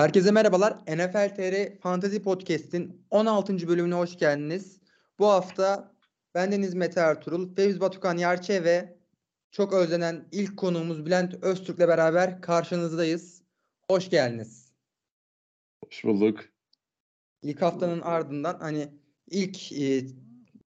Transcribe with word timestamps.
Herkese 0.00 0.30
merhabalar. 0.30 0.78
NFL 0.86 1.34
TR 1.34 1.80
Fantasy 1.80 2.18
Podcast'in 2.18 3.06
16. 3.10 3.68
bölümüne 3.68 3.94
hoş 3.94 4.18
geldiniz. 4.18 4.80
Bu 5.18 5.26
hafta 5.26 5.94
bendeniz 6.34 6.74
Mete 6.74 7.00
Ertuğrul, 7.00 7.54
Fevzi 7.54 7.80
Batukan 7.80 8.16
Yarçe 8.16 8.64
ve 8.64 8.98
çok 9.50 9.72
özlenen 9.72 10.28
ilk 10.32 10.56
konuğumuz 10.56 11.06
Bülent 11.06 11.34
Öztürk'le 11.34 11.78
beraber 11.78 12.40
karşınızdayız. 12.40 13.42
Hoş 13.90 14.10
geldiniz. 14.10 14.72
Hoş 15.84 16.04
bulduk. 16.04 16.44
İlk 17.42 17.62
haftanın 17.62 18.00
ardından 18.00 18.58
hani 18.60 18.88
ilk 19.30 19.72
e, 19.72 20.06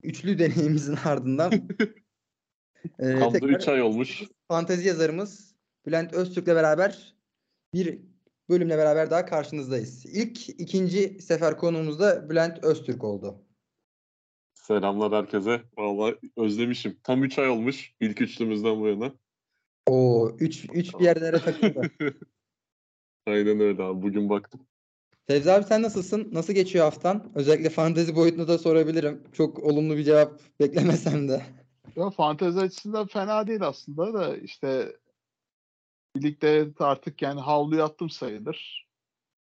üçlü 0.04 0.39
deneyimizin 0.39 0.98
ardından 1.05 1.52
e, 3.00 3.05
da 3.05 3.39
3 3.48 3.68
ay 3.68 3.82
olmuş. 3.82 4.23
Fantezi 4.48 4.88
yazarımız 4.88 5.55
Bülent 5.86 6.13
Öztürk'le 6.13 6.48
beraber 6.48 7.16
bir 7.73 8.11
bölümle 8.52 8.78
beraber 8.78 9.12
daha 9.12 9.26
karşınızdayız. 9.26 10.06
İlk 10.06 10.50
ikinci 10.50 11.22
sefer 11.22 11.58
konuğumuz 11.58 12.00
da 12.00 12.30
Bülent 12.30 12.64
Öztürk 12.64 13.04
oldu. 13.04 13.36
Selamlar 14.54 15.12
herkese. 15.12 15.62
Vallahi 15.78 16.16
özlemişim. 16.38 16.98
Tam 17.04 17.23
3 17.23 17.40
ay 17.40 17.50
olmuş 17.50 17.94
ilk 18.00 18.22
üçlümüzden 18.22 18.82
bu 18.82 18.88
yana. 18.88 19.14
Oo 19.88 20.30
3 20.40 20.68
3 20.73 20.94
bir 21.00 21.06
yerlere 21.06 21.40
takıldı. 21.40 21.92
Aynen 23.28 23.59
öyle 23.59 23.84
abi. 23.84 24.02
Bugün 24.02 24.30
baktım. 24.30 24.62
Fevzi 25.28 25.52
abi 25.52 25.64
sen 25.64 25.81
nasılsın? 25.81 26.30
Nasıl 26.31 26.54
geçiyor 26.54 26.86
haftan? 26.86 27.31
Özellikle 27.36 27.70
fantezi 27.70 28.16
boyutunu 28.16 28.48
da 28.48 28.58
sorabilirim. 28.58 29.23
Çok 29.34 29.59
olumlu 29.59 29.98
bir 29.98 30.04
cevap 30.04 30.42
beklemesem 30.59 31.30
de. 31.30 31.42
Ya 31.95 32.09
fantezi 32.09 32.59
açısından 32.59 33.08
fena 33.08 33.48
değil 33.48 33.68
aslında 33.68 34.14
da 34.14 34.38
işte 34.38 34.95
birlikte 36.16 36.70
artık 36.80 37.22
yani 37.22 37.42
havluyu 37.42 37.84
attım 37.84 38.10
sayılır. 38.10 38.88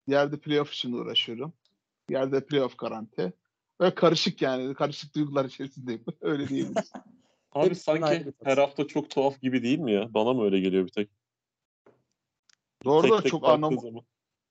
Yerde 0.07 0.39
playoff 0.39 0.73
için 0.73 0.93
uğraşıyorum. 0.93 1.53
Yerde 2.09 2.45
playoff 2.45 2.77
garanti. 2.77 3.33
Ve 3.81 3.95
karışık 3.95 4.41
yani. 4.41 4.73
Karışık 4.73 5.15
duygular 5.15 5.45
içerisindeyim. 5.45 6.05
öyle 6.21 6.47
diyebiliriz. 6.47 6.91
Abi 7.51 7.75
sanki 7.75 8.33
her 8.43 8.57
hafta 8.57 8.87
çok 8.87 9.09
tuhaf 9.09 9.41
gibi 9.41 9.63
değil 9.63 9.79
mi 9.79 9.93
ya? 9.93 10.13
Bana 10.13 10.33
mı 10.33 10.43
öyle 10.43 10.59
geliyor 10.59 10.85
bir 10.85 10.91
tek? 10.91 11.09
Doğru 12.85 13.11
da 13.11 13.21
çok 13.21 13.49
anom 13.49 14.03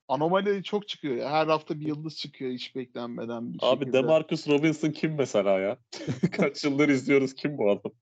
anomali 0.08 0.62
çok 0.62 0.88
çıkıyor 0.88 1.16
ya. 1.16 1.30
Her 1.30 1.46
hafta 1.46 1.80
bir 1.80 1.86
yıldız 1.86 2.16
çıkıyor 2.16 2.52
hiç 2.52 2.76
beklenmeden 2.76 3.54
bir 3.54 3.58
Abi 3.62 3.78
şekilde. 3.78 3.92
Demarcus 3.92 4.48
Robinson 4.48 4.90
kim 4.90 5.14
mesela 5.14 5.58
ya? 5.58 5.78
Kaç 6.32 6.64
yıldır 6.64 6.88
izliyoruz 6.88 7.34
kim 7.34 7.58
bu 7.58 7.70
adam? 7.70 7.92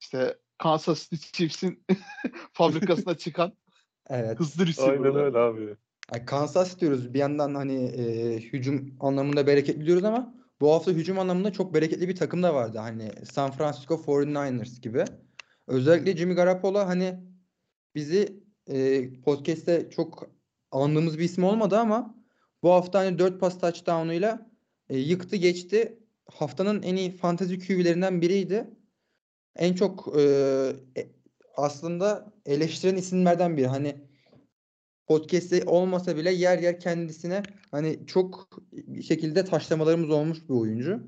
İşte 0.00 0.38
Kansas 0.58 1.10
City 1.10 1.26
Chiefs'in 1.32 1.84
fabrikasına 2.52 3.14
çıkan 3.18 3.52
evet. 4.10 4.40
hızlı 4.40 4.66
receiver. 4.66 4.92
Aynen 4.92 5.16
öyle 5.16 5.38
abi. 5.38 5.76
Yani 6.14 6.26
Kansas 6.26 6.80
diyoruz 6.80 7.14
bir 7.14 7.18
yandan 7.18 7.54
hani 7.54 7.84
e, 7.84 8.36
hücum 8.38 8.96
anlamında 9.00 9.46
bereketli 9.46 9.86
diyoruz 9.86 10.04
ama 10.04 10.34
bu 10.60 10.72
hafta 10.72 10.90
hücum 10.90 11.18
anlamında 11.18 11.52
çok 11.52 11.74
bereketli 11.74 12.08
bir 12.08 12.16
takım 12.16 12.42
da 12.42 12.54
vardı. 12.54 12.78
Hani 12.78 13.10
San 13.24 13.50
Francisco 13.50 13.94
49ers 13.94 14.80
gibi. 14.80 15.04
Özellikle 15.66 16.16
Jimmy 16.16 16.34
Garoppolo 16.34 16.78
hani 16.78 17.20
bizi 17.94 18.44
e, 18.66 19.08
podcast'te 19.22 19.90
çok 19.90 20.30
andığımız 20.70 21.18
bir 21.18 21.24
isim 21.24 21.44
olmadı 21.44 21.78
ama 21.78 22.14
bu 22.62 22.70
hafta 22.70 22.98
hani 22.98 23.18
4 23.18 23.40
pas 23.40 23.60
touchdown'uyla 23.60 24.50
e, 24.88 24.98
yıktı 24.98 25.36
geçti. 25.36 25.98
Haftanın 26.30 26.82
en 26.82 26.96
iyi 26.96 27.10
fantasy 27.10 27.54
QB'lerinden 27.54 28.20
biriydi. 28.20 28.70
En 29.56 29.74
çok 29.74 30.16
e, 30.18 30.22
e, 30.96 31.08
aslında 31.56 32.32
eleştiren 32.46 32.96
isimlerden 32.96 33.56
biri. 33.56 33.66
Hani 33.66 33.96
podcast'te 35.06 35.64
olmasa 35.66 36.16
bile 36.16 36.30
yer 36.30 36.58
yer 36.58 36.80
kendisine 36.80 37.42
hani 37.70 38.06
çok 38.06 38.48
şekilde 39.08 39.44
taşlamalarımız 39.44 40.10
olmuş 40.10 40.38
bir 40.48 40.54
oyuncu. 40.54 41.02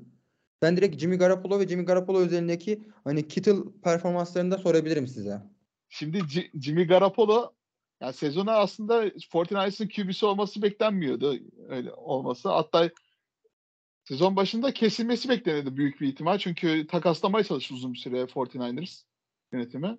Ben 0.61 0.77
direkt 0.77 0.97
Jimmy 0.97 1.17
Garoppolo 1.17 1.59
ve 1.59 1.67
Jimmy 1.67 1.85
Garoppolo 1.85 2.21
üzerindeki 2.21 2.83
hani 3.03 3.27
Kittle 3.27 3.55
performanslarını 3.83 4.51
da 4.51 4.57
sorabilirim 4.57 5.07
size. 5.07 5.41
Şimdi 5.89 6.21
G- 6.33 6.51
Jimmy 6.61 6.87
Garoppolo 6.87 7.53
yani 8.01 8.13
sezona 8.13 8.51
aslında 8.51 9.07
49ers'ın 9.07 9.87
QB'si 9.87 10.25
olması 10.25 10.61
beklenmiyordu 10.61 11.39
öyle 11.69 11.93
olması. 11.93 12.49
Hatta 12.49 12.89
sezon 14.07 14.35
başında 14.35 14.73
kesilmesi 14.73 15.29
beklenirdi 15.29 15.77
büyük 15.77 16.01
bir 16.01 16.07
ihtimal. 16.07 16.37
Çünkü 16.37 16.87
takaslamaya 16.87 17.43
çalıştı 17.43 17.73
uzun 17.73 17.93
bir 17.93 17.97
süre 17.97 18.21
49ers 18.21 19.03
yönetimi. 19.51 19.97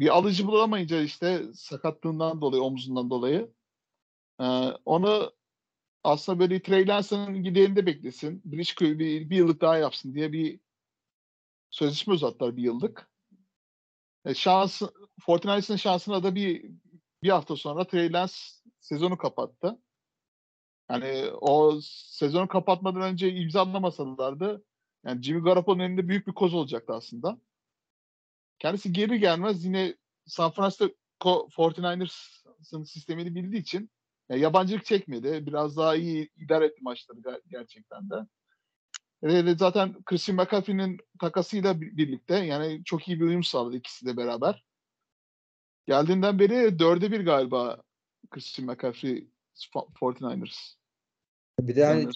Bir 0.00 0.08
alıcı 0.08 0.46
bulamayınca 0.46 1.02
işte 1.02 1.42
sakatlığından 1.54 2.40
dolayı, 2.40 2.62
omzundan 2.62 3.10
dolayı 3.10 3.52
e, 4.40 4.44
onu 4.84 5.32
aslında 6.04 6.40
böyle 6.40 6.62
Trey 6.62 6.88
Lance'ın 6.88 7.42
gideğinde 7.44 7.86
beklesin. 7.86 8.42
Bridge 8.44 8.98
bir, 8.98 9.30
bir 9.30 9.36
yıllık 9.36 9.60
daha 9.60 9.76
yapsın 9.78 10.14
diye 10.14 10.32
bir 10.32 10.60
sözleşme 11.70 12.14
uzattılar 12.14 12.56
bir 12.56 12.62
yıllık. 12.62 13.10
E, 14.24 14.34
şans, 14.34 14.82
49ers'ın 15.26 15.76
şansına 15.76 16.22
da 16.22 16.34
bir 16.34 16.70
bir 17.22 17.30
hafta 17.30 17.56
sonra 17.56 17.86
Trey 17.86 18.12
Lance 18.12 18.34
sezonu 18.80 19.18
kapattı. 19.18 19.78
Yani 20.92 21.30
o 21.40 21.80
sezonu 21.82 22.48
kapatmadan 22.48 23.02
önce 23.02 23.32
imzalamasalardı 23.34 24.64
yani 25.06 25.22
Jimmy 25.22 25.42
Garoppolo'nun 25.42 25.82
elinde 25.82 26.08
büyük 26.08 26.26
bir 26.26 26.32
koz 26.32 26.54
olacaktı 26.54 26.92
aslında. 26.92 27.40
Kendisi 28.58 28.92
geri 28.92 29.20
gelmez 29.20 29.64
yine 29.64 29.96
San 30.26 30.50
Francisco 30.50 30.88
49ers'ın 31.20 32.84
sistemini 32.84 33.34
bildiği 33.34 33.60
için 33.60 33.90
yani 34.28 34.40
yabancılık 34.40 34.84
çekmedi. 34.84 35.46
Biraz 35.46 35.76
daha 35.76 35.96
iyi 35.96 36.30
idare 36.36 36.64
etti 36.64 36.82
maçları 36.82 37.42
gerçekten 37.48 38.10
de. 38.10 38.14
Ve 39.22 39.54
zaten 39.54 40.02
Christian 40.02 40.36
McCaffrey'nin 40.36 40.98
takasıyla 41.20 41.80
birlikte 41.80 42.34
yani 42.34 42.84
çok 42.84 43.08
iyi 43.08 43.20
bir 43.20 43.24
uyum 43.24 43.44
sağladı 43.44 43.76
ikisi 43.76 44.06
de 44.06 44.16
beraber. 44.16 44.64
Geldiğinden 45.86 46.38
beri 46.38 46.78
dörde 46.78 47.12
bir 47.12 47.24
galiba 47.24 47.82
Christian 48.30 48.66
McCaffrey 48.68 49.28
49ers. 49.74 50.81
Bir 51.68 51.76
de 51.76 51.84
hani 51.84 52.12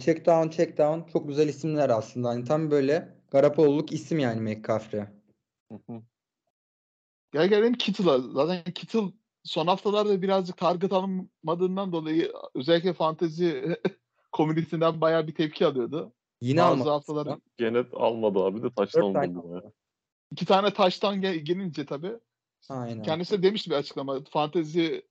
check 0.00 0.26
down 0.26 0.48
check 0.48 0.78
down 0.78 1.12
çok 1.12 1.28
güzel 1.28 1.48
isimler 1.48 1.90
aslında. 1.90 2.28
Hani 2.28 2.44
tam 2.44 2.70
böyle 2.70 3.16
Garapololuk 3.30 3.92
isim 3.92 4.18
yani 4.18 4.40
McCaffrey. 4.40 5.04
Gel 7.32 7.48
gelelim 7.48 7.74
Kittle'a. 7.74 8.18
Zaten 8.18 8.72
Kittle 8.72 9.12
son 9.44 9.66
haftalarda 9.66 10.22
birazcık 10.22 10.56
target 10.56 10.92
alınmadığından 10.92 11.92
dolayı 11.92 12.32
özellikle 12.54 12.92
fantezi 12.92 13.76
komünitesinden 14.32 15.00
bayağı 15.00 15.26
bir 15.26 15.34
tepki 15.34 15.66
alıyordu. 15.66 16.12
Yine 16.40 16.60
Bazı 16.60 16.72
almadı. 16.72 16.90
haftalar 16.90 17.38
Gene 17.56 17.84
almadı 17.92 18.38
abi 18.38 18.62
de 18.62 18.70
taştan 18.76 19.34
buldu. 19.34 19.72
İki 20.32 20.46
tane 20.46 20.72
taştan 20.72 21.20
gel- 21.20 21.38
gelince 21.38 21.86
tabii. 21.86 22.18
Aynen. 22.68 23.02
Kendisi 23.02 23.38
de 23.38 23.42
demişti 23.42 23.70
bir 23.70 23.76
açıklama. 23.76 24.24
Fantezi 24.30 25.02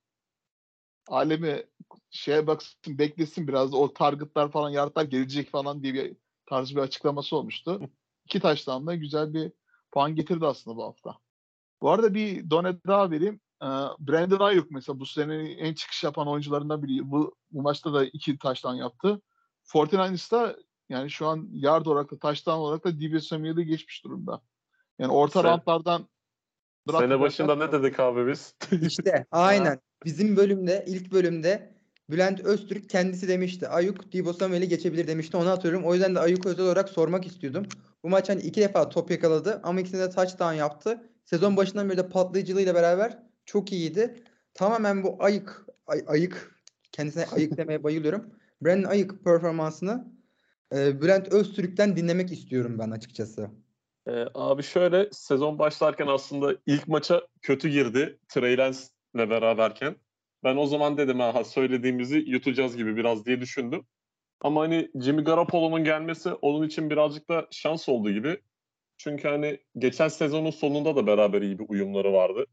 alemi 1.08 1.64
şeye 2.10 2.48
baksın 2.48 2.98
beklesin 2.98 3.48
biraz 3.48 3.74
o 3.74 3.94
targetlar 3.94 4.52
falan 4.52 4.70
yaratlar 4.70 5.04
gelecek 5.04 5.50
falan 5.50 5.84
diye 5.84 5.94
bir 5.94 6.18
tarz 6.46 6.76
bir 6.76 6.82
açıklaması 6.82 7.36
olmuştu. 7.38 7.82
İki 8.26 8.40
taştan 8.40 8.88
da 8.88 8.96
güzel 8.96 9.34
bir 9.34 9.52
puan 9.92 10.16
getirdi 10.16 10.46
aslında 10.46 10.78
bu 10.78 10.84
hafta. 10.84 11.18
Bu 11.82 11.90
arada 11.90 12.14
bir 12.14 12.50
done 12.50 12.84
daha 12.88 13.12
vereyim. 13.12 13.40
Ee, 13.62 13.66
Brandon 14.00 14.40
Ayuk 14.40 14.72
mesela 14.72 15.00
bu 15.00 15.06
sene 15.06 15.52
en 15.52 15.74
çıkış 15.74 16.04
yapan 16.04 16.28
oyuncularından 16.28 16.84
biri. 16.84 17.12
Bu, 17.12 17.36
bu 17.52 17.62
maçta 17.62 17.94
da 17.94 18.06
iki 18.06 18.38
taştan 18.38 18.76
yaptı. 18.76 19.22
49ers'ta 19.74 20.56
yani 20.90 21.10
şu 21.10 21.28
an 21.28 21.50
yard 21.52 21.86
olarak 21.86 22.12
da 22.12 22.20
taştan 22.20 22.58
olarak 22.58 22.86
da 22.86 23.20
Samuel'ı 23.20 23.62
geçmiş 23.62 24.04
durumda. 24.04 24.42
Yani 25.00 25.12
orta 25.12 25.42
Sen, 25.42 25.50
rantlardan 25.50 26.08
Sene 26.92 27.20
başında 27.20 27.56
ne 27.56 27.72
dedik 27.72 28.00
abi 28.00 28.28
biz? 28.28 28.56
İşte 28.82 29.26
aynen. 29.32 29.80
Bizim 30.06 30.38
bölümde 30.38 30.86
ilk 30.88 31.12
bölümde 31.12 31.76
Bülent 32.10 32.40
Öztürk 32.40 32.90
kendisi 32.90 33.28
demişti. 33.28 33.68
Ayuk 33.68 34.12
Divo 34.12 34.34
Samuel'i 34.34 34.68
geçebilir 34.68 35.08
demişti. 35.08 35.38
Onu 35.38 35.50
hatırlıyorum. 35.50 35.88
O 35.88 35.94
yüzden 35.94 36.16
de 36.16 36.20
Ayuk 36.20 36.46
özel 36.46 36.66
olarak 36.66 36.90
sormak 36.90 37.28
istiyordum. 37.28 37.66
Bu 38.04 38.10
maç 38.10 38.30
hani 38.30 38.42
iki 38.42 38.62
defa 38.62 38.90
top 38.90 39.12
yakaladı 39.12 39.60
ama 39.64 39.82
ikisinde 39.82 40.02
de 40.02 40.10
touchdown 40.10 40.54
yaptı. 40.54 41.04
Sezon 41.26 41.58
başından 41.58 41.90
beri 41.90 41.98
de 41.98 42.10
patlayıcılığıyla 42.10 42.76
beraber 42.76 43.18
çok 43.46 43.72
iyiydi. 43.72 44.24
Tamamen 44.54 45.04
bu 45.04 45.16
ayık, 45.20 45.66
ay, 45.88 46.04
ayık 46.08 46.56
kendisine 46.92 47.26
ayık 47.26 47.58
demeye 47.58 47.84
bayılıyorum. 47.84 48.26
Brandon 48.62 48.90
Ayık 48.90 49.24
performansını 49.24 50.06
e, 50.76 51.02
Bülent 51.02 51.28
Öztürk'ten 51.28 51.96
dinlemek 51.96 52.32
istiyorum 52.32 52.80
ben 52.80 52.92
açıkçası. 52.92 53.50
Ee, 54.08 54.26
abi 54.34 54.64
şöyle 54.64 55.10
sezon 55.12 55.60
başlarken 55.60 56.08
aslında 56.08 56.56
ilk 56.66 56.88
maça 56.88 57.28
kötü 57.42 57.70
girdi 57.70 58.20
Trey 58.28 58.58
Lance'le 58.58 59.30
beraberken. 59.30 59.96
Ben 60.44 60.58
o 60.58 60.66
zaman 60.66 60.98
dedim 60.98 61.20
ha 61.20 61.44
söylediğimizi 61.44 62.18
yutacağız 62.18 62.78
gibi 62.78 62.98
biraz 62.98 63.26
diye 63.26 63.42
düşündüm. 63.42 63.86
Ama 64.42 64.62
hani 64.62 64.92
Jimmy 65.02 65.24
Garoppolo'nun 65.24 65.84
gelmesi 65.84 66.34
onun 66.34 66.68
için 66.68 66.90
birazcık 66.90 67.30
da 67.30 67.48
şans 67.52 67.90
oldu 67.90 68.12
gibi. 68.12 68.42
Çünkü 68.98 69.28
hani 69.28 69.60
geçen 69.78 70.08
sezonun 70.08 70.52
sonunda 70.52 70.96
da 70.96 71.08
beraber 71.08 71.42
iyi 71.42 71.60
bir 71.60 71.66
uyumları 71.70 72.14
vardı. 72.14 72.46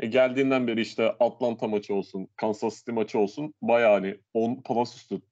E, 0.00 0.06
geldiğinden 0.06 0.66
beri 0.66 0.80
işte 0.80 1.10
Atlanta 1.20 1.68
maçı 1.68 1.94
olsun, 1.94 2.28
Kansas 2.36 2.78
City 2.78 2.92
maçı 2.92 3.18
olsun 3.18 3.54
bayağı 3.62 3.92
hani 3.92 4.20
10 4.34 4.62
plus 4.62 4.96
üstü 4.96 5.22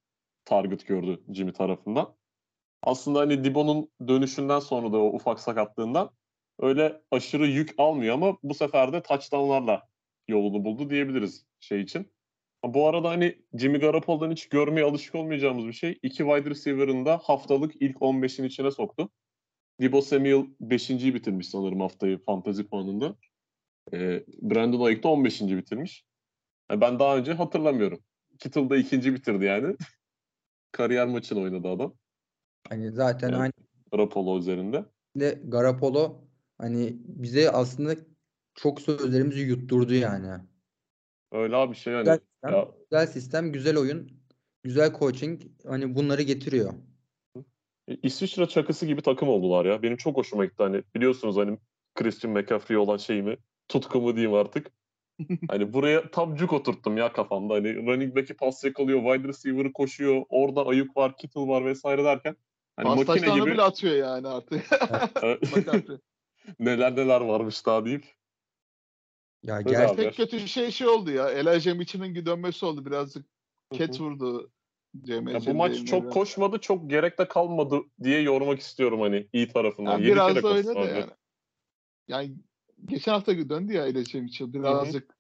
target 0.44 0.86
gördü 0.86 1.22
Jimmy 1.34 1.52
tarafından. 1.52 2.19
Aslında 2.82 3.18
hani 3.18 3.44
Dibo'nun 3.44 3.90
dönüşünden 4.08 4.60
sonra 4.60 4.92
da 4.92 4.98
o 4.98 5.06
ufak 5.06 5.40
sakatlığından 5.40 6.10
öyle 6.58 7.02
aşırı 7.10 7.46
yük 7.46 7.74
almıyor 7.78 8.14
ama 8.14 8.38
bu 8.42 8.54
sefer 8.54 8.92
de 8.92 9.02
touchdownlarla 9.02 9.88
yolunu 10.28 10.64
buldu 10.64 10.90
diyebiliriz 10.90 11.46
şey 11.60 11.80
için. 11.80 12.12
Bu 12.64 12.88
arada 12.88 13.08
hani 13.08 13.42
Jimmy 13.54 13.78
Garoppolo'dan 13.78 14.30
hiç 14.30 14.48
görmeye 14.48 14.84
alışık 14.84 15.14
olmayacağımız 15.14 15.66
bir 15.66 15.72
şey. 15.72 15.98
İki 16.02 16.16
wide 16.16 16.50
receiver'ın 16.50 17.06
da 17.06 17.18
haftalık 17.18 17.74
ilk 17.80 17.96
15'in 17.96 18.44
içine 18.44 18.70
soktu. 18.70 19.10
Debo 19.80 20.00
Samuel 20.00 20.46
5. 20.60 20.90
bitirmiş 20.90 21.48
sanırım 21.48 21.80
haftayı 21.80 22.24
fantazi 22.24 22.68
puanında. 22.68 23.16
Ee, 23.92 24.24
Brandon 24.42 24.86
Ayuk 24.86 25.02
da 25.02 25.08
15. 25.08 25.40
bitirmiş. 25.40 26.04
Yani 26.70 26.80
ben 26.80 26.98
daha 26.98 27.16
önce 27.16 27.32
hatırlamıyorum. 27.32 28.00
Kittle 28.38 28.70
da 28.70 28.76
ikinci 28.76 29.14
bitirdi 29.14 29.44
yani. 29.44 29.76
Kariyer 30.72 31.06
maçını 31.06 31.40
oynadı 31.40 31.68
adam. 31.68 31.94
Hani 32.68 32.90
zaten 32.90 33.28
Evet. 33.28 33.40
aynı 33.40 33.52
Garoppolo 33.92 34.38
üzerinde. 34.38 34.84
de 35.16 35.40
Garapolo 35.44 36.20
hani 36.58 36.96
bize 37.04 37.50
aslında 37.50 37.94
çok 38.54 38.80
sözlerimizi 38.80 39.40
yutturdu 39.40 39.94
yani. 39.94 40.28
Öyle 41.32 41.56
abi 41.56 41.74
şey 41.74 41.92
hani 41.94 42.02
Güzel 42.02 42.18
sistem, 42.18 42.52
ya, 42.52 42.68
güzel 42.90 43.06
sistem, 43.06 43.52
güzel 43.52 43.78
oyun, 43.78 44.10
güzel 44.62 44.92
coaching 44.98 45.42
hani 45.66 45.94
bunları 45.94 46.22
getiriyor. 46.22 46.72
E, 47.88 47.96
İsviçre 48.02 48.46
çakısı 48.46 48.86
gibi 48.86 49.02
takım 49.02 49.28
oldular 49.28 49.64
ya. 49.64 49.82
Benim 49.82 49.96
çok 49.96 50.16
hoşuma 50.16 50.44
gitti. 50.44 50.62
Hani 50.62 50.82
biliyorsunuz 50.94 51.36
hani 51.36 51.58
Christian 51.94 52.32
McCaffrey 52.32 52.76
olan 52.76 52.96
şeyimi, 52.96 53.36
tutkumu 53.68 54.16
diyeyim 54.16 54.34
artık. 54.34 54.72
hani 55.48 55.72
buraya 55.72 56.10
tam 56.10 56.34
cuk 56.34 56.52
oturttum 56.52 56.96
ya 56.96 57.12
kafamda. 57.12 57.54
Hani 57.54 57.86
running 57.86 58.16
back'i 58.16 58.34
pas 58.34 58.64
yakalıyor, 58.64 59.02
wide 59.02 59.28
receiver'ı 59.28 59.72
koşuyor, 59.72 60.22
orada 60.28 60.66
Ayuk 60.66 60.96
var, 60.96 61.16
Kittle 61.16 61.40
var 61.40 61.64
vesaire 61.64 62.04
derken. 62.04 62.36
Hani 62.76 62.88
Pas 62.88 63.08
makine 63.08 63.34
gibi 63.34 63.46
bile 63.46 63.62
atıyor 63.62 63.94
yani 63.94 64.28
artık. 64.36 64.64
neler 66.58 66.96
neler 66.96 67.20
varmış 67.20 67.66
daha 67.66 67.84
deyip. 67.84 68.06
Ya 69.42 69.60
gerçek. 69.60 69.96
Tek 69.96 70.16
kötü 70.16 70.48
şey 70.48 70.70
şey 70.70 70.88
oldu 70.88 71.10
ya. 71.10 71.30
Elijah 71.30 71.74
Mitchell'ın 71.74 72.26
dönmesi 72.26 72.66
oldu. 72.66 72.86
Birazcık 72.86 73.26
ket 73.72 74.00
vurdu. 74.00 74.50
Ya 75.06 75.46
bu 75.46 75.54
maç 75.54 75.84
çok 75.84 76.02
biraz. 76.02 76.14
koşmadı, 76.14 76.58
çok 76.58 76.90
gerek 76.90 77.18
de 77.18 77.28
kalmadı 77.28 77.80
diye 78.02 78.20
yormak 78.20 78.60
istiyorum 78.60 79.00
hani 79.00 79.28
iyi 79.32 79.48
tarafından. 79.48 79.92
Yani 79.92 80.02
Yedi 80.02 80.12
biraz 80.12 80.32
kere 80.34 80.42
da 80.42 80.48
öyle 80.48 80.74
de 80.74 80.78
yani. 80.78 81.10
Yani 82.08 82.34
geçen 82.84 83.12
hafta 83.12 83.32
döndü 83.48 83.72
ya 83.72 83.86
Elijah 83.86 84.20
Mitchell. 84.20 84.52
Birazcık 84.52 85.19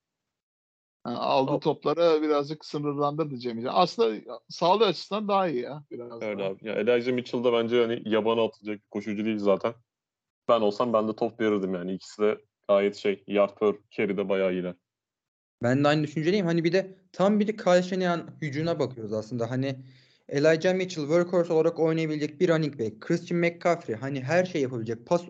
yani 1.06 1.16
aldığı 1.18 1.50
Al- 1.50 1.60
toplara 1.60 2.22
birazcık 2.22 2.64
sınırlandırdı 2.64 3.36
Cem 3.38 3.58
Ecevit. 3.58 3.70
Aslında 3.74 4.38
sağlığı 4.48 4.86
açısından 4.86 5.28
daha 5.28 5.48
iyi 5.48 5.60
ya. 5.60 5.84
Biraz 5.90 6.22
Öyle 6.22 6.38
daha. 6.38 6.48
abi. 6.48 6.68
Ya 6.68 6.74
Elijah 6.74 7.12
Mitchell 7.12 7.44
da 7.44 7.52
bence 7.52 7.80
hani 7.80 8.02
yabana 8.06 8.44
atılacak 8.44 8.76
bir 8.76 8.90
koşucu 8.90 9.24
değil 9.24 9.38
zaten. 9.38 9.74
Ben 10.48 10.60
olsam 10.60 10.92
ben 10.92 11.08
de 11.08 11.16
top 11.16 11.40
verirdim 11.40 11.74
yani. 11.74 11.92
İkisi 11.92 12.22
de 12.22 12.38
gayet 12.68 12.96
şey 12.96 13.24
yard 13.26 13.58
per 13.58 13.74
carry 13.90 14.16
de 14.16 14.28
bayağı 14.28 14.52
iyiler. 14.52 14.74
Ben 15.62 15.84
de 15.84 15.88
aynı 15.88 16.02
düşünceliyim. 16.02 16.46
Hani 16.46 16.64
bir 16.64 16.72
de 16.72 16.98
tam 17.12 17.40
bir 17.40 17.56
Kyle 17.56 17.82
Shanahan 17.82 18.30
hücumuna 18.42 18.78
bakıyoruz 18.78 19.12
aslında. 19.12 19.50
Hani 19.50 19.76
Elijah 20.28 20.74
Mitchell 20.74 21.02
workhorse 21.02 21.52
olarak 21.52 21.78
oynayabilecek 21.78 22.40
bir 22.40 22.48
running 22.48 22.80
back. 22.80 23.00
Christian 23.00 23.40
McCaffrey 23.40 23.96
hani 23.96 24.20
her 24.20 24.44
şey 24.44 24.62
yapabilecek. 24.62 25.06
Pas 25.06 25.22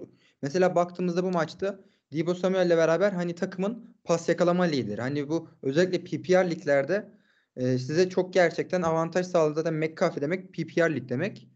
mesela 0.43 0.75
baktığımızda 0.75 1.25
bu 1.25 1.31
maçta 1.31 1.81
Deebo 2.12 2.35
Samuel'le 2.35 2.77
beraber 2.77 3.12
hani 3.12 3.35
takımın 3.35 3.97
pas 4.05 4.29
yakalama 4.29 4.65
lideri. 4.65 5.01
Hani 5.01 5.29
bu 5.29 5.49
özellikle 5.62 6.05
PPR 6.05 6.51
liglerde 6.51 7.11
e, 7.57 7.79
size 7.79 8.09
çok 8.09 8.33
gerçekten 8.35 8.83
avantaj 8.83 9.27
sağladı. 9.27 9.55
Zaten 9.55 9.75
McCaffrey 9.75 10.23
demek 10.23 10.55
PPR 10.55 10.95
lig 10.95 11.09
demek. 11.09 11.49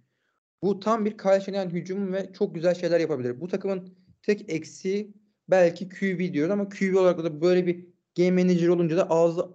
Bu 0.63 0.81
tam 0.81 1.05
bir 1.05 1.19
Kyle 1.19 1.71
hücumu 1.71 2.13
ve 2.13 2.33
çok 2.33 2.55
güzel 2.55 2.75
şeyler 2.75 3.01
yapabilir. 3.01 3.41
Bu 3.41 3.49
takımın 3.49 3.95
tek 4.23 4.53
eksiği 4.53 5.15
belki 5.49 5.89
QB 5.89 6.33
diyoruz 6.33 6.53
ama 6.53 6.69
QB 6.69 6.97
olarak 6.97 7.19
da 7.19 7.41
böyle 7.41 7.67
bir 7.67 7.87
game 8.17 8.43
manager 8.43 8.69
olunca 8.69 8.97
da 8.97 9.11
ağzı 9.11 9.49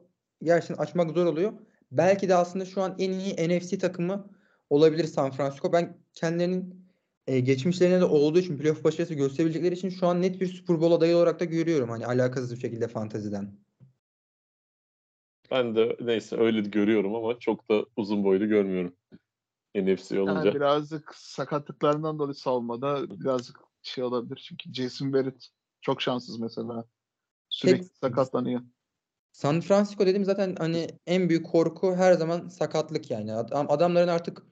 gerçekten 0.43 0.83
açmak 0.83 1.11
zor 1.11 1.25
oluyor. 1.25 1.53
Belki 1.91 2.29
de 2.29 2.35
aslında 2.35 2.65
şu 2.65 2.81
an 2.81 2.95
en 2.99 3.11
iyi 3.11 3.33
NFC 3.49 3.77
takımı 3.77 4.29
olabilir 4.69 5.05
San 5.05 5.31
Francisco. 5.31 5.73
Ben 5.73 5.97
kendilerinin 6.13 6.88
e, 7.29 7.39
geçmişlerine 7.39 7.99
de 7.99 8.05
olduğu 8.05 8.39
için 8.39 8.57
playoff 8.57 8.83
başarısı 8.83 9.13
gösterebilecekleri 9.13 9.75
için 9.75 9.89
şu 9.89 10.07
an 10.07 10.21
net 10.21 10.41
bir 10.41 10.47
Super 10.47 10.81
Bowl 10.81 10.93
adayı 10.93 11.15
olarak 11.15 11.39
da 11.39 11.45
görüyorum. 11.45 11.89
Hani 11.89 12.05
alakasız 12.05 12.55
bir 12.55 12.59
şekilde 12.59 12.87
fanteziden. 12.87 13.51
Ben 15.51 15.75
de 15.75 15.97
neyse 16.01 16.37
öyle 16.37 16.61
görüyorum 16.61 17.15
ama 17.15 17.39
çok 17.39 17.69
da 17.69 17.85
uzun 17.95 18.23
boylu 18.23 18.47
görmüyorum. 18.47 18.93
NFC 19.75 20.21
olunca. 20.21 20.39
Yani 20.39 20.55
birazcık 20.55 21.15
sakatlıklarından 21.15 22.19
dolayı 22.19 22.33
savunmada 22.33 23.19
birazcık 23.19 23.59
şey 23.81 24.03
olabilir. 24.03 24.45
Çünkü 24.47 24.73
Jason 24.73 25.13
Barrett 25.13 25.47
çok 25.81 26.01
şanssız 26.01 26.39
mesela. 26.39 26.85
Sürekli 27.49 27.79
Tek- 27.79 27.97
sakatlanıyor. 28.01 28.61
San 29.31 29.61
Francisco 29.61 30.05
dedim 30.05 30.25
zaten 30.25 30.55
hani 30.59 30.87
en 31.07 31.29
büyük 31.29 31.45
korku 31.45 31.95
her 31.95 32.13
zaman 32.13 32.47
sakatlık 32.47 33.11
yani. 33.11 33.33
Adam, 33.33 33.65
adamların 33.69 34.07
artık 34.07 34.43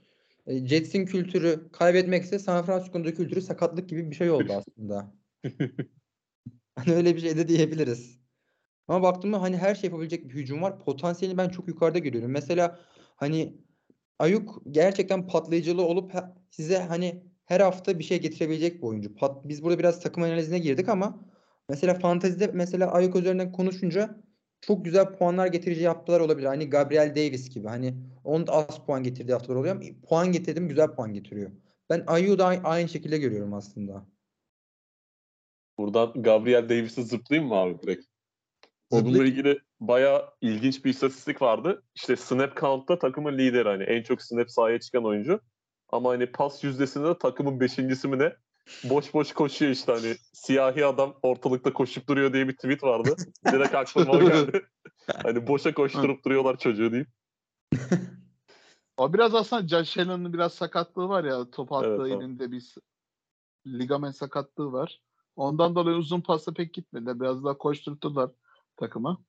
Jets'in 0.47 1.05
kültürü 1.05 1.71
kaybetmekse 1.71 2.39
San 2.39 2.65
Francisco'nun 2.65 3.03
kültürü 3.03 3.41
sakatlık 3.41 3.89
gibi 3.89 4.11
bir 4.11 4.15
şey 4.15 4.31
oldu 4.31 4.53
aslında. 4.53 5.13
Hani 6.75 6.95
öyle 6.95 7.15
bir 7.15 7.21
şey 7.21 7.38
de 7.38 7.47
diyebiliriz. 7.47 8.19
Ama 8.88 9.03
baktığımda 9.03 9.41
hani 9.41 9.57
her 9.57 9.75
şey 9.75 9.89
yapabilecek 9.89 10.29
bir 10.29 10.33
hücum 10.33 10.61
var. 10.61 10.79
Potansiyelini 10.79 11.38
ben 11.38 11.49
çok 11.49 11.67
yukarıda 11.67 11.99
görüyorum. 11.99 12.31
Mesela 12.31 12.79
hani 13.15 13.57
Ayuk 14.19 14.61
gerçekten 14.71 15.27
patlayıcılığı 15.27 15.85
olup 15.85 16.11
size 16.49 16.77
hani 16.77 17.23
her 17.45 17.59
hafta 17.59 17.99
bir 17.99 18.03
şey 18.03 18.21
getirebilecek 18.21 18.77
bir 18.77 18.83
oyuncu. 18.88 19.15
Pat, 19.15 19.47
biz 19.47 19.63
burada 19.63 19.79
biraz 19.79 19.99
takım 19.99 20.23
analizine 20.23 20.59
girdik 20.59 20.89
ama 20.89 21.25
mesela 21.69 21.94
fantezide 21.94 22.47
mesela 22.47 22.91
Ayuk 22.91 23.15
üzerinden 23.15 23.51
konuşunca 23.51 24.23
çok 24.62 24.86
güzel 24.86 25.13
puanlar 25.18 25.48
getireceği 25.48 25.88
haftalar 25.88 26.19
olabilir. 26.19 26.48
Hani 26.48 26.69
Gabriel 26.69 27.09
Davis 27.09 27.50
gibi. 27.50 27.68
Hani 27.68 27.94
onun 28.24 28.48
da 28.48 28.51
az 28.51 28.86
puan 28.86 29.04
getirdiği 29.04 29.33
haftalar 29.33 29.56
oluyor 29.56 29.75
ama 29.75 29.83
puan 30.09 30.31
getirdim 30.31 30.68
güzel 30.69 30.88
puan 30.88 31.13
getiriyor. 31.13 31.51
Ben 31.89 32.04
Ayuk'u 32.07 32.39
da 32.39 32.45
ay- 32.45 32.62
aynı 32.63 32.89
şekilde 32.89 33.18
görüyorum 33.18 33.54
aslında. 33.54 34.06
Buradan 35.77 36.24
Gabriel 36.24 36.69
Davis'i 36.69 37.04
zıplayayım 37.04 37.50
mı 37.50 37.56
abi 37.56 37.81
direkt? 37.81 38.06
Onunla 38.89 39.25
ilgili 39.25 39.59
bayağı 39.80 40.30
ilginç 40.42 40.86
bir 40.86 40.89
istatistik 40.89 41.42
vardı. 41.42 41.83
İşte 41.95 42.15
snap 42.15 42.57
count'ta 42.57 42.99
takımın 42.99 43.37
lideri 43.37 43.69
hani 43.69 43.83
en 43.83 44.04
çok 44.04 44.21
snap 44.21 44.52
sahaya 44.52 44.80
çıkan 44.80 45.06
oyuncu. 45.06 45.40
Ama 45.90 46.09
hani 46.09 46.31
pas 46.31 46.64
yüzdesinde 46.64 47.07
de 47.07 47.18
takımın 47.18 47.59
beşincisi 47.59 48.07
mi 48.07 48.19
ne? 48.19 48.33
Boş 48.83 49.14
boş 49.14 49.33
koşuyor 49.33 49.71
işte 49.71 49.92
hani 49.92 50.16
siyahi 50.33 50.86
adam 50.86 51.14
ortalıkta 51.21 51.74
koşup 51.74 52.09
duruyor 52.09 52.33
diye 52.33 52.47
bir 52.47 52.56
tweet 52.56 52.83
vardı. 52.83 53.16
Direkt 53.52 53.76
aklıma 53.76 54.12
o 54.12 54.19
geldi. 54.30 54.66
hani 55.24 55.47
boşa 55.47 55.74
koşturup 55.74 56.26
duruyorlar 56.26 56.57
çocuğu 56.57 56.92
deyip. 56.92 57.07
O 58.97 59.14
biraz 59.14 59.36
aslında 59.36 59.68
Josh 59.68 59.97
Allen'ın 59.97 60.33
biraz 60.33 60.54
sakatlığı 60.54 61.09
var 61.09 61.24
ya 61.24 61.52
top 61.52 61.74
attığı 61.74 62.07
Evet, 62.07 62.12
elinde 62.12 62.52
bir 62.52 62.76
ligamen 63.68 64.12
sakatlığı 64.12 64.71
var. 64.71 65.02
Ondan 65.36 65.76
dolayı 65.76 65.97
uzun 65.97 66.21
pasta 66.21 66.54
pek 66.54 66.74
gitmedi. 66.74 67.19
Biraz 67.19 67.44
daha 67.44 67.57
koşturttular 67.57 68.30
takımı. 68.78 69.24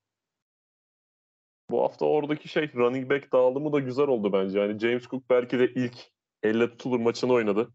Bu 1.71 1.83
hafta 1.83 2.07
oradaki 2.07 2.49
şey 2.49 2.73
running 2.75 3.11
back 3.11 3.33
dağılımı 3.33 3.73
da 3.73 3.79
güzel 3.79 4.07
oldu 4.07 4.33
bence. 4.33 4.61
Yani 4.61 4.79
James 4.79 5.07
Cook 5.07 5.31
belki 5.31 5.59
de 5.59 5.73
ilk 5.75 5.97
elle 6.43 6.71
tutulur 6.71 7.01
maçını 7.01 7.33
oynadı. 7.33 7.73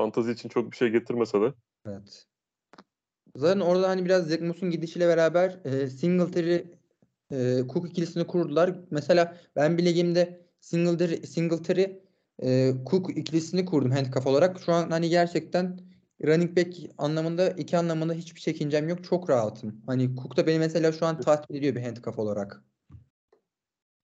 Fantazi 0.00 0.32
için 0.32 0.48
çok 0.48 0.72
bir 0.72 0.76
şey 0.76 0.88
getirmese 0.88 1.40
de. 1.40 1.52
Evet. 1.86 2.26
Zaten 3.36 3.60
orada 3.60 3.88
hani 3.88 4.04
biraz 4.04 4.28
Zach 4.28 4.40
Moss'un 4.40 4.70
gidişiyle 4.70 5.08
beraber 5.08 5.58
e, 5.64 5.86
Singletary 5.86 6.54
e, 7.32 7.62
Cook 7.72 7.90
ikilisini 7.90 8.26
kurdular. 8.26 8.74
Mesela 8.90 9.36
ben 9.56 9.78
bir 9.78 9.84
ligimde 9.84 10.46
Singletary, 10.60 11.26
Singletary 11.26 11.86
e, 12.42 12.72
Cook 12.90 13.18
ikilisini 13.18 13.64
kurdum 13.64 13.90
handcuff 13.90 14.26
olarak. 14.26 14.60
Şu 14.60 14.72
an 14.72 14.90
hani 14.90 15.08
gerçekten 15.08 15.80
running 16.24 16.56
back 16.56 16.74
anlamında 16.98 17.50
iki 17.50 17.78
anlamında 17.78 18.12
hiçbir 18.12 18.40
çekincem 18.40 18.88
yok. 18.88 19.04
Çok 19.04 19.30
rahatım. 19.30 19.82
Hani 19.86 20.16
Cook 20.16 20.36
da 20.36 20.46
beni 20.46 20.58
mesela 20.58 20.92
şu 20.92 21.06
an 21.06 21.20
tatmin 21.20 21.56
ediyor 21.56 21.74
bir 21.74 21.82
handcuff 21.82 22.18
olarak. 22.18 22.64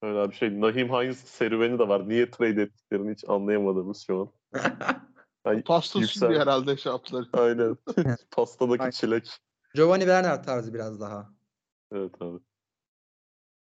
Öyle 0.02 0.30
bir 0.30 0.34
şey. 0.34 0.60
Nahim 0.60 0.88
Hines 0.88 1.18
serüveni 1.18 1.78
de 1.78 1.88
var. 1.88 2.08
Niye 2.08 2.30
trade 2.30 2.62
ettiklerini 2.62 3.12
hiç 3.12 3.24
anlayamadığımız 3.28 4.04
şu 4.06 4.20
an. 4.20 4.28
Yani 5.46 5.62
Pas 5.62 5.84
tutsun 5.84 6.00
yüksel- 6.00 6.28
diye 6.28 6.40
herhalde 6.40 6.76
şey 6.76 6.92
yaptılar. 6.92 7.26
Aynen. 7.32 7.76
Pastadaki 8.30 8.82
Aynen. 8.82 8.90
çilek. 8.90 9.30
Giovanni 9.74 10.06
Bernard 10.06 10.44
tarzı 10.44 10.74
biraz 10.74 11.00
daha. 11.00 11.32
Evet 11.92 12.14
abi. 12.20 12.38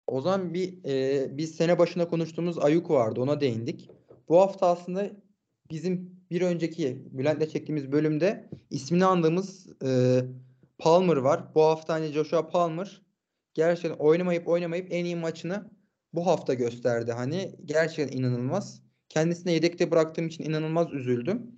O 0.08 0.22
zaman 0.22 0.54
bir 0.54 0.84
e, 0.86 1.28
biz 1.38 1.56
sene 1.56 1.80
başında 1.80 2.08
konuştuğumuz 2.08 2.60
Ayuk 2.60 2.90
vardı. 2.90 3.22
Ona 3.22 3.42
değindik. 3.42 3.90
Bu 4.30 4.42
hafta 4.42 4.68
aslında 4.68 5.12
bizim 5.72 6.22
bir 6.32 6.42
önceki 6.42 7.08
Bülent'le 7.12 7.50
çektiğimiz 7.52 7.92
bölümde 7.92 8.50
ismini 8.70 9.06
andığımız 9.06 9.68
e, 9.84 10.22
Palmer 10.78 11.18
var. 11.18 11.56
Bu 11.56 11.64
hafta 11.64 11.94
hani 11.94 12.08
Joshua 12.08 12.48
Palmer 12.48 13.02
gerçekten 13.54 13.98
oynamayıp 14.00 14.48
oynamayıp 14.48 14.88
en 14.92 15.06
iyi 15.06 15.16
maçını 15.16 15.72
bu 16.14 16.28
hafta 16.28 16.54
gösterdi. 16.54 17.12
Hani 17.12 17.56
gerçekten 17.66 18.18
inanılmaz. 18.18 18.82
Kendisine 19.10 19.52
yedekte 19.52 19.92
bıraktığım 19.92 20.28
için 20.28 20.44
inanılmaz 20.44 20.94
üzüldüm. 20.94 21.52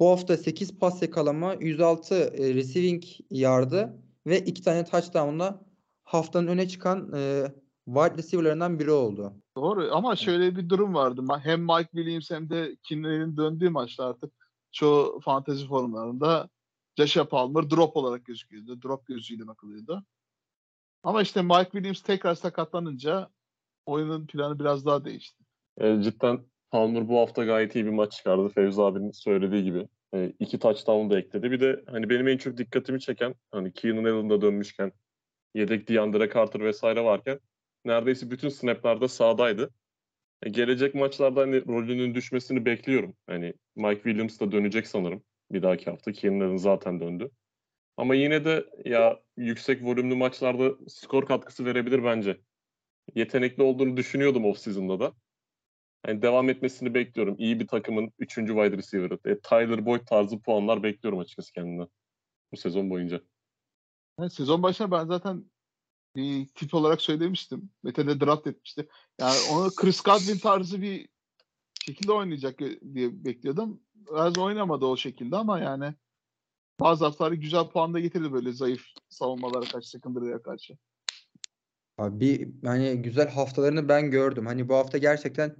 Bu 0.00 0.10
hafta 0.10 0.36
8 0.36 0.78
pas 0.78 1.02
yakalama, 1.02 1.54
106 1.54 2.14
e, 2.14 2.54
receiving 2.54 3.02
yardı 3.30 4.02
ve 4.26 4.40
2 4.40 4.62
tane 4.62 4.84
touchdown'la 4.84 5.60
haftanın 6.04 6.46
öne 6.46 6.68
çıkan 6.68 7.12
e, 7.14 7.52
wide 7.84 8.18
receiver'larından 8.18 8.78
biri 8.78 8.90
oldu. 8.90 9.32
Doğru 9.56 9.88
ama 9.94 10.16
şöyle 10.16 10.56
bir 10.56 10.68
durum 10.68 10.94
vardı. 10.94 11.22
Hem 11.42 11.60
Mike 11.62 11.90
Williams 11.90 12.30
hem 12.30 12.50
de 12.50 12.76
Kinley'in 12.82 13.36
döndüğü 13.36 13.70
maçta 13.70 14.04
artık 14.04 14.32
çoğu 14.72 15.20
fantezi 15.20 15.66
forumlarında 15.66 16.48
Joshua 16.96 17.28
Palmer 17.28 17.70
drop 17.70 17.96
olarak 17.96 18.24
gözüküyordu. 18.24 18.82
Drop 18.82 19.06
gözüyle 19.06 19.46
bakılıyordu. 19.46 20.04
Ama 21.02 21.22
işte 21.22 21.42
Mike 21.42 21.70
Williams 21.70 22.02
tekrar 22.02 22.34
sakatlanınca 22.34 23.30
oyunun 23.86 24.26
planı 24.26 24.58
biraz 24.58 24.86
daha 24.86 25.04
değişti. 25.04 25.44
E, 25.78 26.02
cidden 26.02 26.40
Palmer 26.76 27.08
bu 27.08 27.18
hafta 27.18 27.44
gayet 27.44 27.74
iyi 27.74 27.84
bir 27.84 27.90
maç 27.90 28.12
çıkardı. 28.12 28.48
Fevzi 28.48 28.82
abinin 28.82 29.10
söylediği 29.10 29.64
gibi. 29.64 29.88
E, 30.14 30.32
iki 30.38 30.58
touchdown 30.58 31.10
da 31.10 31.18
ekledi. 31.18 31.50
Bir 31.50 31.60
de 31.60 31.84
hani 31.86 32.10
benim 32.10 32.28
en 32.28 32.36
çok 32.36 32.56
dikkatimi 32.58 33.00
çeken 33.00 33.34
hani 33.50 33.72
Keenan 33.72 34.04
Allen'da 34.04 34.40
dönmüşken 34.40 34.92
yedek 35.54 35.88
DeAndre 35.88 36.30
Carter 36.34 36.60
vesaire 36.60 37.04
varken 37.04 37.40
neredeyse 37.84 38.30
bütün 38.30 38.48
snaplarda 38.48 39.08
sahadaydı. 39.08 39.70
E, 40.42 40.50
gelecek 40.50 40.94
maçlarda 40.94 41.40
hani 41.40 41.66
rolünün 41.66 42.14
düşmesini 42.14 42.64
bekliyorum. 42.64 43.16
Hani 43.26 43.54
Mike 43.76 44.02
Williams 44.02 44.40
da 44.40 44.52
dönecek 44.52 44.86
sanırım 44.86 45.22
bir 45.52 45.62
dahaki 45.62 45.90
hafta. 45.90 46.12
Keenan 46.12 46.40
Allen 46.40 46.56
zaten 46.56 47.00
döndü. 47.00 47.30
Ama 47.96 48.14
yine 48.14 48.44
de 48.44 48.64
ya 48.84 49.20
yüksek 49.36 49.82
volümlü 49.84 50.14
maçlarda 50.14 50.74
skor 50.88 51.26
katkısı 51.26 51.64
verebilir 51.64 52.04
bence. 52.04 52.40
Yetenekli 53.14 53.62
olduğunu 53.62 53.96
düşünüyordum 53.96 54.44
off-season'da 54.44 55.00
da. 55.00 55.12
Yani 56.06 56.22
devam 56.22 56.50
etmesini 56.50 56.94
bekliyorum. 56.94 57.34
İyi 57.38 57.60
bir 57.60 57.66
takımın 57.66 58.12
3. 58.18 58.34
wide 58.34 58.76
receiver'ı. 58.76 59.18
E, 59.24 59.40
Tyler 59.40 59.86
Boyd 59.86 60.06
tarzı 60.06 60.38
puanlar 60.38 60.82
bekliyorum 60.82 61.18
açıkçası 61.18 61.52
kendinden. 61.52 61.88
Bu 62.52 62.56
sezon 62.56 62.90
boyunca. 62.90 63.20
Yani 64.18 64.30
sezon 64.30 64.62
başına 64.62 64.90
ben 64.90 65.06
zaten 65.06 65.44
bir 66.16 66.48
tip 66.48 66.74
olarak 66.74 67.00
söylemiştim. 67.00 67.70
Mete 67.82 68.06
de 68.06 68.20
draft 68.20 68.46
etmişti. 68.46 68.88
Yani 69.20 69.36
onu 69.52 69.70
Chris 69.76 70.00
Godwin 70.00 70.38
tarzı 70.38 70.82
bir 70.82 71.08
şekilde 71.84 72.12
oynayacak 72.12 72.58
diye 72.94 73.24
bekliyordum. 73.24 73.80
Biraz 73.94 74.38
oynamadı 74.38 74.86
o 74.86 74.96
şekilde 74.96 75.36
ama 75.36 75.60
yani 75.60 75.94
bazı 76.80 77.04
haftaları 77.04 77.34
güzel 77.34 77.68
puan 77.68 77.94
da 77.94 78.00
getirdi 78.00 78.32
böyle 78.32 78.52
zayıf 78.52 78.86
savunmalara 79.08 79.64
karşı, 79.64 79.90
secondary'e 79.90 80.42
karşı. 80.42 80.76
Abi 81.98 82.52
hani 82.64 83.02
güzel 83.02 83.30
haftalarını 83.30 83.88
ben 83.88 84.10
gördüm. 84.10 84.46
Hani 84.46 84.68
bu 84.68 84.74
hafta 84.74 84.98
gerçekten 84.98 85.56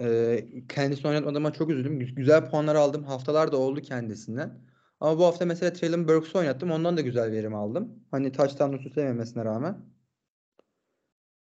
e, 0.00 0.66
kendisini 0.68 1.08
oynatmadığıma 1.08 1.52
çok 1.52 1.70
üzüldüm. 1.70 2.00
Gü- 2.00 2.14
Güzel 2.14 2.50
puanlar 2.50 2.74
aldım. 2.74 3.04
Haftalar 3.04 3.52
da 3.52 3.56
oldu 3.56 3.80
kendisinden. 3.82 4.60
Ama 5.00 5.18
bu 5.18 5.24
hafta 5.24 5.44
mesela 5.46 5.72
Traylon 5.72 6.08
Burks'u 6.08 6.38
oynattım. 6.38 6.70
Ondan 6.70 6.96
da 6.96 7.00
güzel 7.00 7.32
verim 7.32 7.54
aldım. 7.54 8.04
Hani 8.10 8.32
touchdown'u 8.32 8.78
süslememesine 8.78 9.44
rağmen. 9.44 9.76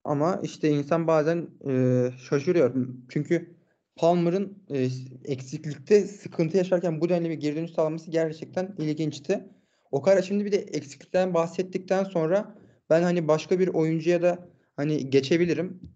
Ama 0.04 0.40
işte 0.42 0.68
insan 0.70 1.06
bazen 1.06 1.48
e, 1.68 2.10
şaşırıyor. 2.28 2.74
Çünkü 3.08 3.56
Palmer'ın 3.96 4.58
e, 4.70 4.88
eksiklikte 5.24 6.00
sıkıntı 6.06 6.56
yaşarken 6.56 7.00
bu 7.00 7.08
denli 7.08 7.30
bir 7.30 7.34
geri 7.34 7.56
dönüş 7.56 7.70
sağlaması 7.70 8.10
gerçekten 8.10 8.74
ilginçti. 8.78 9.48
O 9.90 10.02
kadar 10.02 10.22
şimdi 10.22 10.44
bir 10.44 10.52
de 10.52 10.56
eksiklikten 10.56 11.34
bahsettikten 11.34 12.04
sonra 12.04 12.58
ben 12.90 13.02
hani 13.02 13.28
başka 13.28 13.58
bir 13.58 13.68
oyuncuya 13.68 14.22
da 14.22 14.48
hani 14.76 15.10
geçebilirim. 15.10 15.95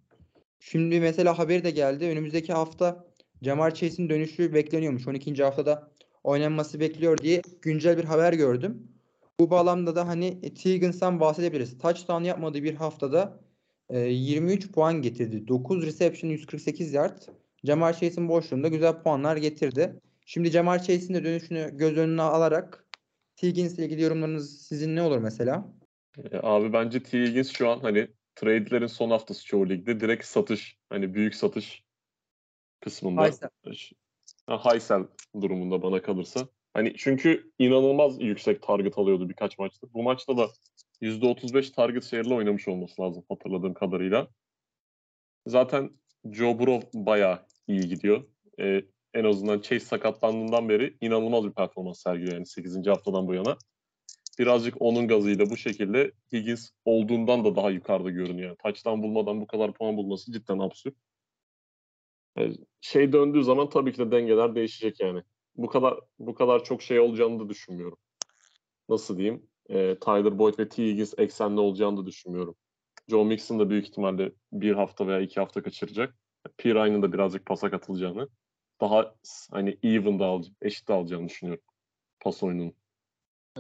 Şimdi 0.61 1.01
mesela 1.01 1.39
haberi 1.39 1.65
de 1.65 1.71
geldi. 1.71 2.05
Önümüzdeki 2.05 2.53
hafta 2.53 3.05
Jamar 3.43 3.75
Chase'in 3.75 4.09
dönüşü 4.09 4.55
bekleniyormuş. 4.55 5.09
12. 5.09 5.43
haftada 5.43 5.91
oynanması 6.25 6.81
bekliyor 6.81 7.19
diye 7.19 7.43
güncel 7.63 7.99
bir 7.99 8.05
haber 8.05 8.33
gördüm. 8.33 8.89
Bu 9.41 9.51
bağlamda 9.51 9.97
da 9.97 10.09
hani 10.09 10.39
e, 10.43 10.55
T. 10.55 10.75
Higgins'ten 10.75 11.21
bahsedebiliriz. 11.21 11.79
Touchdown 11.79 12.23
yapmadığı 12.23 12.63
bir 12.63 12.75
haftada 12.75 13.41
e, 13.91 13.99
23 13.99 14.73
puan 14.73 15.03
getirdi. 15.03 15.49
9 15.49 15.87
reception 15.87 16.31
148 16.31 16.93
yard. 16.93 17.19
Jamar 17.65 17.93
Chase'in 17.93 18.29
boşluğunda 18.29 18.69
güzel 18.69 19.03
puanlar 19.03 19.37
getirdi. 19.37 20.01
Şimdi 20.27 20.51
Jamar 20.51 20.79
Chase'in 20.79 21.15
de 21.15 21.25
dönüşünü 21.25 21.71
göz 21.73 21.97
önüne 21.97 22.23
alarak 22.23 22.85
T. 23.37 23.49
İle 23.49 23.85
ilgili 23.85 24.03
yorumlarınız 24.03 24.63
sizin 24.63 24.97
ne 24.97 25.03
olur 25.03 25.19
mesela? 25.19 25.73
E, 26.33 26.39
abi 26.43 26.73
bence 26.73 27.03
T. 27.03 27.45
Şu 27.45 27.69
an 27.69 27.81
hani 27.81 28.09
trade'lerin 28.35 28.87
son 28.87 29.11
haftası 29.11 29.47
çoğu 29.47 29.69
ligde 29.69 30.01
direkt 30.01 30.25
satış 30.25 30.79
hani 30.89 31.15
büyük 31.15 31.35
satış 31.35 31.85
kısmında. 32.81 33.25
High 33.25 33.33
sell. 33.33 33.49
Ha, 34.47 34.65
high 34.65 34.81
sell 34.81 35.07
durumunda 35.41 35.83
bana 35.83 36.03
kalırsa. 36.03 36.49
Hani 36.75 36.95
çünkü 36.97 37.53
inanılmaz 37.59 38.21
yüksek 38.21 38.63
target 38.63 38.99
alıyordu 38.99 39.29
birkaç 39.29 39.59
maçta. 39.59 39.87
Bu 39.95 40.03
maçta 40.03 40.37
da 40.37 40.49
%35 41.03 41.73
target 41.73 42.05
share'la 42.05 42.35
oynamış 42.35 42.69
olması 42.69 43.03
lazım 43.03 43.25
hatırladığım 43.29 43.75
kadarıyla. 43.75 44.29
Zaten 45.47 45.91
Joe 46.33 46.59
Burrow 46.59 46.89
bayağı 46.95 47.47
iyi 47.67 47.89
gidiyor. 47.89 48.25
Ee, 48.61 48.83
en 49.15 49.25
azından 49.25 49.61
Chase 49.61 49.81
sakatlandığından 49.81 50.69
beri 50.69 50.97
inanılmaz 51.01 51.45
bir 51.45 51.53
performans 51.53 52.03
sergiliyor 52.03 52.35
yani 52.35 52.47
8. 52.47 52.87
haftadan 52.87 53.27
bu 53.27 53.35
yana. 53.35 53.59
Birazcık 54.41 54.83
onun 54.83 55.09
gazıyla 55.09 55.51
bu 55.51 55.57
şekilde 55.57 56.13
Higgins 56.33 56.71
olduğundan 56.85 57.45
da 57.45 57.57
daha 57.57 57.71
yukarıda 57.71 58.11
görünüyor. 58.11 58.57
Touchdown 58.57 59.03
bulmadan 59.03 59.41
bu 59.41 59.47
kadar 59.47 59.73
puan 59.73 59.97
bulması 59.97 60.33
cidden 60.33 60.59
absürt. 60.59 60.95
Ee, 62.39 62.53
şey 62.81 63.13
döndüğü 63.13 63.45
zaman 63.45 63.69
tabii 63.69 63.93
ki 63.93 63.99
de 63.99 64.11
dengeler 64.11 64.55
değişecek 64.55 65.01
yani. 65.01 65.23
Bu 65.57 65.67
kadar 65.67 66.01
bu 66.19 66.35
kadar 66.35 66.65
çok 66.65 66.83
şey 66.83 67.01
olacağını 67.01 67.41
da 67.41 67.49
düşünmüyorum. 67.49 67.99
Nasıl 68.89 69.19
diyeyim? 69.19 69.47
Ee, 69.69 69.97
Tyler 70.01 70.39
Boyd 70.39 70.59
ve 70.59 70.69
T. 70.69 70.85
Higgins 70.85 71.15
eksenli 71.19 71.61
olacağını 71.61 71.97
da 71.97 72.07
düşünmüyorum. 72.07 72.55
Joe 73.09 73.25
Mixon 73.25 73.59
da 73.59 73.71
büyük 73.71 73.89
ihtimalle 73.89 74.33
bir 74.53 74.73
hafta 74.73 75.07
veya 75.07 75.21
iki 75.21 75.41
hafta 75.41 75.63
kaçıracak. 75.63 76.15
Pirine'ın 76.59 77.03
da 77.03 77.13
birazcık 77.13 77.47
pasa 77.47 77.71
katılacağını, 77.71 78.29
daha 78.81 79.15
hani 79.51 79.79
even 79.83 80.19
da 80.19 80.27
alacağını, 80.27 80.57
eşit 80.63 80.89
de 80.89 80.93
alacağını 80.93 81.29
düşünüyorum 81.29 81.65
pas 82.21 82.43
oyununun. 82.43 82.80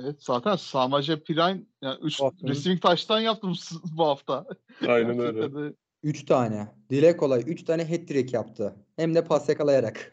Evet 0.05 0.17
zaten 0.25 0.57
Samaje 0.57 1.23
Pirine 1.23 1.65
yani 1.83 1.99
3 2.03 2.21
Bu 2.21 2.25
haftanın- 2.25 2.51
receiving 2.51 2.83
taştan 2.83 3.21
yaptım 3.21 3.55
bu 3.97 4.05
hafta. 4.07 4.47
Aynen 4.89 5.19
öyle. 5.19 5.33
Gerçekten 5.41 5.65
de 5.71 5.75
3 6.03 6.25
tane. 6.27 6.69
Dile 6.91 7.17
kolay 7.17 7.43
3 7.47 7.65
tane 7.65 7.85
hat-trick 7.85 8.37
yaptı. 8.37 8.77
Hem 8.97 9.15
de 9.15 9.25
pas 9.25 9.49
yakalayarak. 9.49 10.13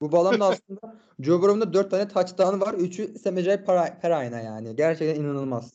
Bu 0.00 0.12
bağlamda 0.12 0.46
aslında 0.48 0.96
Joe 1.20 1.38
Burrow'un 1.42 1.60
da 1.60 1.72
4 1.72 1.90
tane 1.90 2.08
touchdown 2.08 2.60
var. 2.60 2.74
3'ü 2.74 3.18
Semejay 3.18 3.64
Perayna 4.00 4.40
yani. 4.40 4.76
Gerçekten 4.76 5.22
inanılmaz. 5.22 5.72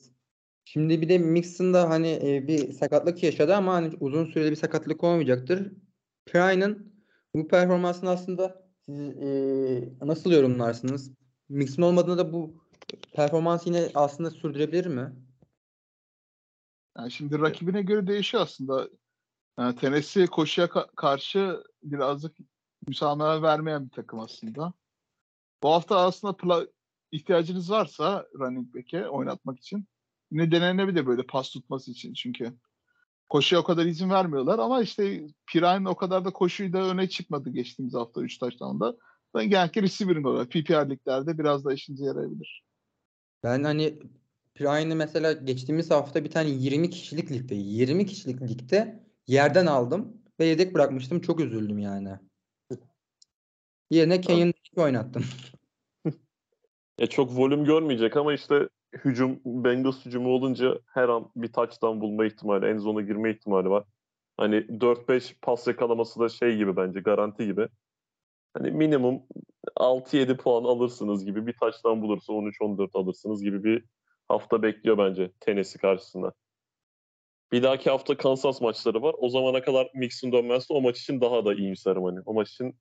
Şimdi 0.65 1.01
bir 1.01 1.09
de 1.09 1.17
Mixon 1.17 1.73
da 1.73 1.89
hani 1.89 2.19
e, 2.23 2.47
bir 2.47 2.73
sakatlık 2.73 3.23
yaşadı 3.23 3.55
ama 3.55 3.73
hani 3.73 3.93
uzun 3.99 4.25
süreli 4.25 4.51
bir 4.51 4.55
sakatlık 4.55 5.03
olmayacaktır. 5.03 5.71
Pirayna'nın 6.25 6.93
bu 7.35 7.47
performansını 7.47 8.09
aslında 8.09 8.63
siz 8.85 8.99
e, 8.99 9.27
nasıl 10.01 10.31
yorumlarsınız? 10.31 11.11
Mixon 11.49 11.83
olmadığında 11.83 12.17
da 12.17 12.33
bu 12.33 12.62
performans 13.13 13.67
yine 13.67 13.89
aslında 13.95 14.31
sürdürebilir 14.31 14.85
mi? 14.85 15.13
Yani 16.97 17.11
şimdi 17.11 17.39
rakibine 17.39 17.81
göre 17.81 18.07
değişiyor 18.07 18.43
aslında. 18.43 18.89
Yani 19.59 19.75
Tennessee 19.75 20.27
koşuya 20.27 20.67
ka- 20.67 20.95
karşı 20.95 21.63
birazcık 21.83 22.37
müsamaha 22.87 23.41
vermeyen 23.41 23.85
bir 23.85 23.91
takım 23.91 24.19
aslında. 24.19 24.73
Bu 25.63 25.69
hafta 25.69 25.97
aslında 25.97 26.33
pla- 26.33 26.71
ihtiyacınız 27.11 27.71
varsa 27.71 28.27
running 28.39 28.75
back'e 28.75 29.09
oynatmak 29.09 29.59
için 29.59 29.87
yine 30.31 30.51
denenebilir 30.51 31.05
böyle 31.05 31.25
pas 31.25 31.49
tutması 31.49 31.91
için 31.91 32.13
çünkü 32.13 32.53
koşuya 33.29 33.61
o 33.61 33.63
kadar 33.63 33.85
izin 33.85 34.09
vermiyorlar 34.09 34.59
ama 34.59 34.81
işte 34.81 35.27
Pirine 35.47 35.89
o 35.89 35.95
kadar 35.95 36.25
da 36.25 36.33
koşuyu 36.33 36.73
da 36.73 36.83
öne 36.83 37.09
çıkmadı 37.09 37.49
geçtiğimiz 37.49 37.93
hafta 37.93 38.21
3 38.21 38.37
taştan 38.37 38.79
Ben 39.35 39.49
genellikle 39.49 39.81
receiver'ın 39.81 40.23
olarak 40.23 40.51
PPR 40.51 40.89
liglerde 40.89 41.37
biraz 41.37 41.65
da 41.65 41.73
işinize 41.73 42.05
yarayabilir. 42.05 42.63
Ben 43.43 43.63
hani 43.63 43.99
Prine'ı 44.55 44.95
mesela 44.95 45.31
geçtiğimiz 45.31 45.91
hafta 45.91 46.23
bir 46.23 46.31
tane 46.31 46.49
20 46.49 46.89
kişilik 46.89 47.31
ligde 47.31 47.55
20 47.55 48.05
kişilik 48.05 48.41
ligde 48.41 49.03
yerden 49.27 49.65
aldım 49.65 50.21
ve 50.39 50.45
yedek 50.45 50.73
bırakmıştım. 50.73 51.21
Çok 51.21 51.39
üzüldüm 51.39 51.79
yani. 51.79 52.09
Yerine 53.89 54.21
Kenyon 54.21 54.53
oynattım. 54.75 55.25
Ya 56.99 57.07
çok 57.07 57.37
volüm 57.37 57.65
görmeyecek 57.65 58.17
ama 58.17 58.33
işte 58.33 58.69
hücum 58.93 59.39
Bengals 59.45 60.05
hücumu 60.05 60.29
olunca 60.29 60.79
her 60.85 61.09
an 61.09 61.31
bir 61.35 61.47
touchdown 61.47 62.01
bulma 62.01 62.25
ihtimali, 62.25 62.65
en 62.65 62.77
zona 62.77 63.01
girme 63.01 63.31
ihtimali 63.31 63.69
var. 63.69 63.83
Hani 64.37 64.55
4-5 64.55 65.35
pas 65.41 65.67
yakalaması 65.67 66.19
da 66.19 66.29
şey 66.29 66.57
gibi 66.57 66.75
bence 66.75 66.99
garanti 66.99 67.45
gibi. 67.45 67.67
Hani 68.53 68.71
minimum 68.71 69.23
6-7 69.75 70.37
puan 70.37 70.63
alırsınız 70.63 71.25
gibi 71.25 71.47
bir 71.47 71.53
touchdown 71.53 72.01
bulursa 72.01 72.33
13-14 72.33 72.89
alırsınız 72.93 73.43
gibi 73.43 73.63
bir 73.63 73.85
hafta 74.27 74.63
bekliyor 74.63 74.97
bence 74.97 75.31
Tennessee 75.39 75.81
karşısında. 75.81 76.33
Bir 77.51 77.63
dahaki 77.63 77.89
hafta 77.89 78.17
Kansas 78.17 78.61
maçları 78.61 79.01
var. 79.01 79.15
O 79.17 79.29
zamana 79.29 79.61
kadar 79.61 79.91
Mixon 79.95 80.31
dönmezse 80.31 80.73
o 80.73 80.81
maç 80.81 81.01
için 81.01 81.21
daha 81.21 81.45
da 81.45 81.53
iyimserim 81.53 82.03
hani. 82.03 82.19
O 82.25 82.33
maç 82.33 82.51
için 82.51 82.75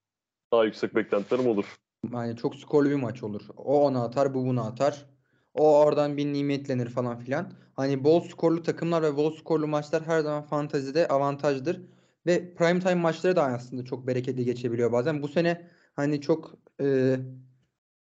daha 0.52 0.64
yüksek 0.64 0.94
beklentilerim 0.94 1.46
olur. 1.46 1.64
Yani 2.12 2.36
çok 2.36 2.56
skorlu 2.56 2.90
bir 2.90 2.94
maç 2.94 3.22
olur. 3.22 3.42
O 3.56 3.86
onu 3.86 4.02
atar, 4.02 4.34
bu 4.34 4.46
bunu 4.46 4.66
atar. 4.66 5.06
O 5.54 5.78
oradan 5.78 6.16
bir 6.16 6.32
nimetlenir 6.32 6.88
falan 6.88 7.18
filan. 7.18 7.52
Hani 7.76 8.04
bol 8.04 8.20
skorlu 8.20 8.62
takımlar 8.62 9.02
ve 9.02 9.16
bol 9.16 9.30
skorlu 9.30 9.66
maçlar 9.66 10.02
her 10.06 10.20
zaman 10.20 10.42
fantazide 10.42 11.08
avantajdır. 11.08 11.80
Ve 12.26 12.54
prime 12.54 12.80
time 12.80 12.94
maçları 12.94 13.36
da 13.36 13.44
aslında 13.44 13.84
çok 13.84 14.06
bereketli 14.06 14.44
geçebiliyor 14.44 14.92
bazen. 14.92 15.22
Bu 15.22 15.28
sene 15.28 15.70
hani 15.94 16.20
çok 16.20 16.54
e, 16.80 17.16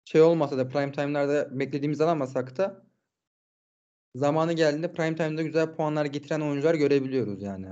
şey 0.06 0.22
olmasa 0.22 0.58
da 0.58 0.70
prime 0.70 0.91
time'larda 0.91 1.60
beklediğimiz 1.60 2.01
alamasak 2.01 2.58
da 2.58 2.86
zamanı 4.15 4.53
geldiğinde 4.53 4.94
prime 4.94 5.15
time'da 5.15 5.41
güzel 5.41 5.75
puanlar 5.75 6.06
getiren 6.06 6.41
oyuncular 6.41 6.75
görebiliyoruz 6.75 7.41
yani. 7.41 7.68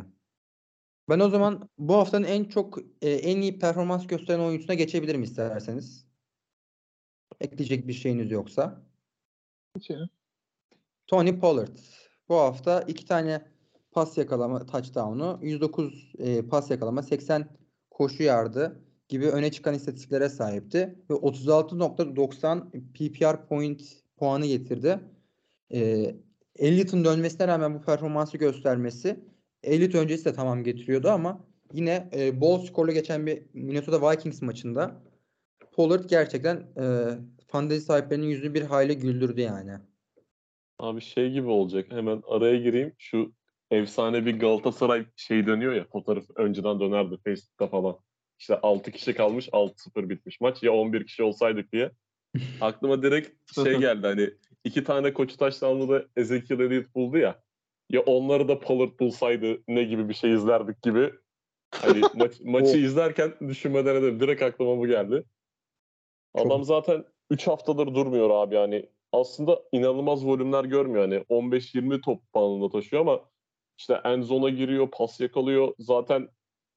Ben 1.09 1.19
o 1.19 1.29
zaman 1.29 1.69
bu 1.77 1.93
haftanın 1.95 2.25
en 2.25 2.43
çok 2.43 2.77
e, 3.01 3.09
en 3.09 3.41
iyi 3.41 3.59
performans 3.59 4.07
gösteren 4.07 4.39
oyuncusuna 4.39 4.73
geçebilirim 4.73 5.23
isterseniz. 5.23 6.05
Ekleyecek 7.39 7.87
bir 7.87 7.93
şeyiniz 7.93 8.31
yoksa. 8.31 8.81
Geçelim. 9.75 10.09
Tony 11.07 11.39
Pollard. 11.39 11.77
Bu 12.29 12.35
hafta 12.35 12.81
iki 12.81 13.05
tane 13.05 13.47
pas 13.91 14.17
yakalama 14.17 14.65
touchdown'u, 14.65 15.39
109 15.41 16.13
e, 16.19 16.41
pas 16.41 16.69
yakalama, 16.69 17.03
80 17.03 17.49
koşu 17.89 18.23
yardı 18.23 18.83
gibi 19.07 19.29
öne 19.29 19.51
çıkan 19.51 19.73
istatistiklere 19.75 20.29
sahipti 20.29 20.95
ve 21.09 21.13
36.90 21.13 22.71
PPR 22.93 23.47
point 23.47 23.81
puanı 24.17 24.45
getirdi. 24.45 24.99
E, 25.73 26.11
Elliott'un 26.55 27.05
dönmesine 27.05 27.47
rağmen 27.47 27.73
bu 27.73 27.81
performansı 27.81 28.37
göstermesi 28.37 29.19
Elliott 29.63 29.95
öncesi 29.95 30.25
de 30.25 30.33
tamam 30.33 30.63
getiriyordu 30.63 31.09
ama 31.09 31.45
yine 31.73 32.09
e, 32.13 32.41
bol 32.41 32.59
skorlu 32.65 32.91
geçen 32.91 33.25
bir 33.25 33.43
Minnesota 33.53 34.11
Vikings 34.11 34.41
maçında 34.41 35.01
Pollard 35.71 36.03
gerçekten 36.09 36.55
e, 36.55 36.85
fantezi 37.47 37.85
sahiplerinin 37.85 38.27
yüzünü 38.27 38.53
bir 38.53 38.61
hayli 38.61 38.97
güldürdü 38.97 39.41
yani. 39.41 39.71
Abi 40.79 41.01
şey 41.01 41.31
gibi 41.31 41.47
olacak. 41.47 41.85
Hemen 41.89 42.23
araya 42.27 42.57
gireyim. 42.57 42.93
Şu 42.97 43.31
efsane 43.71 44.25
bir 44.25 44.39
Galatasaray 44.39 45.05
şey 45.15 45.47
dönüyor 45.47 45.73
ya. 45.73 45.85
Fotoğraf 45.91 46.23
önceden 46.35 46.79
dönerdi 46.79 47.17
Facebook'ta 47.23 47.67
falan. 47.67 47.97
İşte 48.39 48.59
6 48.61 48.91
kişi 48.91 49.13
kalmış 49.13 49.47
6-0 49.47 50.09
bitmiş 50.09 50.41
maç. 50.41 50.63
Ya 50.63 50.73
11 50.73 51.07
kişi 51.07 51.23
olsaydık 51.23 51.71
diye. 51.71 51.91
Aklıma 52.61 53.03
direkt 53.03 53.53
şey 53.55 53.77
geldi 53.77 54.07
hani 54.07 54.29
iki 54.63 54.83
tane 54.83 55.13
koçu 55.13 55.37
taşlandı 55.37 55.89
da 55.89 56.05
Ezekiel 56.15 56.59
Elliott 56.59 56.95
buldu 56.95 57.17
ya. 57.17 57.41
Ya 57.89 58.01
onları 58.01 58.47
da 58.47 58.59
Pollard 58.59 58.99
bulsaydı 58.99 59.63
ne 59.67 59.83
gibi 59.83 60.09
bir 60.09 60.13
şey 60.13 60.33
izlerdik 60.33 60.81
gibi. 60.81 61.13
Hani 61.71 62.01
maç, 62.15 62.39
maçı 62.39 62.77
izlerken 62.77 63.33
düşünmeden 63.47 63.95
edelim. 63.95 64.19
Direkt 64.19 64.41
aklıma 64.41 64.77
bu 64.77 64.87
geldi. 64.87 65.23
Adam 66.33 66.63
zaten 66.63 67.05
3 67.29 67.47
haftadır 67.47 67.95
durmuyor 67.95 68.29
abi 68.29 68.55
yani. 68.55 68.89
Aslında 69.11 69.61
inanılmaz 69.71 70.25
volümler 70.25 70.65
görmüyor. 70.65 71.01
Hani 71.01 71.15
15-20 71.15 72.01
top 72.01 72.33
bandında 72.33 72.69
taşıyor 72.69 73.01
ama 73.01 73.19
işte 73.79 74.01
end 74.05 74.23
zone'a 74.23 74.49
giriyor, 74.49 74.91
pas 74.91 75.19
yakalıyor. 75.19 75.73
Zaten 75.79 76.29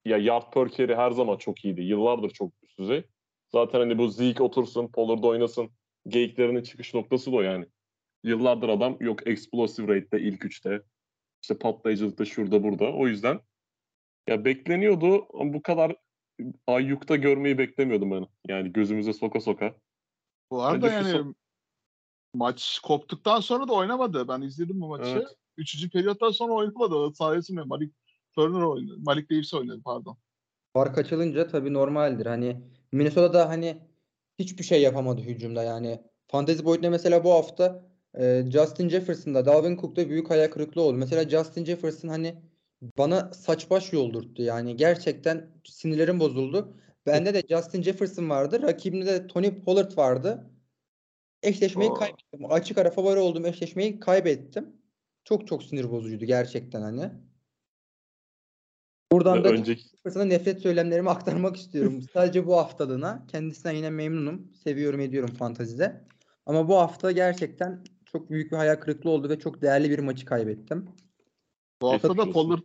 ya 0.04 0.18
yard 0.18 0.52
per 0.52 0.68
carry 0.68 0.94
her 0.94 1.10
zaman 1.10 1.36
çok 1.36 1.64
iyiydi. 1.64 1.82
Yıllardır 1.82 2.30
çok 2.30 2.52
üst 2.62 2.78
düzey. 2.78 3.04
Zaten 3.48 3.78
hani 3.78 3.98
bu 3.98 4.08
Zeke 4.08 4.42
otursun, 4.42 4.88
Pollard 4.88 5.24
oynasın. 5.24 5.70
Geyiklerinin 6.06 6.62
çıkış 6.62 6.94
noktası 6.94 7.32
da 7.32 7.36
o 7.36 7.40
yani. 7.40 7.66
Yıllardır 8.24 8.68
adam 8.68 8.96
yok 9.00 9.26
explosive 9.26 9.96
rate'de 9.96 10.22
ilk 10.22 10.44
üçte. 10.44 10.82
İşte 11.42 11.58
patlayıcılıkta 11.58 12.24
şurada 12.24 12.62
burada. 12.62 12.92
O 12.92 13.06
yüzden 13.06 13.40
ya 14.28 14.44
bekleniyordu 14.44 15.26
ama 15.40 15.52
bu 15.52 15.62
kadar 15.62 15.96
Ayyuk'ta 16.66 17.16
görmeyi 17.16 17.58
beklemiyordum 17.58 18.10
ben. 18.10 18.26
Yani 18.48 18.72
gözümüze 18.72 19.12
soka 19.12 19.40
soka. 19.40 19.74
Bu 20.50 20.62
arada 20.62 20.86
Bence 20.86 20.94
yani 20.94 21.10
son- 21.10 21.34
maç 22.34 22.80
koptuktan 22.82 23.40
sonra 23.40 23.68
da 23.68 23.72
oynamadı. 23.72 24.28
Ben 24.28 24.40
izledim 24.40 24.80
bu 24.80 24.88
maçı. 24.88 25.10
Evet. 25.10 25.41
Üçüncü 25.62 25.90
periyottan 25.90 26.30
sonra 26.30 26.52
oynamadı. 26.52 27.14
Sayesinde 27.14 27.62
Malik 27.62 27.94
Turner 28.34 28.62
oynadı. 28.62 28.96
Malik 28.98 29.30
Davis 29.30 29.54
oynadı 29.54 29.80
pardon. 29.84 30.16
Fark 30.72 30.98
açılınca 30.98 31.48
tabii 31.48 31.72
normaldir. 31.72 32.26
Hani 32.26 32.60
Minnesota'da 32.92 33.48
hani 33.48 33.78
hiçbir 34.38 34.64
şey 34.64 34.82
yapamadı 34.82 35.20
hücumda 35.20 35.62
yani. 35.62 36.02
Fantezi 36.28 36.64
boyutunda 36.64 36.90
mesela 36.90 37.24
bu 37.24 37.30
hafta 37.30 37.86
e, 38.18 38.44
Justin 38.52 38.88
Jefferson'da, 38.88 39.46
Dalvin 39.46 39.76
Cook'ta 39.76 40.08
büyük 40.08 40.30
hayal 40.30 40.50
kırıklığı 40.50 40.82
oldu. 40.82 40.98
Mesela 40.98 41.28
Justin 41.28 41.64
Jefferson 41.64 42.08
hani 42.08 42.34
bana 42.98 43.32
saç 43.32 43.70
baş 43.70 43.92
yoldurttu. 43.92 44.42
Yani 44.42 44.76
gerçekten 44.76 45.50
sinirlerim 45.64 46.20
bozuldu. 46.20 46.76
Bende 47.06 47.34
de 47.34 47.42
Justin 47.48 47.82
Jefferson 47.82 48.30
vardı. 48.30 48.62
Rakibimde 48.62 49.06
de 49.06 49.26
Tony 49.26 49.60
Pollard 49.64 49.96
vardı. 49.96 50.50
Eşleşmeyi 51.42 51.90
Oo. 51.90 51.94
kaybettim. 51.94 52.52
Açık 52.52 52.78
ara 52.78 52.90
favori 52.90 53.20
olduğum 53.20 53.46
eşleşmeyi 53.46 54.00
kaybettim. 54.00 54.81
Çok 55.24 55.46
çok 55.46 55.62
sinir 55.62 55.90
bozucuydu 55.90 56.24
gerçekten 56.24 56.82
hani. 56.82 57.10
Buradan 59.12 59.44
da 59.44 59.48
önceki 59.48 59.84
Sana 60.10 60.24
nefret 60.24 60.60
söylemlerimi 60.60 61.10
aktarmak 61.10 61.56
istiyorum. 61.56 62.02
Sadece 62.12 62.46
bu 62.46 62.56
haftalığına. 62.56 63.26
Kendisinden 63.26 63.72
yine 63.72 63.90
memnunum. 63.90 64.52
Seviyorum 64.64 65.00
ediyorum 65.00 65.34
fantazide. 65.34 66.04
Ama 66.46 66.68
bu 66.68 66.76
hafta 66.76 67.12
gerçekten 67.12 67.84
çok 68.04 68.30
büyük 68.30 68.52
bir 68.52 68.56
hayal 68.56 68.76
kırıklığı 68.76 69.10
oldu 69.10 69.28
ve 69.28 69.38
çok 69.38 69.62
değerli 69.62 69.90
bir 69.90 69.98
maçı 69.98 70.26
kaybettim. 70.26 70.88
Bu 71.82 71.92
hafta 71.92 72.16
da. 72.16 72.30
Pollard 72.30 72.62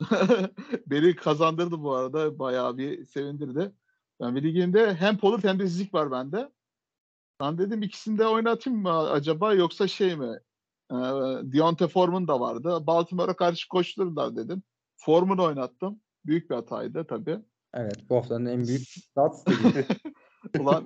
beni 0.86 1.16
kazandırdı 1.16 1.82
bu 1.82 1.94
arada. 1.94 2.38
Bayağı 2.38 2.78
bir 2.78 3.04
sevindirdi. 3.04 3.72
Ben 4.20 4.36
bir 4.36 4.42
liginde 4.42 4.94
hem 4.94 5.18
Pollard 5.18 5.44
hem 5.44 5.58
de 5.58 5.66
Zik 5.66 5.94
var 5.94 6.10
bende. 6.10 6.50
Ben 7.40 7.58
dedim 7.58 7.82
ikisini 7.82 8.18
de 8.18 8.26
oynatayım 8.26 8.80
mı 8.80 9.10
acaba 9.10 9.54
yoksa 9.54 9.88
şey 9.88 10.16
mi? 10.16 10.40
Ee, 10.92 10.96
Deontay 11.52 11.88
Foreman 11.88 12.28
da 12.28 12.40
vardı. 12.40 12.86
Baltimore'a 12.86 13.36
karşı 13.36 13.68
koştururlar 13.68 14.36
dedim. 14.36 14.62
Foreman'ı 14.96 15.42
oynattım. 15.42 16.00
Büyük 16.26 16.50
bir 16.50 16.54
hataydı 16.54 17.06
tabii. 17.06 17.38
Evet 17.74 18.10
bu 18.10 18.16
haftanın 18.16 18.46
en 18.46 18.66
büyük 18.66 18.88
stats. 18.88 19.44
Ulan 20.58 20.84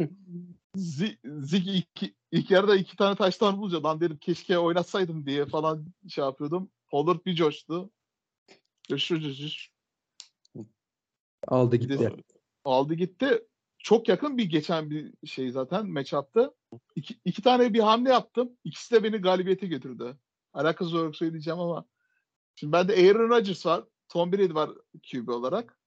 Zik, 0.77 1.19
iki, 1.67 2.15
ilk 2.33 2.51
yarıda 2.51 2.77
iki 2.77 2.97
tane 2.97 3.17
taştan 3.17 3.59
bulunca 3.59 3.83
lan 3.83 4.01
dedim 4.01 4.19
keşke 4.19 4.59
oynatsaydım 4.59 5.27
diye 5.27 5.47
falan 5.47 5.87
şey 6.09 6.25
yapıyordum. 6.25 6.71
Pollard 6.91 7.27
bir 7.27 7.35
coştu. 7.35 7.91
Coşur 8.89 9.21
coşur. 9.21 9.69
Aldı 11.49 11.77
gitti. 11.77 12.17
aldı 12.65 12.95
gitti. 12.95 13.49
Çok 13.83 14.09
yakın 14.09 14.39
bir 14.39 14.45
geçen 14.45 14.91
bir 14.91 15.27
şey 15.27 15.51
zaten 15.51 15.91
matchup'ta. 15.91 16.55
İki, 16.97 17.21
iki 17.25 17.43
tane 17.43 17.75
bir 17.75 17.81
hamle 17.81 18.11
yaptım. 18.11 18.53
İkisi 18.65 18.95
de 18.95 19.03
beni 19.03 19.17
galibiyete 19.17 19.67
götürdü. 19.67 20.19
Alakası 20.53 20.97
olarak 20.97 21.17
söyleyeceğim 21.17 21.61
ama. 21.61 21.85
Şimdi 22.57 22.73
bende 22.73 22.93
Aaron 22.93 23.29
Rodgers 23.29 23.67
var. 23.67 23.85
Tom 24.09 24.33
Brady 24.33 24.55
var 24.55 24.71
QB 25.11 25.29
olarak. 25.29 25.79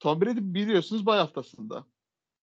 Tom 0.00 0.20
Brady 0.20 0.40
biliyorsunuz 0.40 1.06
bay 1.06 1.18
haftasında. 1.18 1.86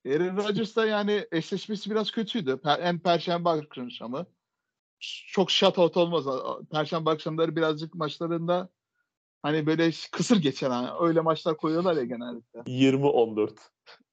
Aaron 0.05 0.37
Rodgers 0.37 0.75
da 0.75 0.85
yani 0.85 1.27
eşleşmesi 1.31 1.91
biraz 1.91 2.11
kötüydü. 2.11 2.57
Per, 2.57 2.79
en 2.79 2.99
perşembe 2.99 3.49
akşamı. 3.49 4.25
Çok 5.27 5.51
shutout 5.51 5.97
olmaz. 5.97 6.25
Perşembe 6.71 7.09
akşamları 7.09 7.55
birazcık 7.55 7.95
maçlarında 7.95 8.69
hani 9.41 9.65
böyle 9.65 9.91
kısır 10.11 10.37
geçen 10.37 10.69
hani 10.69 10.89
öyle 10.99 11.21
maçlar 11.21 11.57
koyuyorlar 11.57 11.95
ya 11.95 12.03
genellikle. 12.03 12.59
20-14. 12.59 13.59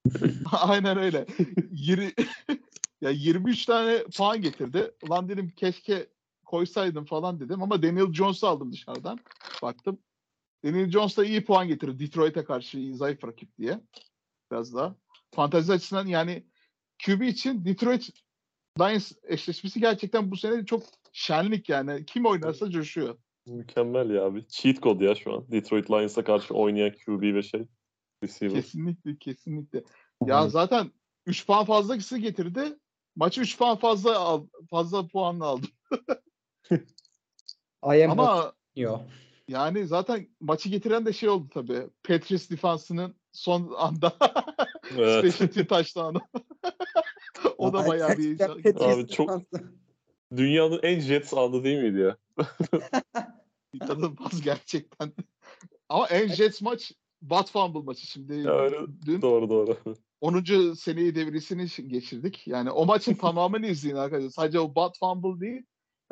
Aynen 0.53 0.99
öyle. 0.99 1.27
Yiri, 1.73 2.15
ya 3.01 3.11
23 3.11 3.67
tane 3.67 4.05
puan 4.17 4.43
getirdi. 4.43 4.91
Ulan 5.03 5.29
dedim 5.29 5.53
keşke 5.57 6.07
koysaydım 6.45 7.05
falan 7.05 7.41
dedim 7.41 7.63
ama 7.63 7.83
Daniel 7.83 8.13
Jones'u 8.13 8.47
aldım 8.47 8.73
dışarıdan. 8.73 9.19
Baktım. 9.63 9.99
Daniel 10.65 10.91
Jones 10.91 11.17
da 11.17 11.25
iyi 11.25 11.45
puan 11.45 11.69
getirdi. 11.69 11.99
Detroit'e 11.99 12.45
karşı 12.45 12.97
zayıf 12.97 13.25
rakip 13.25 13.59
diye. 13.59 13.81
Biraz 14.51 14.75
daha. 14.75 14.97
Fantezi 15.35 15.73
açısından 15.73 16.07
yani 16.07 16.47
QB 17.07 17.23
için 17.23 17.65
Detroit 17.65 18.11
Lions 18.81 19.13
eşleşmesi 19.23 19.81
gerçekten 19.81 20.31
bu 20.31 20.37
sene 20.37 20.67
çok 20.67 20.83
şenlik 21.13 21.69
yani. 21.69 22.07
Kim 22.07 22.27
oynarsa 22.27 22.71
coşuyor. 22.71 23.19
Mükemmel 23.47 24.11
ya 24.11 24.25
abi. 24.25 24.49
Cheat 24.49 24.83
code 24.83 25.05
ya 25.05 25.15
şu 25.15 25.35
an. 25.35 25.51
Detroit 25.51 25.91
Lions'a 25.91 26.25
karşı 26.25 26.55
oynayan 26.55 26.93
QB 27.07 27.35
ve 27.35 27.43
şey. 27.43 27.67
Receiver. 28.23 28.55
Kesinlikle 28.55 29.17
kesinlikle. 29.17 29.85
Ya 30.27 30.49
zaten 30.49 30.93
3 31.27 31.47
puan 31.47 31.65
fazla 31.65 31.99
kişi 31.99 32.21
getirdi. 32.21 32.79
Maçı 33.17 33.41
3 33.41 33.59
puan 33.59 33.77
fazla 33.77 34.19
al, 34.19 34.47
fazla 34.71 35.07
puanla 35.07 35.45
aldı. 35.45 35.67
Ama 37.83 38.53
yani 39.49 39.87
zaten 39.87 40.29
maçı 40.41 40.69
getiren 40.69 41.07
de 41.07 41.13
şey 41.13 41.29
oldu 41.29 41.49
tabii. 41.55 41.87
Patriots 42.03 42.51
defansının 42.51 43.15
son 43.33 43.75
anda 43.77 44.13
Evet. 44.99 45.35
special 45.35 45.49
team 45.53 45.67
touchdown'u. 45.67 46.21
o 47.59 47.73
da 47.73 47.89
bayağı 47.89 48.19
bir 48.19 48.41
Abi 48.81 49.09
çok-. 49.09 49.43
Dünyanın 50.37 50.81
en 50.83 51.01
Jets 51.01 51.35
anı 51.35 51.65
değil 51.65 51.79
miydi 51.79 51.99
ya? 51.99 52.17
İnanılmaz 53.73 54.43
gerçekten. 54.43 55.13
Ama 55.89 56.07
en 56.09 56.29
Jets 56.29 56.63
maç 56.63 56.93
Bat 57.23 57.51
Fumble 57.51 57.81
maçı 57.81 58.07
şimdi. 58.07 58.35
Ya 58.35 58.53
öyle- 58.53 58.77
Dün 59.07 59.23
Doğru 59.23 59.51
doğru. 59.51 59.77
10. 60.21 60.75
seneyi 60.75 61.15
devresini 61.15 61.67
geçirdik. 61.91 62.47
Yani 62.47 62.71
o 62.71 62.87
maçın 62.87 63.15
tamamını 63.15 63.67
izleyin 63.67 63.97
arkadaşlar. 63.97 64.31
Sadece 64.31 64.61
o 64.61 64.75
Bat 64.75 64.99
Fumble 64.99 65.41
değil. 65.41 65.63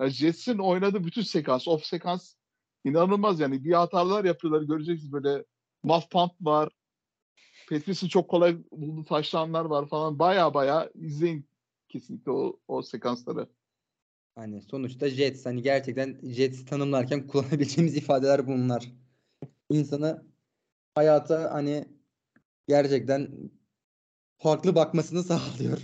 Yani 0.00 0.10
Jets'in 0.10 0.58
oynadığı 0.58 1.04
bütün 1.04 1.22
sekans, 1.22 1.68
off 1.68 1.84
sekans 1.84 2.34
inanılmaz 2.84 3.40
yani. 3.40 3.64
Bir 3.64 3.72
hatalar 3.72 4.24
yapıyorlar. 4.24 4.62
Göreceksiniz 4.62 5.12
böyle 5.12 5.44
muff 5.82 6.10
punt 6.10 6.32
var. 6.40 6.68
Patrice'in 7.70 8.08
çok 8.08 8.28
kolay 8.28 8.56
bulduğu 8.72 9.04
taşlanlar 9.04 9.64
var 9.64 9.88
falan. 9.88 10.18
Baya 10.18 10.54
baya 10.54 10.90
izleyin 10.94 11.46
kesinlikle 11.88 12.30
o, 12.32 12.60
o 12.68 12.82
sekansları. 12.82 13.48
Hani 14.34 14.62
sonuçta 14.62 15.08
Jets 15.08 15.46
hani 15.46 15.62
gerçekten 15.62 16.20
Jets 16.22 16.64
tanımlarken 16.64 17.26
kullanabileceğimiz 17.26 17.96
ifadeler 17.96 18.46
bunlar. 18.46 18.92
İnsanı 19.70 20.29
hayata 21.00 21.54
hani 21.54 21.84
gerçekten 22.68 23.28
farklı 24.38 24.74
bakmasını 24.74 25.22
sağlıyor. 25.30 25.78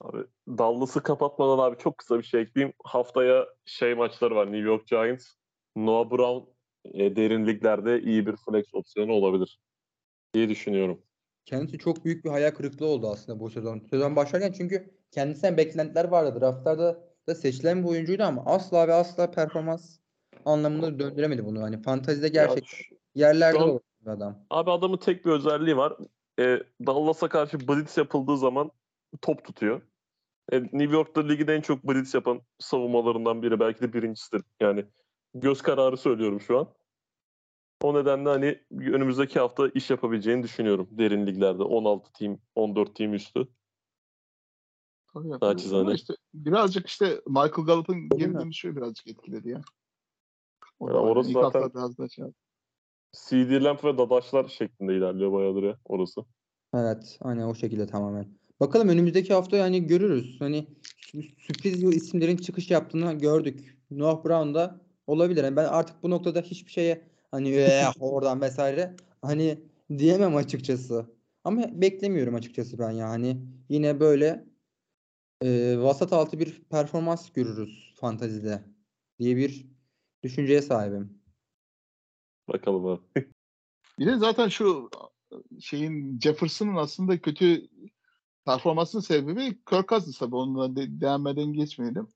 Abi 0.00 0.18
Dallas'ı 0.48 1.02
kapatmadan 1.02 1.58
abi 1.58 1.78
çok 1.78 1.98
kısa 1.98 2.18
bir 2.18 2.22
şey 2.22 2.40
ekleyeyim. 2.40 2.74
Haftaya 2.84 3.46
şey 3.64 3.94
maçları 3.94 4.34
var. 4.34 4.46
New 4.46 4.68
York 4.68 4.86
Giants. 4.86 5.26
Noah 5.76 6.10
Brown 6.10 6.50
e, 6.84 7.16
derin 7.16 7.46
liglerde 7.46 8.00
iyi 8.02 8.26
bir 8.26 8.36
flex 8.36 8.64
opsiyonu 8.74 9.12
olabilir 9.12 9.60
diye 10.34 10.48
düşünüyorum. 10.48 11.02
Kendisi 11.44 11.78
çok 11.78 12.04
büyük 12.04 12.24
bir 12.24 12.30
hayal 12.30 12.50
kırıklığı 12.50 12.86
oldu 12.86 13.10
aslında 13.10 13.40
bu 13.40 13.50
sezon. 13.50 13.78
Sezon 13.90 14.16
başlarken 14.16 14.52
çünkü 14.52 14.94
kendisinden 15.10 15.56
beklentiler 15.56 16.04
vardı. 16.04 16.40
Draftlarda 16.40 17.08
da 17.26 17.34
seçilen 17.34 17.82
bir 17.82 17.88
oyuncuydu 17.88 18.22
ama 18.22 18.42
asla 18.46 18.88
ve 18.88 18.94
asla 18.94 19.30
performans 19.30 19.98
anlamında 20.44 20.98
döndüremedi 20.98 21.44
bunu. 21.44 21.62
Hani 21.62 21.82
fantazide 21.82 22.28
gerçekten 22.28 22.93
yerlerde 23.14 23.58
olan 23.58 23.80
bir 24.00 24.10
adam. 24.10 24.46
Abi 24.50 24.70
adamın 24.70 24.96
tek 24.96 25.26
bir 25.26 25.30
özelliği 25.30 25.76
var. 25.76 25.96
E, 26.40 26.62
Dallas'a 26.86 27.28
karşı 27.28 27.68
blitz 27.68 27.96
yapıldığı 27.96 28.38
zaman 28.38 28.70
top 29.22 29.44
tutuyor. 29.44 29.82
E, 30.52 30.62
New 30.62 30.92
York'ta 30.92 31.20
ligin 31.20 31.48
en 31.48 31.60
çok 31.60 31.84
blitz 31.84 32.14
yapan 32.14 32.40
savunmalarından 32.58 33.42
biri. 33.42 33.60
Belki 33.60 33.80
de 33.80 33.92
birincisidir. 33.92 34.42
Yani 34.60 34.84
göz 35.34 35.62
kararı 35.62 35.96
söylüyorum 35.96 36.40
şu 36.40 36.58
an. 36.58 36.68
O 37.82 37.94
nedenle 37.94 38.28
hani 38.28 38.60
önümüzdeki 38.70 39.38
hafta 39.38 39.68
iş 39.68 39.90
yapabileceğini 39.90 40.42
düşünüyorum. 40.42 40.88
Derin 40.90 41.26
liglerde 41.26 41.62
16 41.62 42.12
team, 42.12 42.38
14 42.54 42.96
team 42.96 43.14
üstü. 43.14 43.48
Naçizane. 45.14 45.94
İşte 45.94 46.14
birazcık 46.34 46.86
işte 46.86 47.20
Michael 47.26 47.66
Gallup'ın 47.66 48.08
geri 48.08 48.34
dönüşü 48.34 48.76
birazcık 48.76 49.06
etkiledi 49.06 49.48
ya. 49.48 49.60
O 50.80 50.88
Ya 50.88 50.94
orası 50.94 51.32
zaten- 51.32 51.70
biraz 51.74 51.98
da 51.98 52.08
şey 52.08 52.24
yaptı. 52.24 52.43
CD 53.14 53.64
Lamb 53.64 53.78
ve 53.84 53.98
Dadaşlar 53.98 54.48
şeklinde 54.48 54.96
ilerliyor 54.96 55.32
bayağıdır 55.32 55.62
ya 55.62 55.78
orası. 55.84 56.20
Evet, 56.74 57.18
hani 57.22 57.44
o 57.44 57.54
şekilde 57.54 57.86
tamamen. 57.86 58.26
Bakalım 58.60 58.88
önümüzdeki 58.88 59.34
hafta 59.34 59.56
yani 59.56 59.86
görürüz. 59.86 60.40
Hani 60.40 60.66
sü- 61.12 61.38
sürpriz 61.38 61.82
isimlerin 61.82 62.36
çıkış 62.36 62.70
yaptığını 62.70 63.12
gördük. 63.12 63.78
Noah 63.90 64.24
Brown 64.24 64.54
da 64.54 64.80
olabilir. 65.06 65.44
Yani 65.44 65.56
ben 65.56 65.64
artık 65.64 66.02
bu 66.02 66.10
noktada 66.10 66.40
hiçbir 66.40 66.70
şeye 66.70 67.02
hani 67.30 67.48
"Eh, 67.50 67.92
oradan 68.00 68.40
vesaire 68.40 68.96
hani 69.22 69.58
diyemem 69.98 70.36
açıkçası. 70.36 71.06
Ama 71.44 71.80
beklemiyorum 71.80 72.34
açıkçası 72.34 72.78
ben 72.78 72.90
yani. 72.90 73.36
Yine 73.68 74.00
böyle 74.00 74.44
e, 75.42 75.78
vasat 75.78 76.12
altı 76.12 76.38
bir 76.38 76.62
performans 76.70 77.30
görürüz 77.32 77.94
fantazide 77.96 78.62
diye 79.18 79.36
bir 79.36 79.66
düşünceye 80.22 80.62
sahibim. 80.62 81.23
Bakalım 82.48 82.86
abi. 82.86 83.00
Bir 83.98 84.06
de 84.06 84.18
zaten 84.18 84.48
şu 84.48 84.90
şeyin 85.60 86.20
Jefferson'ın 86.20 86.76
aslında 86.76 87.20
kötü 87.20 87.68
performansının 88.44 89.02
sebebi 89.02 89.64
Kirk 89.64 89.88
Cousins 89.88 90.18
tabii 90.18 90.36
onunla 90.36 90.76
de, 90.76 91.00
devam 91.00 91.52
geçmeyelim. 91.52 92.08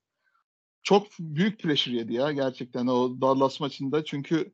Çok 0.83 1.07
büyük 1.19 1.59
pressure 1.59 1.95
yedi 1.95 2.13
ya 2.13 2.31
gerçekten 2.31 2.87
o 2.87 3.21
Dallas 3.21 3.59
maçında 3.59 4.05
çünkü 4.05 4.53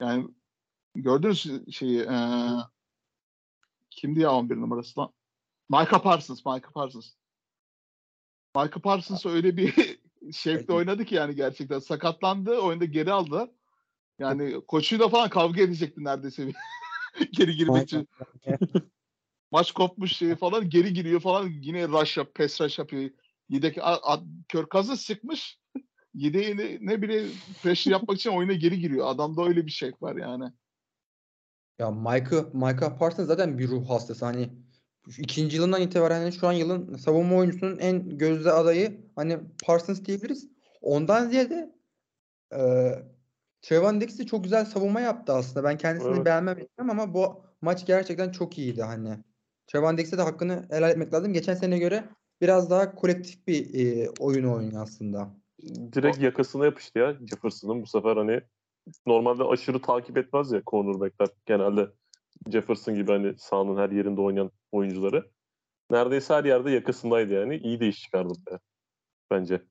yani 0.00 0.28
gördünüz 0.94 1.46
şeyi 1.70 1.98
eee 1.98 2.50
kimdi 3.90 4.20
ya 4.20 4.32
11 4.32 4.56
numarası 4.56 5.00
lan? 5.00 5.12
Micah 5.68 6.02
Parsons, 6.02 6.46
Micah 6.46 6.72
Parsons. 6.72 7.12
Micah 8.56 8.80
Parsons 8.82 9.26
öyle 9.26 9.56
bir 9.56 9.98
şevkle 10.32 10.74
oynadı 10.74 11.04
ki 11.04 11.14
yani 11.14 11.34
gerçekten 11.34 11.78
sakatlandı, 11.78 12.58
oyunda 12.58 12.84
geri 12.84 13.12
aldı. 13.12 13.54
Yani 14.20 14.60
koçuyla 14.68 15.08
falan 15.08 15.30
kavga 15.30 15.62
edecekti 15.62 16.04
neredeyse. 16.04 16.52
geri 17.32 17.56
girmek 17.56 17.82
için. 17.82 18.08
Maç 19.50 19.72
kopmuş 19.72 20.16
şey 20.16 20.36
falan 20.36 20.70
geri 20.70 20.92
giriyor 20.92 21.20
falan 21.20 21.48
yine 21.48 21.88
rush 21.88 22.16
yap, 22.16 22.34
pass 22.34 22.60
rush 22.60 22.78
yapıyor. 22.78 23.10
Yedek 23.48 23.78
Cousins 24.70 25.00
sıkmış. 25.00 25.60
Yedeği 26.14 26.78
ne, 26.80 27.02
bile 27.02 27.26
pressure 27.62 27.92
yapmak 27.92 28.16
için 28.16 28.30
oyuna 28.30 28.52
geri 28.52 28.78
giriyor. 28.78 29.06
Adamda 29.06 29.44
öyle 29.44 29.66
bir 29.66 29.70
şey 29.70 29.92
var 30.00 30.16
yani. 30.16 30.52
Ya 31.78 31.90
Micah, 31.90 32.54
Micah 32.54 32.98
Parsons 32.98 33.26
zaten 33.26 33.58
bir 33.58 33.68
ruh 33.68 33.90
hastası. 33.90 34.24
Hani 34.24 34.50
ikinci 35.18 35.56
yılından 35.56 35.82
itibaren 35.82 36.30
şu 36.30 36.48
an 36.48 36.52
yılın 36.52 36.96
savunma 36.96 37.36
oyuncusunun 37.36 37.78
en 37.78 38.18
gözde 38.18 38.52
adayı 38.52 39.00
hani 39.16 39.38
Parsons 39.64 40.04
diyebiliriz. 40.04 40.48
Ondan 40.80 41.28
ziyade 41.28 41.74
e, 42.52 42.60
Trevon 43.62 44.00
Diggs'i 44.00 44.26
çok 44.26 44.44
güzel 44.44 44.64
savunma 44.64 45.00
yaptı 45.00 45.32
aslında. 45.32 45.64
Ben 45.64 45.76
kendisini 45.78 46.14
Evet. 46.14 46.26
beğenmem 46.26 46.58
etmem 46.58 46.90
ama 46.90 47.14
bu 47.14 47.42
maç 47.62 47.86
gerçekten 47.86 48.32
çok 48.32 48.58
iyiydi 48.58 48.82
hani. 48.82 49.18
Trevon 49.66 49.98
Diggs'e 49.98 50.18
de 50.18 50.22
hakkını 50.22 50.66
helal 50.70 50.90
etmek 50.90 51.14
lazım. 51.14 51.32
Geçen 51.32 51.54
sene 51.54 51.78
göre 51.78 52.04
biraz 52.40 52.70
daha 52.70 52.94
kolektif 52.94 53.46
bir 53.46 53.74
e, 53.74 54.10
oyun 54.20 54.44
oynuyor 54.44 54.82
aslında. 54.82 55.36
Direkt 55.92 56.18
yakasına 56.18 56.64
yapıştı 56.64 56.98
ya 56.98 57.16
Jefferson'ın 57.30 57.82
bu 57.82 57.86
sefer 57.86 58.16
hani 58.16 58.40
normalde 59.06 59.44
aşırı 59.44 59.82
takip 59.82 60.18
etmez 60.18 60.52
ya 60.52 60.62
cornerbackler 60.66 61.28
genelde 61.46 61.90
Jefferson 62.50 62.94
gibi 62.94 63.12
hani 63.12 63.38
sahanın 63.38 63.76
her 63.76 63.90
yerinde 63.90 64.20
oynayan 64.20 64.50
oyuncuları. 64.72 65.30
Neredeyse 65.90 66.34
her 66.34 66.44
yerde 66.44 66.70
yakasındaydı 66.70 67.32
yani. 67.32 67.56
İyi 67.56 67.80
de 67.80 67.88
iş 67.88 68.02
çıkardı 68.02 68.32
be. 68.50 68.58
Bence. 69.30 69.62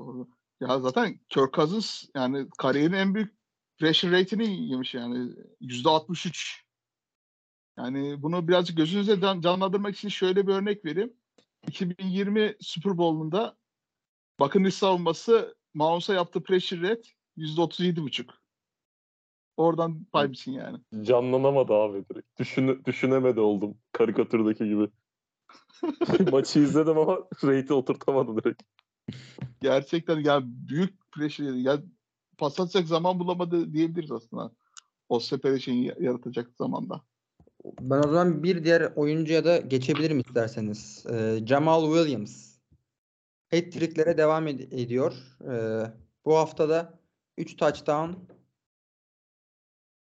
Doğru. 0.00 0.28
Ya 0.60 0.80
zaten 0.80 1.20
Kirk 1.28 1.52
Cousins 1.52 2.04
yani 2.16 2.48
kariyerin 2.58 2.92
en 2.92 3.14
büyük 3.14 3.34
pressure 3.78 4.20
rate'ini 4.20 4.70
yemiş 4.70 4.94
yani. 4.94 5.32
%63. 5.60 6.62
Yani 7.78 8.22
bunu 8.22 8.48
birazcık 8.48 8.76
gözünüze 8.76 9.20
can- 9.20 9.40
canlandırmak 9.40 9.96
için 9.96 10.08
şöyle 10.08 10.46
bir 10.46 10.52
örnek 10.52 10.84
vereyim. 10.84 11.12
2020 11.66 12.56
Super 12.60 12.98
Bowl'unda 12.98 13.56
Buccaneers 14.40 14.74
savunması 14.74 15.56
Mahomes'a 15.74 16.14
yaptığı 16.14 16.42
pressure 16.42 16.90
rate 16.90 17.08
%37,5. 17.36 18.30
Oradan 19.56 20.04
pay 20.04 20.30
biçin 20.30 20.52
yani. 20.52 20.78
Canlanamadı 21.02 21.72
abi 21.72 22.04
direkt. 22.10 22.38
Düşün, 22.38 22.82
düşünemedi 22.86 23.40
oldum. 23.40 23.78
Karikatürdeki 23.92 24.64
gibi. 24.64 24.88
Maçı 26.32 26.58
izledim 26.60 26.98
ama 26.98 27.18
rate'i 27.44 27.72
oturtamadı 27.72 28.36
direkt. 28.44 28.62
Gerçekten 29.60 30.18
ya 30.18 30.40
büyük 30.44 31.12
pressure 31.12 31.46
yedi. 31.46 31.60
Ya 31.60 31.82
pas 32.38 32.60
atacak 32.60 32.88
zaman 32.88 33.18
bulamadı 33.18 33.72
diyebiliriz 33.72 34.10
aslında. 34.10 34.52
O 35.08 35.20
separation 35.20 35.74
yaratacak 35.74 36.50
zamanda. 36.58 37.02
Ben 37.80 37.98
o 37.98 38.02
zaman 38.02 38.42
bir 38.42 38.64
diğer 38.64 38.92
oyuncuya 38.96 39.44
da 39.44 39.58
geçebilirim 39.58 40.20
isterseniz. 40.20 41.06
Ee, 41.12 41.40
Jamal 41.46 41.94
Williams. 41.94 42.50
Hat-trick'lere 43.50 44.18
devam 44.18 44.48
ed- 44.48 44.82
ediyor. 44.82 45.14
Ee, 45.50 45.92
bu 46.24 46.36
haftada 46.36 47.00
3 47.38 47.56
touchdown 47.56 48.12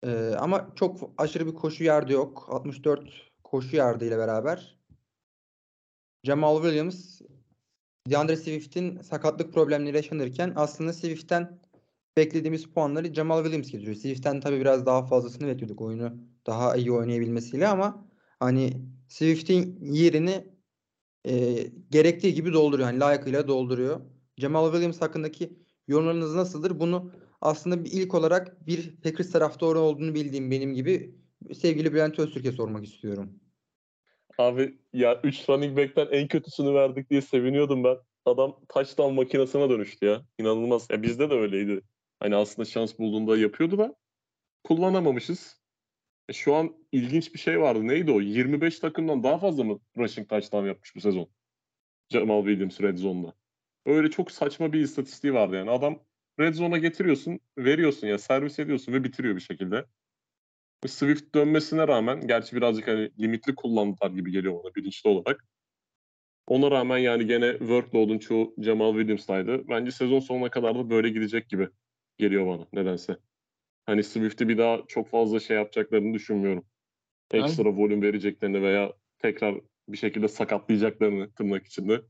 Ee, 0.03 0.35
ama 0.39 0.71
çok 0.75 1.11
aşırı 1.17 1.47
bir 1.47 1.53
koşu 1.55 1.83
yardı 1.83 2.13
yok. 2.13 2.47
64 2.49 3.09
koşu 3.43 3.75
yardı 3.75 4.05
ile 4.05 4.17
beraber. 4.17 4.77
Jamal 6.23 6.61
Williams 6.61 7.21
DeAndre 8.09 8.37
Swift'in 8.37 9.01
sakatlık 9.01 9.53
problemleri 9.53 9.95
yaşanırken 9.95 10.53
aslında 10.55 10.93
Swift'ten 10.93 11.59
beklediğimiz 12.17 12.65
puanları 12.65 13.13
Jamal 13.13 13.43
Williams 13.43 13.71
getiriyor. 13.71 13.95
Swift'ten 13.95 14.39
tabii 14.39 14.59
biraz 14.59 14.85
daha 14.85 15.05
fazlasını 15.05 15.47
bekliyorduk 15.47 15.81
oyunu 15.81 16.13
daha 16.45 16.75
iyi 16.75 16.91
oynayabilmesiyle 16.91 17.67
ama 17.67 18.07
hani 18.39 18.73
Swift'in 19.07 19.79
yerini 19.81 20.47
e, 21.25 21.67
gerektiği 21.91 22.33
gibi 22.33 22.53
dolduruyor. 22.53 22.89
Yani 22.89 22.99
layıkıyla 22.99 23.47
dolduruyor. 23.47 24.01
Jamal 24.37 24.71
Williams 24.71 25.01
hakkındaki 25.01 25.59
yorumlarınız 25.87 26.35
nasıldır? 26.35 26.79
Bunu 26.79 27.11
aslında 27.41 27.85
bir 27.85 27.91
ilk 27.91 28.13
olarak 28.13 28.67
bir 28.67 28.95
Packers 29.01 29.31
taraftarı 29.31 29.79
olduğunu 29.79 30.13
bildiğim 30.13 30.51
benim 30.51 30.73
gibi 30.73 31.15
sevgili 31.53 31.93
Bülent 31.93 32.19
Öztürk'e 32.19 32.51
sormak 32.51 32.85
istiyorum. 32.85 33.39
Abi 34.37 34.77
ya 34.93 35.21
3 35.23 35.49
running 35.49 35.77
back'ten 35.77 36.07
en 36.11 36.27
kötüsünü 36.27 36.73
verdik 36.73 37.09
diye 37.09 37.21
seviniyordum 37.21 37.83
ben. 37.83 37.97
adam 38.25 38.59
touchdown 38.69 39.13
makinesine 39.13 39.69
dönüştü 39.69 40.05
ya. 40.05 40.25
İnanılmaz. 40.37 40.87
Ya 40.91 41.03
bizde 41.03 41.29
de 41.29 41.33
öyleydi. 41.33 41.81
Hani 42.19 42.35
aslında 42.35 42.65
şans 42.65 42.99
bulduğunda 42.99 43.37
yapıyordu 43.37 43.77
da 43.77 43.95
kullanamamışız. 44.63 45.61
E 46.29 46.33
şu 46.33 46.55
an 46.55 46.75
ilginç 46.91 47.33
bir 47.33 47.39
şey 47.39 47.61
vardı. 47.61 47.87
Neydi 47.87 48.11
o? 48.11 48.21
25 48.21 48.79
takımdan 48.79 49.23
daha 49.23 49.37
fazla 49.37 49.63
mı 49.63 49.79
rushing 49.97 50.29
touchdown 50.29 50.65
yapmış 50.67 50.95
bu 50.95 51.01
sezon? 51.01 51.29
Jamal 52.11 52.45
Williams 52.45 52.81
Red 52.81 52.97
Zone'da. 52.97 53.33
Öyle 53.85 54.09
çok 54.11 54.31
saçma 54.31 54.73
bir 54.73 54.79
istatistiği 54.79 55.33
vardı 55.33 55.55
yani. 55.55 55.71
Adam 55.71 55.99
Red 56.39 56.53
Zone'a 56.53 56.77
getiriyorsun, 56.77 57.39
veriyorsun 57.57 58.07
ya 58.07 58.17
servis 58.17 58.59
ediyorsun 58.59 58.93
ve 58.93 59.03
bitiriyor 59.03 59.35
bir 59.35 59.41
şekilde. 59.41 59.85
Swift 60.85 61.35
dönmesine 61.35 61.87
rağmen 61.87 62.27
gerçi 62.27 62.55
birazcık 62.55 62.87
hani 62.87 63.11
limitli 63.19 63.55
kullandılar 63.55 64.11
gibi 64.11 64.31
geliyor 64.31 64.63
bana 64.63 64.75
bilinçli 64.75 65.09
olarak. 65.09 65.45
Ona 66.47 66.71
rağmen 66.71 66.97
yani 66.97 67.27
gene 67.27 67.51
workload'un 67.59 68.19
çoğu 68.19 68.55
Jamal 68.57 68.93
Williams'taydı. 68.93 69.67
Bence 69.67 69.91
sezon 69.91 70.19
sonuna 70.19 70.49
kadar 70.49 70.75
da 70.75 70.89
böyle 70.89 71.09
gidecek 71.09 71.49
gibi 71.49 71.69
geliyor 72.17 72.47
bana 72.47 72.67
nedense. 72.73 73.17
Hani 73.85 74.03
Swift'i 74.03 74.49
bir 74.49 74.57
daha 74.57 74.81
çok 74.87 75.09
fazla 75.09 75.39
şey 75.39 75.57
yapacaklarını 75.57 76.13
düşünmüyorum. 76.13 76.65
Ekstra 77.33 77.77
volüm 77.77 78.01
vereceklerini 78.01 78.61
veya 78.61 78.93
tekrar 79.19 79.55
bir 79.89 79.97
şekilde 79.97 80.27
sakatlayacaklarını 80.27 81.31
tırnak 81.33 81.65
içinde. 81.65 82.01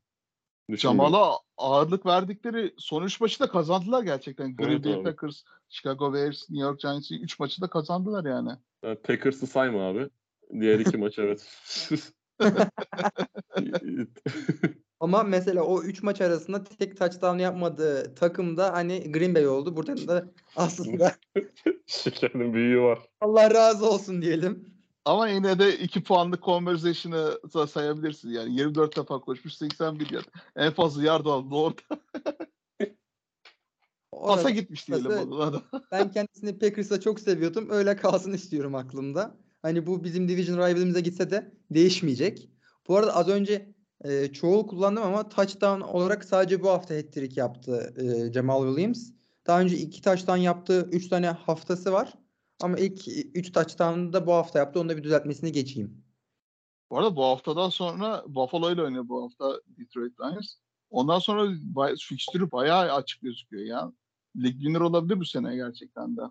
Jamal'a 0.69 1.39
ağırlık 1.57 2.05
verdikleri 2.05 2.73
son 2.77 3.03
üç 3.03 3.21
maçı 3.21 3.39
da 3.39 3.49
kazandılar 3.49 4.03
gerçekten. 4.03 4.55
Green 4.55 4.69
Evet 4.69 4.85
Bay 4.85 4.93
abi. 4.93 5.03
Packers, 5.03 5.43
Chicago 5.69 6.13
Bears, 6.13 6.49
New 6.49 6.67
York 6.67 6.79
Giants'ı 6.79 7.15
3 7.15 7.39
maçı 7.39 7.61
da 7.61 7.67
kazandılar 7.67 8.25
yani. 8.25 8.49
Yani 8.83 8.95
Packers'ı 8.95 9.47
sayma 9.47 9.87
abi. 9.87 10.09
Diğer 10.59 10.79
iki 10.79 10.97
maç 10.97 11.19
evet. 11.19 11.47
Ama 14.99 15.23
mesela 15.23 15.63
o 15.63 15.83
3 15.83 16.03
maç 16.03 16.21
arasında 16.21 16.63
tek 16.63 16.97
touchdown 16.97 17.37
yapmadığı 17.39 18.15
takımda 18.15 18.73
hani 18.73 19.11
Green 19.11 19.35
Bay 19.35 19.47
oldu. 19.47 19.75
Buradan 19.75 20.07
da 20.07 20.31
aslında 20.55 21.15
Şekerin 21.85 22.53
büyüğü 22.53 22.81
var. 22.81 22.99
Allah 23.21 23.53
razı 23.53 23.89
olsun 23.89 24.21
diyelim. 24.21 24.76
Ama 25.07 25.27
yine 25.27 25.59
de 25.59 25.77
2 25.79 26.03
puanlık 26.03 26.43
conversation'ı 26.43 27.39
sayabilirsin. 27.67 28.29
Yani 28.29 28.55
24 28.55 28.97
defa 28.97 29.19
koşmuş 29.19 29.53
81 29.57 30.09
yard. 30.09 30.25
En 30.55 30.73
fazla 30.73 31.03
yard 31.03 31.25
aldı 31.25 31.55
orada. 31.55 31.81
Pasa 34.11 34.49
gitmiş 34.49 34.87
diyelim 34.87 35.05
pası- 35.05 35.35
ona 35.35 35.61
ben 35.91 36.11
kendisini 36.11 36.59
Packers'a 36.59 36.99
çok 36.99 37.19
seviyordum. 37.19 37.69
Öyle 37.69 37.95
kalsın 37.95 38.33
istiyorum 38.33 38.75
aklımda. 38.75 39.37
Hani 39.61 39.85
bu 39.87 40.03
bizim 40.03 40.29
division 40.29 40.57
rival'imize 40.57 41.01
gitse 41.01 41.31
de 41.31 41.51
değişmeyecek. 41.71 42.49
Bu 42.87 42.97
arada 42.97 43.15
az 43.15 43.27
önce 43.27 43.73
e, 44.03 44.33
çoğul 44.33 44.67
kullandım 44.67 45.03
ama 45.03 45.29
touchdown 45.29 45.81
olarak 45.81 46.23
sadece 46.23 46.63
bu 46.63 46.69
hafta 46.69 46.95
hat-trick 46.95 47.39
yaptı 47.39 47.93
e, 47.97 48.33
Jamal 48.33 48.67
Williams. 48.67 49.09
Daha 49.47 49.61
önce 49.61 49.77
iki 49.77 50.01
touchdown 50.01 50.39
yaptığı 50.39 50.89
3 50.91 51.07
tane 51.09 51.27
haftası 51.27 51.91
var. 51.91 52.13
Ama 52.61 52.77
ilk 52.77 53.07
3 53.35 53.51
touchdown'ı 53.51 54.13
da 54.13 54.27
bu 54.27 54.33
hafta 54.33 54.59
yaptı. 54.59 54.79
Onu 54.79 54.89
da 54.89 54.97
bir 54.97 55.03
düzeltmesini 55.03 55.51
geçeyim. 55.51 56.03
Bu 56.89 56.97
arada 56.97 57.15
bu 57.15 57.23
haftadan 57.23 57.69
sonra 57.69 58.23
Buffalo 58.27 58.71
ile 58.71 58.81
oynuyor 58.83 59.09
bu 59.09 59.23
hafta 59.23 59.61
Detroit 59.67 60.19
Lions. 60.19 60.55
Ondan 60.89 61.19
sonra 61.19 61.49
bay, 61.61 61.95
fikstürü 61.95 62.51
bayağı 62.51 62.93
açık 62.93 63.21
gözüküyor 63.21 63.65
ya. 63.65 63.91
Lig 64.37 64.53
winner 64.53 64.79
olabilir 64.79 65.19
bu 65.19 65.25
sene 65.25 65.55
gerçekten 65.55 66.17
de. 66.17 66.21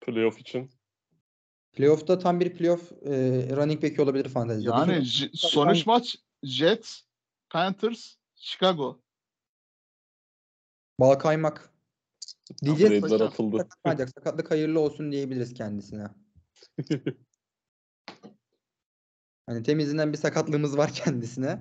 Playoff 0.00 0.40
için. 0.40 0.70
Playoff'ta 1.72 2.18
tam 2.18 2.40
bir 2.40 2.54
playoff 2.54 2.92
e, 2.92 3.10
running 3.56 3.82
back'i 3.82 4.02
olabilir 4.02 4.28
fantezide. 4.28 4.70
Yani 4.70 5.04
J- 5.04 5.30
son 5.34 5.68
üç 5.68 5.86
maç 5.86 6.16
Jets, 6.42 7.00
Panthers, 7.50 8.16
Chicago. 8.34 9.00
Bal 11.00 11.14
kaymak. 11.14 11.71
Diyeceğiz 12.64 13.00
saçma. 13.00 13.26
atıldı. 13.26 13.56
sakatlanacak. 13.56 14.10
Sakatlık 14.10 14.50
hayırlı 14.50 14.80
olsun 14.80 15.12
diyebiliriz 15.12 15.54
kendisine. 15.54 16.06
Hani 19.46 19.62
temizinden 19.62 20.12
bir 20.12 20.18
sakatlığımız 20.18 20.76
var 20.76 20.90
kendisine. 21.04 21.60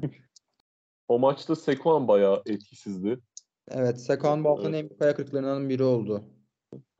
O 1.07 1.19
maçta 1.19 1.55
Sekuan 1.55 2.07
bayağı 2.07 2.41
etkisizdi. 2.45 3.19
Evet, 3.67 4.01
Sakan 4.01 4.43
bu 4.43 4.49
haftanın 4.49 4.73
en 4.73 4.89
büyük 4.89 5.01
ayak 5.01 5.17
kırıklarından 5.17 5.69
biri 5.69 5.83
oldu. 5.83 6.23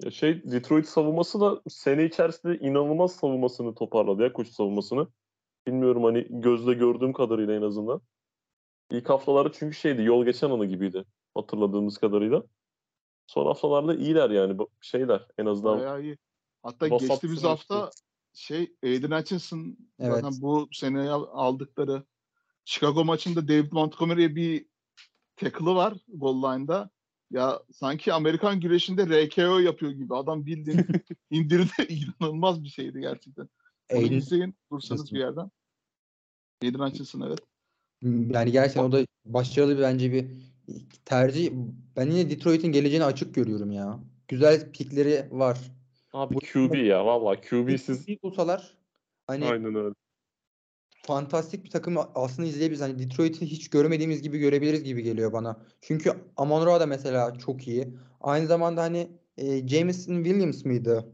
Ya 0.04 0.12
şey 0.12 0.52
Detroit 0.52 0.86
savunması 0.86 1.42
da 1.42 1.62
sene 1.70 2.06
içerisinde 2.06 2.58
inanılmaz 2.58 3.12
savunmasını 3.12 3.76
toparladı 3.76 4.24
ya 4.24 4.34
koşu 4.34 4.52
savunmasını. 4.52 5.08
Bilmiyorum 5.68 6.04
hani 6.04 6.28
gözle 6.30 6.74
gördüğüm 6.74 7.14
kadarıyla 7.14 7.56
en 7.56 7.62
azından. 7.62 8.02
İlk 8.92 9.10
haftalarda 9.10 9.52
çünkü 9.52 9.76
şeydi 9.76 10.04
yol 10.04 10.26
geçen 10.26 10.50
anı 10.50 10.66
gibiydi 10.66 11.06
hatırladığımız 11.36 11.98
kadarıyla. 11.98 12.44
Son 13.32 13.46
haftalarda 13.46 13.96
iyiler 13.96 14.30
yani 14.30 14.58
bu 14.58 14.70
şeyler 14.82 15.28
en 15.38 15.46
azından. 15.46 15.80
Bayağı 15.80 16.04
iyi. 16.04 16.18
Hatta 16.64 16.88
geçtiğimiz 16.88 17.44
hafta 17.44 17.92
şey 18.34 18.76
Aiden 18.84 19.12
Hutchinson 19.12 19.78
Evet. 20.00 20.14
zaten 20.16 20.32
bu 20.42 20.68
sene 20.72 21.10
aldıkları 21.12 22.04
Chicago 22.66 23.06
maçında 23.06 23.48
David 23.48 23.72
Montgomery'e 23.72 24.36
bir 24.36 24.66
tackle'ı 25.36 25.76
var 25.76 25.94
goal 26.08 26.44
line'da. 26.56 26.90
Ya 27.32 27.60
sanki 27.72 28.14
Amerikan 28.14 28.60
güreşinde 28.60 29.26
RKO 29.28 29.60
yapıyor 29.60 29.92
gibi. 29.92 30.16
Adam 30.16 30.46
bildiğin 30.46 30.86
indirdi. 31.30 31.72
inanılmaz 32.20 32.64
bir 32.64 32.70
şeydi 32.70 33.00
gerçekten. 33.00 33.50
Onu 33.94 34.00
Aiden- 34.00 34.18
izleyin. 34.18 34.56
Dursanız 34.72 35.12
bir 35.14 35.20
yerden. 35.20 35.52
Aiden 36.64 36.80
Hutchinson 36.80 37.22
evet. 37.22 37.40
Yani 38.34 38.52
gerçekten 38.52 38.84
o 38.84 38.92
da 38.92 39.06
başarılı 39.26 39.78
bir 39.78 39.82
bence 39.82 40.12
bir 40.12 40.51
tercih. 41.06 41.52
Ben 41.96 42.12
yine 42.12 42.30
Detroit'in 42.30 42.72
geleceğini 42.72 43.06
açık 43.06 43.36
görüyorum 43.36 43.72
ya. 43.72 44.00
Güzel 44.28 44.72
pikleri 44.72 45.28
var. 45.32 45.72
Abi 46.14 46.36
Bu- 46.36 46.40
QB 46.40 46.74
ya 46.86 47.06
valla 47.06 47.42
QB'siz 47.42 48.08
Bir 48.08 48.22
bulsalar 48.22 48.78
hani 49.28 49.46
aynen 49.46 49.76
öyle. 49.76 49.94
fantastik 51.06 51.66
bir 51.66 51.70
takım 51.70 51.98
aslında 52.16 52.48
izleyebiliriz. 52.50 52.82
Hani 52.82 53.00
Detroit'i 53.00 53.46
hiç 53.46 53.70
görmediğimiz 53.70 54.22
gibi 54.22 54.40
görebiliriz 54.40 54.84
gibi 54.84 55.04
geliyor 55.04 55.34
bana. 55.34 55.66
Çünkü 55.82 56.12
Amon 56.38 56.66
Ra 56.66 56.80
da 56.80 56.86
mesela 56.86 57.38
çok 57.38 57.68
iyi. 57.68 57.98
Aynı 58.22 58.48
zamanda 58.48 58.82
hani 58.82 59.12
e, 59.38 59.68
Jameson 59.68 60.24
Williams 60.24 60.66
mıydı? 60.66 61.14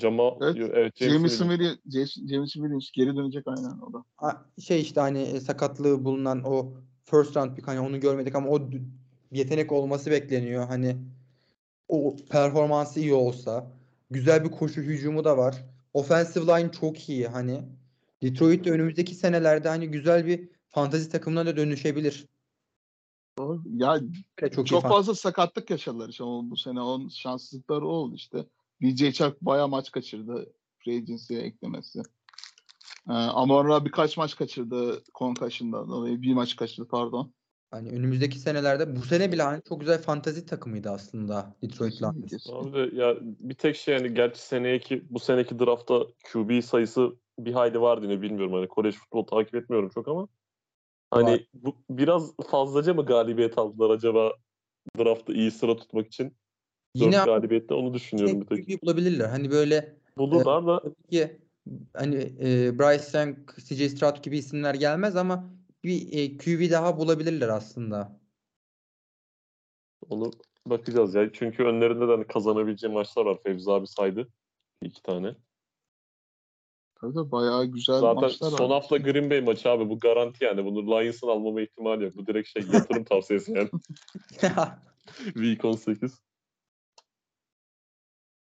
Jamal 0.00 0.38
Evet, 0.42 0.70
evet, 0.74 0.96
James 0.96 1.12
Jameson 1.14 1.48
Williams. 1.48 1.78
Williams, 1.82 2.14
Jameson 2.30 2.60
Williams 2.60 2.90
geri 2.92 3.16
dönecek 3.16 3.44
aynen 3.46 3.78
o 3.78 3.92
da. 3.92 4.04
Şey 4.62 4.80
işte 4.80 5.00
hani 5.00 5.22
e, 5.22 5.40
sakatlığı 5.40 6.04
bulunan 6.04 6.42
o 6.44 6.74
first 7.04 7.36
round 7.36 7.56
pick 7.56 7.68
hani 7.68 7.80
onu 7.80 8.00
görmedik 8.00 8.34
ama 8.34 8.48
o 8.48 8.70
yetenek 9.32 9.72
olması 9.72 10.10
bekleniyor. 10.10 10.66
Hani 10.66 10.96
o 11.88 12.16
performansı 12.30 13.00
iyi 13.00 13.14
olsa 13.14 13.72
güzel 14.10 14.44
bir 14.44 14.50
koşu 14.50 14.80
hücumu 14.80 15.24
da 15.24 15.38
var. 15.38 15.64
Offensive 15.92 16.46
line 16.46 16.72
çok 16.72 17.08
iyi 17.08 17.28
hani. 17.28 17.62
Detroit 18.22 18.64
de 18.64 18.70
önümüzdeki 18.70 19.14
senelerde 19.14 19.68
hani 19.68 19.88
güzel 19.88 20.26
bir 20.26 20.48
fantazi 20.68 21.10
takımına 21.10 21.46
da 21.46 21.56
dönüşebilir. 21.56 22.26
Ya 23.64 24.00
çok, 24.54 24.66
çok 24.66 24.82
fazla 24.82 25.14
sakatlık 25.14 25.70
yaşadılar 25.70 26.08
işte 26.08 26.24
o- 26.24 26.50
bu 26.50 26.56
sene. 26.56 26.80
Onun 26.80 27.08
şanssızlıkları 27.08 27.86
oldu 27.86 28.14
işte. 28.14 28.46
DJ 28.82 29.12
Chark 29.12 29.40
bayağı 29.40 29.68
maç 29.68 29.90
kaçırdı. 29.90 30.52
Free 30.78 31.04
eklemesi. 31.30 32.02
Ee, 33.08 33.12
Amon-Ra 33.12 33.84
birkaç 33.84 34.16
maç 34.16 34.36
kaçırdı 34.36 35.02
concussion'dan 35.14 35.88
dolayı. 35.88 36.22
Bir 36.22 36.34
maç 36.34 36.56
kaçırdı 36.56 36.88
pardon. 36.88 37.32
Hani 37.70 37.90
önümüzdeki 37.90 38.38
senelerde 38.38 38.96
bu 38.96 39.02
sene 39.02 39.32
bile 39.32 39.42
hani 39.42 39.62
çok 39.68 39.80
güzel 39.80 40.02
fantazi 40.02 40.46
takımıydı 40.46 40.90
aslında 40.90 41.56
Detroit 41.62 42.02
Lions. 42.02 42.50
Abi 42.50 42.96
ya 42.96 43.16
bir 43.20 43.54
tek 43.54 43.76
şey 43.76 43.94
yani 43.94 44.14
gerçi 44.14 44.40
seneki 44.40 45.04
bu 45.10 45.18
seneki 45.18 45.58
draftta 45.58 46.06
QB 46.32 46.62
sayısı 46.62 47.16
bir 47.38 47.52
hayli 47.52 47.80
vardı 47.80 48.06
yine 48.06 48.22
bilmiyorum 48.22 48.52
hani 48.52 48.68
kolej 48.68 48.94
futbol 48.94 49.26
takip 49.26 49.54
etmiyorum 49.54 49.88
çok 49.88 50.08
ama 50.08 50.28
hani 51.10 51.30
Var. 51.30 51.40
bu 51.54 51.76
biraz 51.90 52.36
fazlaca 52.36 52.94
mı 52.94 53.06
galibiyet 53.06 53.58
aldılar 53.58 53.90
acaba 53.90 54.32
draftta 54.98 55.32
iyi 55.32 55.50
sıra 55.50 55.76
tutmak 55.76 56.06
için? 56.06 56.36
Yine 56.94 57.22
galibiyette 57.24 57.74
onu 57.74 57.94
düşünüyorum 57.94 58.40
bir 58.40 58.46
tek. 58.46 58.66
QB 58.66 58.82
bulabilirler. 58.82 59.28
Hani 59.28 59.50
böyle 59.50 59.96
Bulurlar 60.18 60.66
da 60.66 60.80
tabii 60.82 61.10
ki 61.10 61.40
hani 61.94 62.16
e, 62.40 62.78
Bryce 62.78 63.18
Young, 63.18 63.36
CJ 63.58 63.92
Stroud 63.92 64.22
gibi 64.22 64.38
isimler 64.38 64.74
gelmez 64.74 65.16
ama 65.16 65.50
bir 65.84 66.12
e, 66.12 66.36
QB 66.36 66.70
daha 66.70 66.98
bulabilirler 66.98 67.48
aslında. 67.48 68.20
onu 70.08 70.30
bakacağız 70.66 71.14
ya. 71.14 71.32
Çünkü 71.32 71.64
önlerinde 71.64 72.08
de 72.08 72.12
hani 72.12 72.26
kazanabileceği 72.26 72.92
maçlar 72.92 73.24
var. 73.24 73.38
Fevzi 73.42 73.70
abi 73.70 73.86
saydı. 73.86 74.28
İki 74.82 75.02
tane. 75.02 75.34
Tabii 77.00 77.14
de 77.14 77.32
bayağı 77.32 77.66
güzel 77.66 78.00
Zaten 78.00 78.14
maçlar 78.14 78.50
son 78.50 78.70
var. 78.70 78.70
hafta 78.70 78.96
Green 78.96 79.30
Bay 79.30 79.40
maçı 79.40 79.70
abi. 79.70 79.88
Bu 79.88 79.98
garanti 79.98 80.44
yani. 80.44 80.64
Bunu 80.64 80.86
Lions'ın 80.86 81.28
almama 81.28 81.60
ihtimali 81.60 82.04
yok. 82.04 82.16
Bu 82.16 82.26
direkt 82.26 82.48
şey 82.48 82.62
yatırım 82.72 83.04
tavsiyesi 83.10 83.52
yani. 83.52 83.70
Week 85.24 85.64
18. 85.64 86.22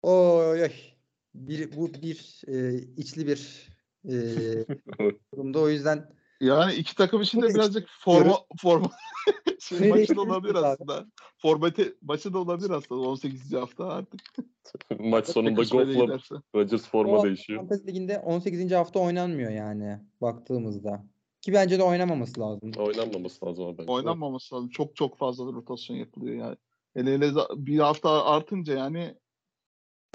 Oy 0.02 0.62
oy. 0.62 0.95
Bir, 1.36 1.76
bu 1.76 1.92
bir 1.94 2.42
e, 2.48 2.78
içli 2.96 3.26
bir 3.26 3.68
e, 4.04 4.14
durumda. 5.34 5.60
O 5.60 5.68
yüzden 5.68 6.10
Yani 6.40 6.74
iki 6.74 6.94
takım 6.96 7.22
için 7.22 7.42
de 7.42 7.48
birazcık 7.54 7.88
forma 8.00 8.38
forma 8.60 8.90
şey 9.60 9.88
maçı 9.88 10.16
da 10.16 10.20
olabilir 10.20 10.54
abi? 10.54 10.66
aslında. 10.66 11.06
Formate 11.38 11.94
maçı 12.02 12.32
da 12.32 12.38
olabilir 12.38 12.70
aslında 12.70 13.00
18. 13.00 13.52
hafta 13.52 13.88
artık. 13.88 14.20
Maç 15.00 15.26
sonunda 15.28 15.62
Goff'la. 15.62 16.42
Rodgers 16.54 16.88
forma 16.88 17.18
O 17.18 17.24
değişiyor. 17.24 17.60
Fantasy 17.60 17.86
Ligi'nde 17.86 18.18
18. 18.18 18.72
hafta 18.72 19.00
oynanmıyor 19.00 19.50
yani 19.50 19.98
baktığımızda. 20.20 21.04
Ki 21.42 21.52
bence 21.52 21.78
de 21.78 21.82
oynamaması 21.82 22.40
lazım. 22.40 22.72
Oynanmaması 22.78 23.46
lazım 23.46 23.64
abi. 23.66 23.78
bence. 23.78 23.92
Oynanmaması 23.92 24.54
lazım. 24.54 24.68
Çok 24.68 24.96
çok 24.96 25.18
fazla 25.18 25.44
rotasyon 25.44 25.96
yapılıyor 25.96 26.36
yani. 26.36 26.56
Hele 26.94 27.14
hele 27.14 27.30
bir 27.56 27.78
hafta 27.78 28.24
artınca 28.24 28.74
yani 28.78 29.14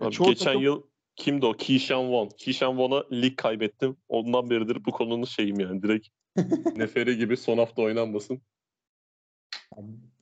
Abi 0.02 0.12
çoğu 0.12 0.28
geçen 0.28 0.46
takım- 0.46 0.62
yıl 0.62 0.82
kimdi 1.22 1.46
o? 1.46 1.54
Keyshawn 1.54 2.12
Vaughn. 2.12 2.30
Keyshawn 2.38 2.78
Vaughn'a 2.78 3.06
lig 3.12 3.38
kaybettim. 3.38 3.98
Ondan 4.10 4.50
beridir 4.50 4.86
bu 4.86 4.92
konunun 4.92 5.26
şeyim 5.26 5.60
yani. 5.60 5.84
Direkt 5.84 6.08
neferi 6.78 7.18
gibi 7.18 7.38
son 7.38 7.58
hafta 7.58 7.82
oynanmasın. 7.82 8.42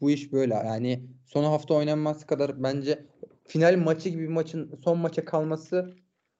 Bu 0.01 0.11
iş 0.11 0.31
böyle 0.31 0.53
yani 0.53 1.03
son 1.25 1.43
hafta 1.43 1.73
oynanması 1.73 2.27
kadar 2.27 2.63
bence 2.63 3.05
final 3.47 3.77
maçı 3.77 4.09
gibi 4.09 4.21
bir 4.21 4.27
maçın 4.27 4.79
son 4.83 4.97
maça 4.97 5.25
kalması 5.25 5.95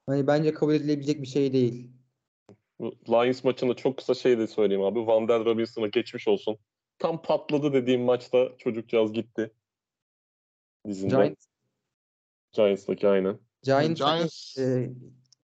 hani 0.06 0.28
bence 0.28 0.54
kabul 0.54 0.74
edilebilecek 0.74 1.22
bir 1.22 1.28
şey 1.28 1.54
değil. 1.54 1.91
Lions 2.82 3.43
maçında 3.43 3.74
çok 3.74 3.98
kısa 3.98 4.13
şey 4.13 4.38
de 4.38 4.48
söyleyeyim 4.48 4.84
abi. 4.84 5.08
Van 5.08 5.28
der 5.28 5.45
Robinson'a 5.45 5.88
geçmiş 5.88 6.28
olsun. 6.28 6.58
Tam 7.00 7.22
patladı 7.22 7.74
dediğim 7.74 8.02
maçta 8.02 8.58
çocukcağız 8.58 9.13
gitti. 9.13 9.52
Dizinden. 10.88 11.22
Giants, 11.22 11.45
Giants'taki 12.54 13.08
aynen. 13.08 13.39
Giants, 13.63 14.00
Giants 14.00 14.58
e, 14.58 14.89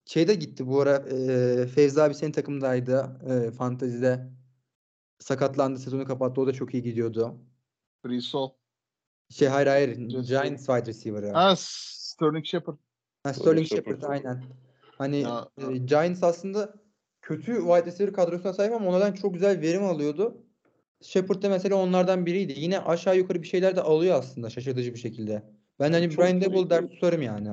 şeyde 0.05 0.35
gitti 0.35 0.67
bu 0.67 0.81
ara 0.81 0.97
e, 0.97 1.67
Fevzi 1.67 2.03
abi 2.03 2.15
senin 2.15 2.33
takımdaydı 2.33 3.21
e, 3.31 3.51
fantezide 3.51 4.31
sakatlandı 5.19 5.79
sezonu 5.79 6.05
kapattı 6.05 6.41
o 6.41 6.47
da 6.47 6.53
çok 6.53 6.75
iyi 6.75 6.83
gidiyordu. 6.83 7.39
Brissol. 8.05 8.51
Şey 9.31 9.49
hayır 9.49 9.67
hayır 9.67 9.97
Giants 9.97 10.67
wide 10.67 10.87
receiver'ı. 10.87 11.33
Ha 11.33 11.55
Sterling 11.57 12.47
Shepard. 12.47 12.77
Ha, 13.25 13.35
Sterling 13.35 13.67
Shepard. 13.67 13.95
Shepard 13.95 14.11
aynen. 14.11 14.45
Hani 14.99 15.21
Ya, 15.21 15.49
e. 15.59 15.77
Giants 15.77 16.23
aslında 16.23 16.75
kötü 17.23 17.57
wide 17.57 17.87
receiver 17.87 18.13
kadrosuna 18.13 18.53
sahip 18.53 18.73
ama 18.73 18.89
onlardan 18.89 19.13
çok 19.13 19.35
güzel 19.35 19.61
verim 19.61 19.85
alıyordu. 19.85 20.47
Shepard 21.03 21.43
da 21.43 21.49
mesela 21.49 21.77
onlardan 21.77 22.27
biriydi. 22.27 22.55
Yine 22.57 22.81
aşağı 22.81 23.17
yukarı 23.17 23.43
bir 23.43 23.49
şeyler 23.49 23.77
de 23.77 23.83
alıyor 23.83 24.19
aslında 24.19 24.51
şaşırtıcı 24.51 24.95
bir 24.95 24.99
şekilde. 24.99 25.43
Ben 25.81 25.93
hani 25.93 26.11
Çok 26.11 26.25
Brian 26.25 26.41
Dable 26.41 26.71
der 26.71 26.89
tutarım 26.89 27.23
yani. 27.23 27.49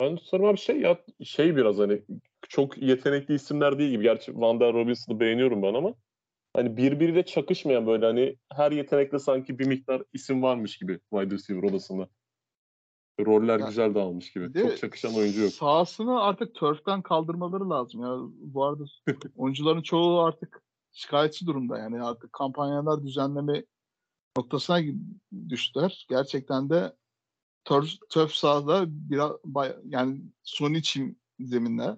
Ben 0.00 0.16
tutarım 0.16 0.44
abi 0.44 0.58
şey 0.58 0.80
ya 0.80 0.98
şey 1.24 1.56
biraz 1.56 1.78
hani 1.78 2.02
çok 2.48 2.78
yetenekli 2.78 3.34
isimler 3.34 3.78
değil 3.78 3.90
gibi. 3.90 4.02
Gerçi 4.02 4.40
Van 4.40 4.60
der 4.60 4.72
Robinson'ı 4.72 5.20
beğeniyorum 5.20 5.62
ben 5.62 5.74
ama 5.74 5.94
hani 6.52 6.76
birbiriyle 6.76 7.24
çakışmayan 7.24 7.86
böyle 7.86 8.06
hani 8.06 8.36
her 8.52 8.72
yetenekte 8.72 9.18
sanki 9.18 9.58
bir 9.58 9.66
miktar 9.66 10.02
isim 10.12 10.42
varmış 10.42 10.78
gibi 10.78 11.00
wide 11.10 11.34
receiver 11.34 11.62
odasında. 11.62 12.08
Roller 13.20 13.60
Ya, 13.60 13.66
güzel 13.66 13.94
dağılmış 13.94 14.32
gibi. 14.32 14.54
De 14.54 14.62
Çok 14.62 14.78
çakışan 14.78 15.14
oyuncu 15.14 15.40
yok. 15.42 15.52
Sahasını 15.52 16.22
artık 16.22 16.54
turf'ten 16.54 17.02
kaldırmaları 17.02 17.70
lazım 17.70 18.00
ya. 18.00 18.16
Bu 18.40 18.64
arada 18.64 18.84
oyuncuların 19.36 19.82
çoğu 19.82 20.20
artık 20.20 20.62
şikayetçi 20.92 21.46
durumda 21.46 21.78
yani 21.78 22.02
artık 22.02 22.32
kampanyalar 22.32 23.02
düzenleme 23.02 23.64
noktasına 24.36 24.80
düştüler. 25.48 26.06
Gerçekten 26.10 26.70
de 26.70 26.92
turf, 27.68 27.90
turf 28.10 28.32
sahada 28.32 28.84
biraz 28.88 29.32
bay- 29.44 29.76
yani 29.84 30.22
suni 30.42 30.82
çim 30.82 31.16
zeminler. 31.40 31.96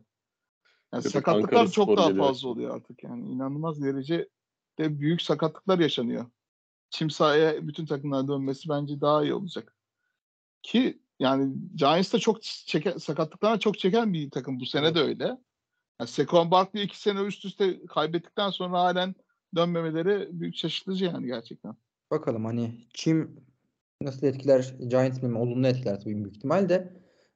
Yani 0.92 1.04
de 1.04 1.08
sakatlıklar 1.08 1.60
Ankara 1.60 1.70
çok 1.70 1.96
daha 1.96 2.08
geliyor 2.08 2.26
fazla 2.26 2.48
oluyor 2.48 2.76
artık 2.76 3.04
yani. 3.04 3.28
inanılmaz 3.28 3.82
derece 3.82 4.28
de 4.78 5.00
büyük 5.00 5.22
sakatlıklar 5.22 5.78
yaşanıyor. 5.78 6.26
Çim 6.90 7.10
sahaya 7.10 7.68
bütün 7.68 7.86
takımlar 7.86 8.28
dönmesi 8.28 8.68
bence 8.68 9.00
daha 9.00 9.22
iyi 9.22 9.34
olacak. 9.34 9.76
Ki 10.62 11.02
yani 11.18 11.54
Giants 11.74 12.12
da 12.12 12.18
çok 12.18 12.42
çeken, 12.42 12.96
sakatlıklarına 12.96 13.58
çok 13.58 13.78
çeken 13.78 14.12
bir 14.12 14.30
takım. 14.30 14.60
Bu 14.60 14.66
sene 14.66 14.94
de 14.94 15.00
öyle. 15.00 15.24
Yani 16.00 16.08
Saquon 16.08 16.50
Barkley 16.50 16.84
iki 16.84 17.00
sene 17.00 17.22
üst 17.22 17.44
üste 17.44 17.86
kaybettikten 17.86 18.50
sonra 18.50 18.80
halen 18.80 19.14
dönmemeleri 19.56 20.28
büyük 20.40 20.56
şaşırtıcı 20.56 21.04
yani 21.04 21.26
gerçekten. 21.26 21.76
Bakalım 22.10 22.44
hani 22.44 22.86
çim 22.94 23.49
nasıl 24.02 24.26
etkiler 24.26 24.74
Giants 24.88 25.22
mi? 25.22 25.38
Olumlu 25.38 25.66
etkiler 25.66 26.00
tabii 26.00 26.16
büyük 26.16 26.36
ihtimal 26.36 26.68
de. 26.68 26.92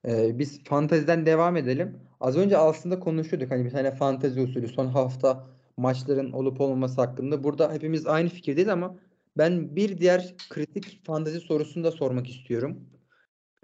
Ee, 0.09 0.39
biz 0.39 0.65
fanteziden 0.65 1.27
devam 1.27 1.57
edelim. 1.57 1.99
Az 2.21 2.37
önce 2.37 2.59
aslında 2.59 3.01
konuşuyorduk 3.01 3.51
hani 3.51 3.65
bir 3.65 3.71
tane 3.71 3.91
fantezi 3.91 4.41
usulü 4.41 4.69
son 4.69 4.87
hafta 4.87 5.47
maçların 5.77 6.33
olup 6.33 6.61
olmaması 6.61 7.01
hakkında. 7.01 7.45
Burada 7.45 7.73
hepimiz 7.73 8.07
aynı 8.07 8.29
fikirdeyiz 8.29 8.69
ama 8.69 8.97
ben 9.39 9.77
bir 9.77 9.99
diğer 9.99 10.35
kritik 10.51 11.05
fantezi 11.05 11.41
sorusunu 11.41 11.85
da 11.85 11.91
sormak 11.91 12.31
istiyorum. 12.31 12.89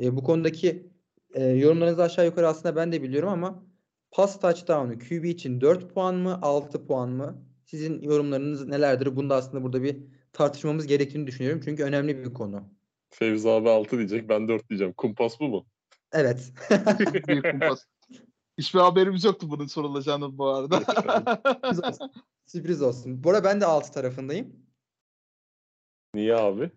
Ee, 0.02 0.16
bu 0.16 0.24
konudaki 0.24 0.90
e, 1.34 1.44
yorumlarınızı 1.44 2.02
aşağı 2.02 2.26
yukarı 2.26 2.48
aslında 2.48 2.76
ben 2.76 2.92
de 2.92 3.02
biliyorum 3.02 3.28
ama 3.28 3.62
pas 4.10 4.40
touchdown'u 4.40 4.98
QB 4.98 5.24
için 5.24 5.60
4 5.60 5.94
puan 5.94 6.14
mı 6.14 6.38
6 6.42 6.86
puan 6.86 7.10
mı? 7.10 7.44
Sizin 7.64 8.02
yorumlarınız 8.02 8.68
nelerdir? 8.68 9.16
Bunu 9.16 9.30
da 9.30 9.36
aslında 9.36 9.64
burada 9.64 9.82
bir 9.82 9.96
tartışmamız 10.32 10.86
gerektiğini 10.86 11.26
düşünüyorum. 11.26 11.60
Çünkü 11.64 11.84
önemli 11.84 12.18
bir 12.18 12.34
konu. 12.34 12.79
Fevzi 13.10 13.50
abi 13.50 13.70
6 13.70 13.98
diyecek 13.98 14.28
ben 14.28 14.48
4 14.48 14.68
diyeceğim. 14.68 14.92
Kumpas 14.92 15.40
bu 15.40 15.48
mu? 15.48 15.66
Evet. 16.12 16.52
Büyük 17.28 17.50
kumpas. 17.50 17.86
Hiçbir 18.58 18.78
haberimiz 18.78 19.24
yoktu 19.24 19.50
bunun 19.50 19.66
sorulacağını 19.66 20.38
bu 20.38 20.48
arada. 20.48 20.80
Sürpriz 21.44 21.80
olsun. 21.84 22.12
Sürpriz 22.46 22.82
olsun. 22.82 23.24
Bu 23.24 23.30
arada 23.30 23.44
ben 23.44 23.60
de 23.60 23.66
6 23.66 23.92
tarafındayım. 23.92 24.56
Niye 26.14 26.34
abi? 26.34 26.70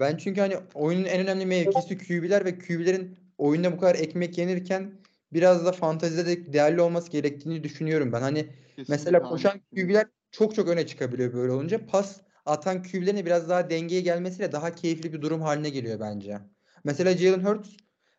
Ben 0.00 0.16
çünkü 0.16 0.40
hani 0.40 0.56
oyunun 0.74 1.04
en 1.04 1.20
önemli 1.20 1.46
mevkisi 1.46 1.98
QB'ler 1.98 2.44
ve 2.44 2.58
QB'lerin 2.58 3.18
oyunda 3.38 3.72
bu 3.72 3.78
kadar 3.78 3.94
ekmek 3.94 4.38
yenirken 4.38 4.92
biraz 5.32 5.66
da 5.66 5.72
fantezide 5.72 6.26
de 6.26 6.52
değerli 6.52 6.80
olması 6.80 7.10
gerektiğini 7.10 7.64
düşünüyorum 7.64 8.12
ben. 8.12 8.20
Hani 8.20 8.46
mesela 8.76 8.96
Kesinlikle 8.96 9.22
koşan 9.22 9.50
aynı. 9.50 9.86
QB'ler 9.86 10.06
çok 10.30 10.54
çok 10.54 10.68
öne 10.68 10.86
çıkabiliyor 10.86 11.32
böyle 11.32 11.52
olunca. 11.52 11.86
Pas 11.86 12.20
atan 12.46 12.82
QB'lerin 12.82 13.16
de 13.16 13.26
biraz 13.26 13.48
daha 13.48 13.70
dengeye 13.70 14.00
gelmesiyle 14.00 14.52
daha 14.52 14.74
keyifli 14.74 15.12
bir 15.12 15.22
durum 15.22 15.42
haline 15.42 15.70
geliyor 15.70 16.00
bence. 16.00 16.38
Mesela 16.84 17.16
Jalen 17.16 17.44
Hurts 17.44 17.70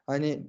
hani 0.08 0.48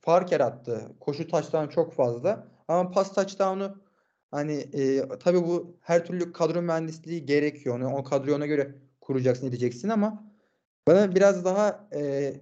fark 0.00 0.32
yarattı. 0.32 0.92
Koşu 1.00 1.28
touchdown 1.28 1.68
çok 1.68 1.94
fazla. 1.94 2.48
Ama 2.68 2.90
pas 2.90 3.14
touchdown'u 3.14 3.82
hani 4.30 4.52
e, 4.52 5.08
tabii 5.20 5.42
bu 5.42 5.76
her 5.80 6.04
türlü 6.06 6.32
kadro 6.32 6.62
mühendisliği 6.62 7.26
gerekiyor. 7.26 7.76
Onu, 7.76 7.96
o 7.96 8.04
kadroyu 8.04 8.36
ona 8.36 8.46
göre 8.46 8.74
kuracaksın 9.00 9.46
edeceksin 9.46 9.88
ama 9.88 10.32
bana 10.88 11.14
biraz 11.14 11.44
daha 11.44 11.88
e, 11.94 12.32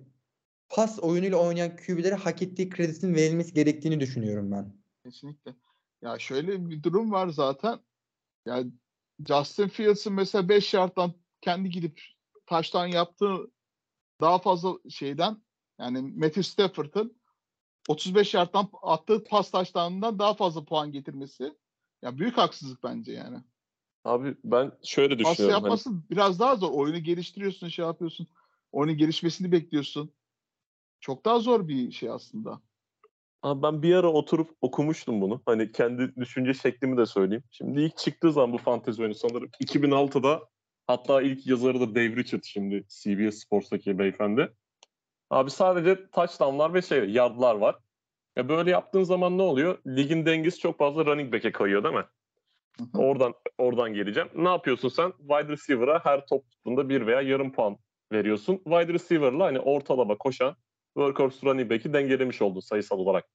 pas 0.68 0.98
oyunuyla 0.98 1.36
oynayan 1.36 1.76
QB'lere 1.76 2.14
hak 2.14 2.42
ettiği 2.42 2.70
kredisinin 2.70 3.14
verilmesi 3.14 3.54
gerektiğini 3.54 4.00
düşünüyorum 4.00 4.52
ben. 4.52 4.72
Kesinlikle. 5.04 5.54
Ya 6.02 6.18
şöyle 6.18 6.70
bir 6.70 6.82
durum 6.82 7.12
var 7.12 7.28
zaten. 7.28 7.78
Ya 8.46 8.64
Justin 9.28 9.68
Fields'ın 9.68 10.12
mesela 10.12 10.48
5 10.48 10.74
yardtan 10.74 11.12
kendi 11.40 11.70
gidip 11.70 12.02
taştan 12.46 12.86
yaptığı 12.86 13.50
daha 14.20 14.38
fazla 14.38 14.74
şeyden 14.90 15.42
yani 15.78 16.00
Matthew 16.02 16.42
Stafford'ın 16.42 17.16
35 17.88 18.34
yardtan 18.34 18.68
attığı 18.82 19.24
pas 19.24 19.50
taştanından 19.50 20.18
daha 20.18 20.34
fazla 20.34 20.64
puan 20.64 20.92
getirmesi 20.92 21.54
ya 22.02 22.18
büyük 22.18 22.38
haksızlık 22.38 22.82
bence 22.82 23.12
yani. 23.12 23.38
Abi 24.04 24.36
ben 24.44 24.72
şöyle 24.82 25.16
Pas 25.16 25.32
düşünüyorum. 25.32 25.54
hani- 25.54 25.64
yapması 25.64 25.90
biraz 26.10 26.40
daha 26.40 26.56
zor. 26.56 26.70
Oyunu 26.70 26.98
geliştiriyorsun, 26.98 27.68
şey 27.68 27.84
yapıyorsun. 27.84 28.28
Oyunun 28.72 28.96
gelişmesini 28.98 29.52
bekliyorsun. 29.52 30.12
Çok 31.00 31.24
daha 31.24 31.38
zor 31.38 31.68
bir 31.68 31.92
şey 31.92 32.10
aslında. 32.10 32.60
Abi 33.42 33.62
ben 33.62 33.82
bir 33.82 33.94
ara 33.94 34.08
oturup 34.08 34.50
okumuştum 34.60 35.20
bunu. 35.20 35.42
Hani 35.46 35.72
kendi 35.72 36.16
düşünce 36.16 36.54
şeklimi 36.54 36.96
de 36.96 37.06
söyleyeyim. 37.06 37.44
Şimdi 37.50 37.80
ilk 37.80 37.96
çıktığı 37.96 38.32
zaman 38.32 38.52
bu 38.52 38.58
fantezi 38.58 39.02
oyunu 39.02 39.14
sanırım 39.14 39.50
2006'da 39.64 40.42
hatta 40.86 41.22
ilk 41.22 41.46
yazarı 41.46 41.80
da 41.80 41.94
Dave 41.94 42.16
Richard 42.16 42.42
şimdi 42.44 42.84
CBS 42.88 43.34
Sports'taki 43.34 43.98
beyefendi. 43.98 44.52
Abi 45.30 45.50
sadece 45.50 46.10
touchdownlar 46.10 46.74
ve 46.74 46.82
şey 46.82 47.10
yardlar 47.10 47.54
var. 47.54 47.76
Ya 48.36 48.48
böyle 48.48 48.70
yaptığın 48.70 49.02
zaman 49.02 49.38
ne 49.38 49.42
oluyor? 49.42 49.78
Ligin 49.86 50.26
dengesi 50.26 50.58
çok 50.58 50.78
fazla 50.78 51.06
running 51.06 51.32
back'e 51.32 51.52
kayıyor 51.52 51.84
değil 51.84 51.94
mi? 51.94 52.04
Oradan 52.94 53.34
oradan 53.58 53.94
geleceğim. 53.94 54.28
Ne 54.34 54.48
yapıyorsun 54.48 54.88
sen? 54.88 55.12
Wide 55.18 55.48
receiver'a 55.48 56.04
her 56.04 56.26
top 56.26 56.50
tuttuğunda 56.50 56.88
bir 56.88 57.06
veya 57.06 57.20
yarım 57.20 57.52
puan 57.52 57.78
veriyorsun. 58.12 58.56
Wide 58.56 58.92
receiver'la 58.92 59.44
hani 59.44 59.60
ortalama 59.60 60.18
koşan 60.18 60.56
workhorse 60.94 61.46
running 61.46 61.70
back'i 61.70 61.92
dengelemiş 61.92 62.42
oldun 62.42 62.60
sayısal 62.60 62.98
olarak. 62.98 63.28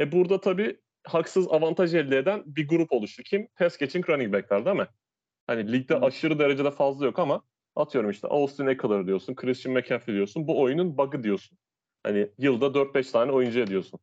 E 0.00 0.12
burada 0.12 0.40
tabii 0.40 0.80
haksız 1.06 1.48
avantaj 1.48 1.94
elde 1.94 2.18
eden 2.18 2.42
bir 2.46 2.68
grup 2.68 2.92
oluştu. 2.92 3.22
Kim? 3.22 3.48
Pass 3.58 3.78
catching 3.78 4.08
running 4.10 4.32
back'ler 4.32 4.64
değil 4.64 4.76
mi? 4.76 4.86
Hani 5.46 5.72
ligde 5.72 5.94
Hı. 5.94 5.98
aşırı 5.98 6.38
derecede 6.38 6.70
fazla 6.70 7.06
yok 7.06 7.18
ama 7.18 7.42
atıyorum 7.76 8.10
işte 8.10 8.28
Austin 8.28 8.66
Eckler 8.66 9.06
diyorsun, 9.06 9.34
Christian 9.34 9.74
McCaffrey 9.76 10.14
diyorsun. 10.14 10.46
Bu 10.46 10.60
oyunun 10.60 10.98
bug'ı 10.98 11.22
diyorsun. 11.22 11.58
Hani 12.02 12.28
yılda 12.38 12.66
4-5 12.74 13.10
tane 13.12 13.32
oyuncu 13.32 13.60
ediyorsun. 13.60 14.00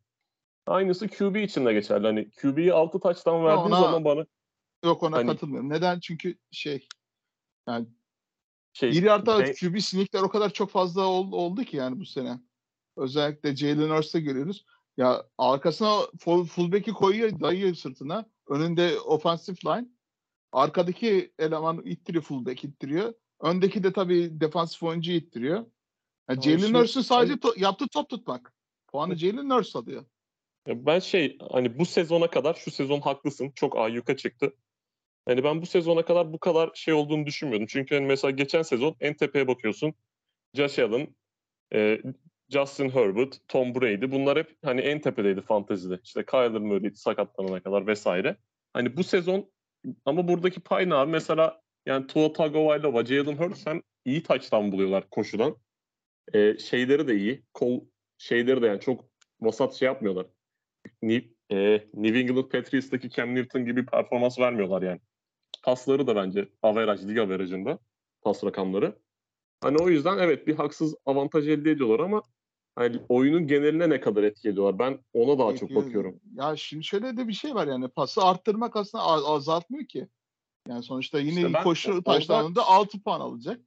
Aynısı 0.67 1.07
QB 1.07 1.35
için 1.43 1.65
de 1.65 1.73
geçerli. 1.73 2.07
Hani 2.07 2.29
QB'yi 2.31 2.73
6 2.73 2.99
taçtan 2.99 3.45
verdiğin 3.45 3.65
ona- 3.67 3.81
zaman 3.81 4.05
bana 4.05 4.25
Yok 4.85 5.03
ona 5.03 5.17
Hani- 5.17 5.27
katılmıyorum. 5.27 5.69
Neden? 5.69 5.99
Çünkü 5.99 6.35
şey 6.51 6.87
şey 8.73 8.91
bir 8.91 9.03
yarda 9.03 9.39
ben- 9.39 9.53
QB 9.53 9.79
sneakler 9.81 10.21
o 10.21 10.29
kadar 10.29 10.49
çok 10.49 10.69
fazla 10.69 11.01
ol- 11.05 11.31
oldu 11.31 11.63
ki 11.63 11.77
yani 11.77 11.99
bu 11.99 12.05
sene. 12.05 12.39
Özellikle 12.97 13.55
Jalen 13.55 13.89
Hurts'ta 13.89 14.19
görüyoruz. 14.19 14.65
Ya 14.97 15.23
arkasına 15.37 15.99
full, 16.19 16.45
fullback'i 16.45 16.91
koyuyor, 16.91 17.39
dayıyor 17.39 17.75
sırtına. 17.75 18.25
Önünde 18.47 18.99
offensive 18.99 19.57
line. 19.65 19.87
Arkadaki 20.51 21.33
eleman 21.39 21.81
ittiriyor, 21.85 22.23
fullback 22.23 22.63
ittiriyor. 22.63 23.13
Öndeki 23.41 23.83
de 23.83 23.93
tabii 23.93 24.41
defansif 24.41 24.83
oyuncu 24.83 25.11
ittiriyor. 25.11 25.57
Ya 25.57 25.65
Ama 26.27 26.41
Jalen 26.41 26.73
Hurts'un 26.73 27.01
sadece 27.01 27.33
to- 27.33 27.59
yaptığı 27.59 27.87
top 27.87 28.09
tutmak. 28.09 28.53
Puanı 28.87 29.15
Jalen 29.15 29.49
Hurts 29.49 29.75
alıyor. 29.75 30.05
Ya 30.67 30.85
Ben 30.85 30.99
şey 30.99 31.37
hani 31.51 31.79
bu 31.79 31.85
sezona 31.85 32.29
kadar 32.29 32.53
şu 32.53 32.71
sezon 32.71 33.01
haklısın. 33.01 33.51
Çok 33.55 33.77
ayyuka 33.77 34.17
çıktı. 34.17 34.53
Yani 35.29 35.43
ben 35.43 35.61
bu 35.61 35.65
sezona 35.65 36.05
kadar 36.05 36.33
bu 36.33 36.39
kadar 36.39 36.71
şey 36.73 36.93
olduğunu 36.93 37.25
düşünmüyordum. 37.25 37.67
Çünkü 37.69 37.95
hani 37.95 38.07
mesela 38.07 38.31
geçen 38.31 38.61
sezon 38.61 38.95
en 38.99 39.13
tepeye 39.13 39.47
bakıyorsun. 39.47 39.93
Josh 40.53 40.79
Allen, 40.79 41.15
e, 41.73 42.01
Justin 42.53 42.89
Herbert, 42.89 43.47
Tom 43.47 43.75
Brady 43.75 44.11
bunlar 44.11 44.37
hep 44.37 44.57
hani 44.63 44.81
en 44.81 45.01
tepedeydi 45.01 45.41
fantezide. 45.41 45.99
İşte 46.03 46.25
Kyler 46.25 46.61
Murray 46.61 46.91
sakatlanana 46.95 47.59
kadar 47.59 47.87
vesaire. 47.87 48.37
Hani 48.73 48.97
bu 48.97 49.03
sezon 49.03 49.51
ama 50.05 50.27
buradaki 50.27 50.59
pay 50.59 50.89
ne 50.89 50.95
abi? 50.95 51.11
Mesela 51.11 51.61
yani 51.85 52.07
Tua 52.07 52.33
Tagovailoa, 52.33 53.05
Jalen 53.05 53.37
Hurts 53.37 53.65
hem 53.65 53.81
iyi 54.05 54.23
taçtan 54.23 54.71
buluyorlar 54.71 55.09
koşudan. 55.09 55.55
E, 56.33 56.57
şeyleri 56.57 57.07
de 57.07 57.15
iyi. 57.15 57.43
Kol 57.53 57.81
şeyleri 58.17 58.61
de 58.61 58.67
yani 58.67 58.79
çok 58.79 59.05
vasat 59.41 59.73
şey 59.73 59.85
yapmıyorlar. 59.85 60.25
New, 61.01 61.29
e, 61.51 61.87
New 61.93 62.19
England 62.19 62.49
Patriots'taki 62.49 63.09
Cam 63.09 63.35
Newton 63.35 63.65
gibi 63.65 63.85
performans 63.85 64.39
vermiyorlar 64.39 64.81
yani. 64.81 64.99
Pasları 65.63 66.07
da 66.07 66.15
bence 66.15 66.49
average, 66.61 67.07
lig 67.07 67.17
averajında 67.17 67.79
pas 68.21 68.43
rakamları. 68.43 68.95
Hani 69.61 69.77
o 69.77 69.89
yüzden 69.89 70.17
evet 70.17 70.47
bir 70.47 70.55
haksız 70.55 70.95
avantaj 71.05 71.47
elde 71.47 71.71
ediyorlar 71.71 71.99
ama 71.99 72.21
hani 72.75 72.99
oyunun 73.09 73.47
geneline 73.47 73.89
ne 73.89 73.99
kadar 73.99 74.23
etki 74.23 74.49
ediyorlar? 74.49 74.79
Ben 74.79 74.99
ona 75.13 75.39
daha 75.39 75.55
çok 75.55 75.71
Etkileri- 75.71 75.75
bakıyorum. 75.85 76.19
Ya 76.35 76.55
şimdi 76.55 76.83
şöyle 76.83 77.17
de 77.17 77.27
bir 77.27 77.33
şey 77.33 77.55
var 77.55 77.67
yani 77.67 77.87
pası 77.87 78.21
arttırmak 78.23 78.75
aslında 78.75 79.03
az- 79.03 79.25
azaltmıyor 79.25 79.85
ki. 79.85 80.07
Yani 80.67 80.83
sonuçta 80.83 81.19
yine 81.19 81.35
İşte 81.41 81.53
ben 81.53 81.63
koşu 81.63 82.03
taşlarında 82.03 82.67
6 82.67 83.03
puan 83.03 83.19
alacak. 83.19 83.59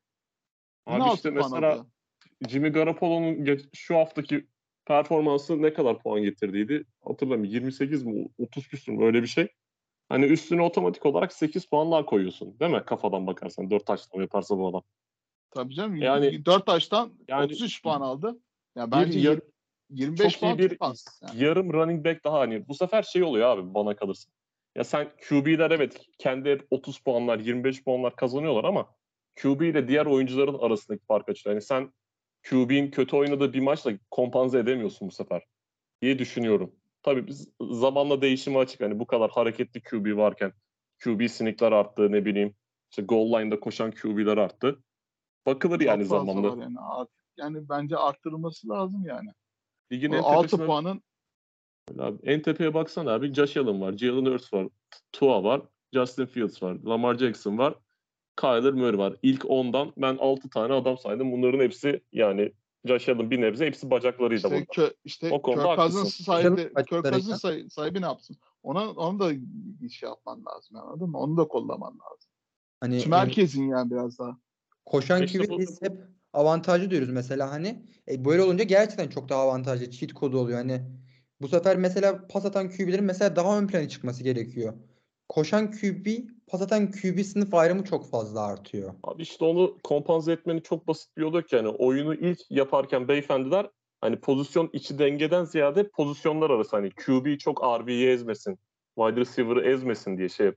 Yine 0.88 0.96
Abi 0.96 1.02
6 1.04 1.16
işte 1.16 1.30
mesela 1.30 1.56
alıyor. 1.72 1.84
Jimmy 2.48 2.68
Garoppolo'nun 2.68 3.60
şu 3.74 3.96
haftaki 3.96 4.46
performansı 4.84 5.62
ne 5.62 5.72
kadar 5.72 5.98
puan 6.02 6.22
getirdiydi? 6.22 6.84
Hatırlamıyorum. 7.04 7.54
28 7.54 8.02
mi? 8.04 8.28
30 8.38 8.68
küsur 8.68 8.92
mu? 8.92 9.04
Öyle 9.06 9.22
bir 9.22 9.26
şey. 9.26 9.48
Hani 10.08 10.24
üstüne 10.24 10.62
otomatik 10.62 11.06
olarak 11.06 11.32
8 11.32 11.66
puan 11.66 11.90
daha 11.92 12.06
koyuyorsun. 12.06 12.60
Değil 12.60 12.72
mi? 12.72 12.82
Kafadan 12.86 13.26
bakarsan. 13.26 13.70
4 13.70 13.86
taşlama 13.86 14.22
yaparsa 14.22 14.58
bu 14.58 14.68
adam. 14.68 14.82
Tabii 15.50 15.74
canım. 15.74 15.96
Yani- 15.96 16.44
4 16.44 16.66
taştan 16.66 17.12
Yani- 17.28 17.44
33 17.44 17.82
puan 17.82 18.00
aldı. 18.00 18.38
Ya 18.76 18.86
Bir 18.86 18.92
bence 18.92 19.18
yar- 19.18 19.40
25 19.90 20.32
çok 20.32 20.42
iyi 20.42 20.58
bir. 20.58 20.78
Yani. 20.80 21.42
yarım 21.44 21.72
running 21.72 22.04
back 22.06 22.24
daha 22.24 22.38
hani 22.40 22.68
bu 22.68 22.74
sefer 22.74 23.02
şey 23.02 23.22
oluyor 23.22 23.48
abi 23.48 23.74
bana 23.74 23.96
kalırsa. 23.96 24.30
Ya 24.74 24.84
sen 24.84 25.08
QB'ler 25.28 25.70
evet 25.70 26.06
kendi 26.18 26.50
hep 26.50 26.66
30 26.70 26.98
puanlar 26.98 27.38
25 27.38 27.84
puanlar 27.84 28.16
kazanıyorlar 28.16 28.64
ama 28.64 28.94
QB 29.42 29.60
ile 29.62 29.88
diğer 29.88 30.06
oyuncuların 30.06 30.58
arasındaki 30.58 31.04
fark 31.04 31.28
açıyor. 31.28 31.54
Yani 31.54 31.62
sen 31.62 31.92
QB'in 32.50 32.90
kötü 32.90 33.16
oynadığı 33.16 33.52
bir 33.52 33.60
maçla 33.60 33.92
kompanze 34.10 34.58
edemiyorsun 34.58 35.08
bu 35.08 35.12
sefer 35.12 35.42
diye 36.02 36.18
düşünüyorum. 36.18 36.72
Tabii 37.02 37.26
biz 37.26 37.48
zamanla 37.60 38.20
değişime 38.22 38.58
açık. 38.58 38.80
Hani 38.80 38.98
bu 38.98 39.06
kadar 39.06 39.30
hareketli 39.30 39.82
QB 39.82 40.16
varken 40.16 40.52
QB 41.04 41.28
sneakler 41.28 41.72
arttı 41.72 42.12
ne 42.12 42.24
bileyim 42.24 42.54
işte 42.90 43.02
goal 43.02 43.40
line'da 43.40 43.60
koşan 43.60 43.90
QB'ler 43.90 44.36
arttı. 44.36 44.82
Bakılır 45.46 45.80
yani 45.80 46.08
Çok 46.08 46.08
zamanla. 46.08 46.62
Yani. 46.62 46.78
Art- 46.80 47.10
yani 47.38 47.68
bence 47.68 47.96
arttırılması 47.96 48.68
lazım 48.68 49.04
yani. 49.06 49.30
Ligin 49.92 50.12
en 50.12 50.22
6 50.22 50.48
tepesinden- 50.48 50.66
puanın 50.66 51.02
Abi, 51.98 52.18
en 52.22 52.42
tepeye 52.42 52.74
baksana 52.74 53.12
abi. 53.12 53.34
Josh 53.34 53.56
Allen 53.56 53.80
var, 53.80 53.92
Jalen 53.92 54.26
Hurts 54.26 54.52
var, 54.52 54.68
Tua 55.12 55.44
var, 55.44 55.62
Justin 55.92 56.26
Fields 56.26 56.62
var, 56.62 56.76
Lamar 56.86 57.18
Jackson 57.18 57.58
var, 57.58 57.74
Kyler 58.36 58.72
Murray 58.72 58.98
var. 58.98 59.14
İlk 59.22 59.44
10'dan 59.44 59.92
ben 59.96 60.16
6 60.20 60.50
tane 60.50 60.74
adam 60.74 60.98
saydım. 60.98 61.32
Bunların 61.32 61.60
hepsi 61.60 62.00
yani 62.12 62.52
Josh 62.84 63.08
Allen 63.08 63.30
bir 63.30 63.40
nebze 63.40 63.66
hepsi 63.66 63.90
bacaklarıyla 63.90 64.36
işte, 64.36 64.50
burada. 64.50 64.64
kö, 64.72 64.90
işte 65.04 65.30
O 65.32 65.42
konuda 65.42 65.62
Kirk 65.62 65.76
Cousins 65.76 66.24
sahibi, 66.24 66.74
Kirk 66.74 67.02
Cousins 67.04 67.40
sahibi, 67.40 67.70
sahibi 67.70 68.00
ne 68.00 68.06
yapsın? 68.06 68.36
Ona, 68.62 68.90
onu 68.90 69.18
da 69.18 69.30
bir 69.80 69.88
şey 69.88 70.08
yapman 70.08 70.44
lazım 70.44 70.76
anladın 70.76 71.10
mı? 71.10 71.18
Onu 71.18 71.36
da 71.36 71.48
kollaman 71.48 71.92
lazım. 71.92 72.30
Hani 72.80 73.00
Şimdi 73.00 73.16
herkesin 73.16 73.68
yani 73.68 73.90
biraz 73.90 74.18
daha. 74.18 74.38
koşan 74.84 75.22
İşte 75.22 75.38
hep 75.82 76.15
avantajlı 76.36 76.90
diyoruz 76.90 77.10
mesela 77.10 77.50
hani. 77.50 77.82
E, 78.08 78.24
böyle 78.24 78.42
olunca 78.42 78.64
gerçekten 78.64 79.08
çok 79.08 79.28
daha 79.28 79.40
avantajlı. 79.40 79.90
Cheat 79.90 80.12
kodu 80.12 80.38
oluyor. 80.38 80.58
Hani 80.58 80.82
bu 81.40 81.48
sefer 81.48 81.76
mesela 81.76 82.26
pas 82.28 82.44
atan 82.44 82.70
QB'lerin 82.70 83.04
mesela 83.04 83.36
daha 83.36 83.58
ön 83.58 83.66
plana 83.66 83.88
çıkması 83.88 84.24
gerekiyor. 84.24 84.74
Koşan 85.28 85.70
QB, 85.70 86.06
pas 86.46 86.62
atan 86.62 86.90
QB 86.90 87.24
sınıf 87.24 87.54
ayrımı 87.54 87.84
çok 87.84 88.10
fazla 88.10 88.46
artıyor. 88.46 88.94
Abi 89.02 89.22
işte 89.22 89.44
onu 89.44 89.78
kompanze 89.84 90.32
etmenin 90.32 90.60
çok 90.60 90.88
basit 90.88 91.16
bir 91.16 91.22
yolu 91.22 91.36
yok 91.36 91.52
yani. 91.52 91.68
Oyunu 91.68 92.14
ilk 92.14 92.38
yaparken 92.50 93.08
beyefendiler 93.08 93.70
hani 94.00 94.20
pozisyon 94.20 94.70
içi 94.72 94.98
dengeden 94.98 95.44
ziyade 95.44 95.88
pozisyonlar 95.88 96.50
arası 96.50 96.76
hani 96.76 96.90
QB 96.90 97.38
çok 97.38 97.64
RB'yi 97.64 98.08
ezmesin, 98.08 98.58
wide 98.98 99.20
receiver'ı 99.20 99.70
ezmesin 99.70 100.18
diye 100.18 100.28
şey 100.28 100.46
yap. 100.46 100.56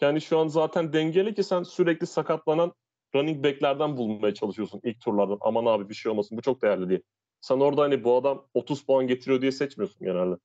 Yani 0.00 0.20
şu 0.20 0.38
an 0.38 0.48
zaten 0.48 0.92
dengeli 0.92 1.34
ki 1.34 1.44
sen 1.44 1.62
sürekli 1.62 2.06
sakatlanan 2.06 2.72
running 3.16 3.44
back'lerden 3.44 3.96
bulmaya 3.96 4.34
çalışıyorsun 4.34 4.80
ilk 4.84 5.00
turlardan. 5.00 5.38
Aman 5.40 5.66
abi 5.66 5.88
bir 5.88 5.94
şey 5.94 6.12
olmasın 6.12 6.38
bu 6.38 6.42
çok 6.42 6.62
değerli 6.62 6.88
diye. 6.88 7.02
Sen 7.40 7.60
orada 7.60 7.82
hani 7.82 8.04
bu 8.04 8.16
adam 8.16 8.46
30 8.54 8.82
puan 8.82 9.06
getiriyor 9.06 9.40
diye 9.40 9.52
seçmiyorsun 9.52 9.98
genelde. 10.00 10.36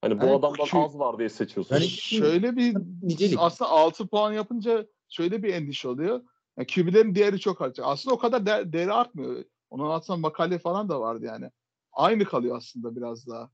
Hani 0.00 0.20
bu 0.20 0.24
Yani 0.26 0.36
adamdan 0.36 0.64
şu- 0.64 0.78
az 0.78 0.98
var 0.98 1.18
diye 1.18 1.28
seçiyorsun. 1.28 1.74
Yani- 1.74 1.86
Şöyle 1.88 2.56
bir 2.56 2.76
Nicelik. 3.02 3.38
aslında 3.40 3.70
6 3.70 4.06
puan 4.06 4.32
yapınca 4.32 4.86
şöyle 5.08 5.42
bir 5.42 5.54
endişe 5.54 5.88
oluyor. 5.88 6.20
Yani 6.58 6.66
QB'lerin 6.66 7.14
değeri 7.14 7.40
çok 7.40 7.62
artacak. 7.62 7.86
Aslında 7.88 8.14
o 8.14 8.18
kadar 8.18 8.46
de- 8.46 8.72
değeri 8.72 8.92
artmıyor. 8.92 9.44
Onun 9.70 9.90
aslında 9.90 10.18
makale 10.18 10.58
falan 10.58 10.88
da 10.88 11.00
vardı 11.00 11.24
yani. 11.24 11.50
Aynı 11.92 12.24
kalıyor 12.24 12.56
aslında 12.56 12.96
biraz 12.96 13.26
daha. 13.28 13.50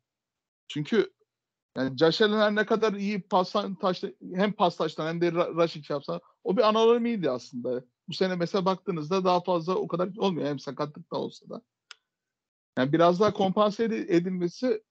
Çünkü 0.69 1.11
yani 1.77 1.97
Josh 1.99 2.23
Allen 2.23 2.57
ne 2.57 2.67
kadar 2.67 2.93
iyi 2.93 3.21
pas 3.23 3.53
taşla, 3.81 4.09
hem 4.35 4.53
pas 4.53 4.77
taştan 4.77 5.07
hem 5.07 5.21
de 5.21 5.29
ra- 5.29 5.63
rushing 5.65 5.91
yapsa 5.91 6.21
o 6.45 6.57
bir 6.57 6.69
anomaliydi 6.69 7.31
aslında. 7.31 7.85
Bu 8.09 8.13
sene 8.13 8.35
mesela 8.37 8.65
baktığınızda 8.65 9.25
daha 9.25 9.41
fazla 9.41 9.75
o 9.75 9.89
kadar 9.89 10.09
olmuyor. 10.17 10.49
Hem 10.49 10.59
sakatlık 10.59 11.13
da 11.13 11.17
olsa 11.17 11.49
da. 11.49 11.63
Yani 12.79 12.93
biraz 12.93 13.21
daha 13.21 13.33
kompanse 13.33 13.85
ed- 13.85 14.13
edilmesi 14.13 14.83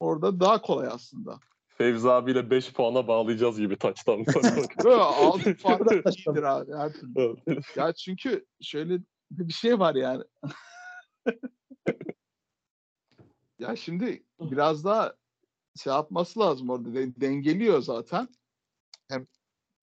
orada 0.00 0.40
daha 0.40 0.62
kolay 0.62 0.88
aslında. 0.88 1.40
Fevzi 1.68 2.10
abiyle 2.10 2.50
5 2.50 2.72
puana 2.72 3.08
bağlayacağız 3.08 3.58
gibi 3.58 3.76
taçtan. 3.78 4.26
Böyle 4.84 5.02
6 5.02 5.56
puan 5.62 5.86
da 5.86 5.94
iyidir 5.94 6.42
abi 6.42 6.72
her 6.72 6.92
türlü. 6.92 7.36
Ya 7.76 7.92
çünkü 7.92 8.46
şöyle 8.60 8.98
bir 9.30 9.52
şey 9.52 9.78
var 9.78 9.94
yani. 9.94 10.24
ya 13.58 13.76
şimdi 13.76 14.24
biraz 14.40 14.84
daha 14.84 15.14
şey 15.82 15.92
yapması 15.92 16.40
lazım 16.40 16.70
orada. 16.70 16.94
De- 16.94 17.20
dengeliyor 17.20 17.82
zaten. 17.82 18.28
Hem 19.08 19.26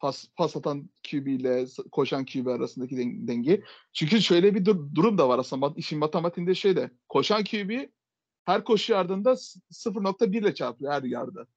pas, 0.04 0.26
pas 0.36 0.56
atan 0.58 0.90
QB 1.04 1.28
ile 1.28 1.66
koşan 1.92 2.26
QB 2.26 2.48
arasındaki 2.48 2.98
den- 2.98 3.28
denge. 3.28 3.64
Çünkü 3.94 4.22
şöyle 4.22 4.56
bir 4.56 4.66
dur- 4.66 4.96
durum 4.96 5.18
da 5.18 5.30
var 5.30 5.40
aslında. 5.40 5.74
İşin 5.76 6.00
matematiğinde 6.00 6.56
şöyle. 6.56 6.92
Koşan 7.10 7.44
QB 7.44 7.90
her 8.46 8.64
koşu 8.64 8.94
yardında 8.94 9.36
s- 9.36 9.60
0.1 9.72 10.42
ile 10.42 10.56
çarpıyor 10.56 10.92
her 10.92 11.04
yarda. 11.04 11.48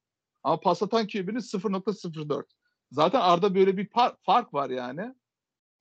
Ama 0.43 0.59
pas 0.59 0.83
atan 0.83 1.07
QB'nin 1.07 1.39
0.04. 1.39 2.45
Zaten 2.91 3.19
arada 3.21 3.55
böyle 3.55 3.77
bir 3.77 3.85
par- 3.87 4.15
fark 4.21 4.53
var 4.53 4.69
yani. 4.69 5.13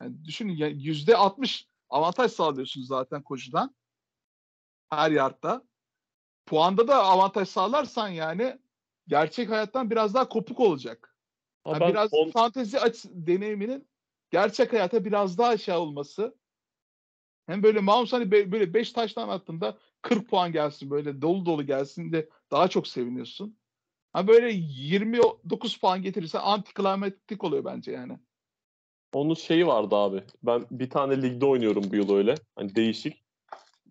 Yani 0.02 0.24
düşünün 0.24 0.56
ya 0.56 0.68
yüzde 0.68 1.16
60 1.16 1.68
avantaj 1.90 2.32
sağlıyorsun 2.32 2.82
zaten 2.82 3.22
koşudan. 3.22 3.74
Her 4.90 5.10
yardta. 5.10 5.62
Puanda 6.46 6.88
da 6.88 6.96
avantaj 7.04 7.48
sağlarsan 7.48 8.08
yani 8.08 8.58
gerçek 9.08 9.50
hayattan 9.50 9.90
biraz 9.90 10.14
daha 10.14 10.28
kopuk 10.28 10.60
olacak. 10.60 11.15
Yani 11.66 11.80
ben 11.80 11.88
biraz 11.88 12.12
on- 12.12 12.30
fantezi 12.30 12.80
açı 12.80 13.08
deneyiminin 13.26 13.88
gerçek 14.30 14.72
hayata 14.72 15.04
biraz 15.04 15.38
daha 15.38 15.56
şey 15.56 15.74
olması. 15.74 16.34
Hem 17.46 17.62
böyle 17.62 17.80
Mahomes 17.80 18.12
hani 18.12 18.30
be- 18.30 18.52
böyle 18.52 18.74
5 18.74 18.92
taştan 18.92 19.28
attığında 19.28 19.78
40 20.02 20.30
puan 20.30 20.52
gelsin 20.52 20.90
böyle 20.90 21.22
dolu 21.22 21.46
dolu 21.46 21.66
gelsin 21.66 22.12
de 22.12 22.28
daha 22.50 22.68
çok 22.68 22.88
seviniyorsun. 22.88 23.58
Ha 24.12 24.28
böyle 24.28 24.52
29 24.52 25.76
puan 25.76 26.02
getirirse 26.02 26.38
antiklimatik 26.38 27.44
oluyor 27.44 27.64
bence 27.64 27.92
yani. 27.92 28.18
Onun 29.12 29.34
şeyi 29.34 29.66
vardı 29.66 29.96
abi. 29.96 30.22
Ben 30.42 30.66
bir 30.70 30.90
tane 30.90 31.22
ligde 31.22 31.46
oynuyorum 31.46 31.84
bu 31.90 31.96
yıl 31.96 32.14
öyle. 32.14 32.34
Hani 32.56 32.74
değişik. 32.74 33.24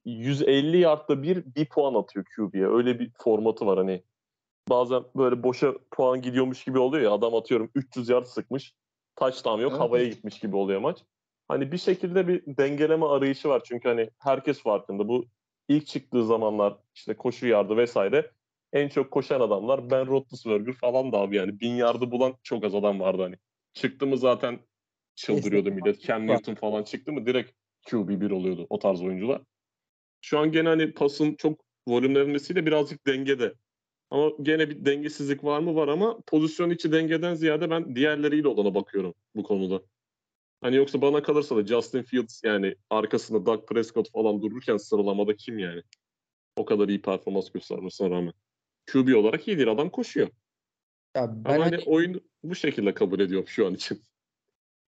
150 0.05 0.77
yardta 0.77 1.23
bir 1.23 1.55
bir 1.55 1.65
puan 1.65 1.93
atıyor 1.93 2.25
QB'ye. 2.35 2.67
Öyle 2.67 2.99
bir 2.99 3.11
formatı 3.17 3.65
var 3.65 3.77
hani. 3.77 4.03
Bazen 4.69 5.03
böyle 5.15 5.43
boşa 5.43 5.73
puan 5.91 6.21
gidiyormuş 6.21 6.63
gibi 6.63 6.79
oluyor 6.79 7.03
ya. 7.03 7.11
Adam 7.11 7.35
atıyorum 7.35 7.71
300 7.75 8.09
yard 8.09 8.25
sıkmış. 8.25 8.73
Touchdown 9.15 9.61
yok 9.61 9.71
Evet. 9.71 9.81
havaya 9.81 10.05
gitmiş 10.05 10.39
gibi 10.39 10.55
oluyor 10.55 10.79
maç. 10.79 11.03
Hani 11.47 11.71
bir 11.71 11.77
şekilde 11.77 12.27
bir 12.27 12.57
dengeleme 12.57 13.05
arayışı 13.05 13.49
var. 13.49 13.61
Çünkü 13.65 13.89
hani 13.89 14.09
herkes 14.19 14.61
farkında. 14.61 15.07
Bu 15.07 15.25
ilk 15.67 15.87
çıktığı 15.87 16.25
zamanlar 16.25 16.77
işte 16.95 17.13
koşu 17.13 17.47
yardı 17.47 17.77
vesaire 17.77 18.31
en 18.73 18.89
çok 18.89 19.11
koşan 19.11 19.41
adamlar 19.41 19.89
Ben 19.89 20.07
Roethlisberger 20.07 20.73
falan 20.73 21.11
da 21.11 21.17
abi 21.17 21.35
yani. 21.35 21.59
Bin 21.59 21.75
yardı 21.75 22.11
bulan 22.11 22.33
çok 22.43 22.63
az 22.63 22.75
adam 22.75 22.99
vardı 22.99 23.21
hani. 23.21 23.35
Çıktı 23.73 24.07
mı 24.07 24.17
zaten 24.17 24.59
çıldırıyordu 25.15 25.71
millet. 25.71 26.01
Cam 26.01 26.27
Newton 26.27 26.55
falan 26.55 26.83
çıktı 26.83 27.11
mı 27.11 27.25
direkt 27.25 27.51
QB1 27.87 28.31
oluyordu 28.33 28.67
o 28.69 28.79
tarz 28.79 29.01
oyuncular. 29.01 29.41
Şu 30.21 30.39
an 30.39 30.51
gene 30.51 30.69
hani 30.69 30.93
pasın 30.93 31.35
çok 31.35 31.59
volümlenmesiyle 31.87 32.65
birazcık 32.65 33.07
dengede. 33.07 33.53
Ama 34.09 34.31
gene 34.41 34.69
bir 34.69 34.85
dengesizlik 34.85 35.43
var 35.43 35.59
mı? 35.59 35.75
Var 35.75 35.87
ama 35.87 36.19
pozisyon 36.27 36.69
içi 36.69 36.91
dengeden 36.91 37.33
ziyade 37.33 37.69
ben 37.69 37.95
diğerleriyle 37.95 38.47
olana 38.47 38.75
bakıyorum 38.75 39.13
bu 39.35 39.43
konuda. 39.43 39.81
Hani 40.61 40.75
yoksa 40.75 41.01
bana 41.01 41.23
kalırsa 41.23 41.55
da 41.55 41.65
Justin 41.65 42.03
Fields 42.03 42.43
yani 42.43 42.75
arkasında 42.89 43.45
Doug 43.45 43.67
Prescott 43.67 44.11
falan 44.11 44.41
dururken 44.41 44.77
sıralamada 44.77 45.35
kim 45.35 45.59
yani? 45.59 45.81
O 46.55 46.65
kadar 46.65 46.87
iyi 46.87 47.01
performans 47.01 47.49
göstermesine 47.49 48.09
rağmen. 48.09 48.33
QB 48.91 49.15
olarak 49.15 49.47
iyi 49.47 49.57
değil. 49.57 49.71
Adam 49.71 49.89
koşuyor. 49.89 50.27
Ya 51.15 51.35
ben 51.45 51.53
Ama 51.53 51.65
hani 51.65 51.75
hani 51.75 51.83
oyun 51.85 52.21
bu 52.43 52.55
şekilde 52.55 52.93
kabul 52.93 53.19
ediyorum 53.19 53.47
şu 53.47 53.67
an 53.67 53.73
için. 53.73 54.01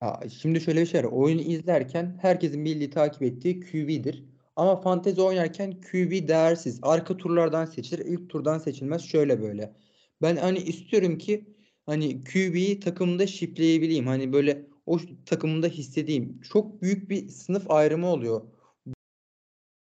Ya 0.01 0.21
şimdi 0.41 0.61
şöyle 0.61 0.81
bir 0.81 0.85
şey 0.85 1.03
var. 1.03 1.09
Oyunu 1.11 1.41
izlerken 1.41 2.17
herkesin 2.21 2.65
bildiği, 2.65 2.89
takip 2.89 3.21
ettiği 3.21 3.59
QB'dir. 3.59 4.23
Ama 4.57 4.75
fantezi 4.81 5.21
oynarken 5.21 5.81
QB 5.81 6.27
değersiz. 6.27 6.79
Arka 6.81 7.17
turlardan 7.17 7.65
seçilir. 7.65 8.05
ilk 8.05 8.29
turdan 8.29 8.59
seçilmez. 8.59 9.01
Şöyle 9.01 9.41
böyle. 9.41 9.73
Ben 10.21 10.35
hani 10.35 10.57
istiyorum 10.57 11.17
ki 11.17 11.45
hani 11.85 12.23
QB'yi 12.23 12.79
takımda 12.79 13.27
şipleyebileyim. 13.27 14.07
Hani 14.07 14.33
böyle 14.33 14.67
o 14.85 14.99
takımında 15.25 15.67
hissedeyim. 15.67 16.41
Çok 16.41 16.81
büyük 16.81 17.09
bir 17.09 17.29
sınıf 17.29 17.71
ayrımı 17.71 18.07
oluyor. 18.07 18.41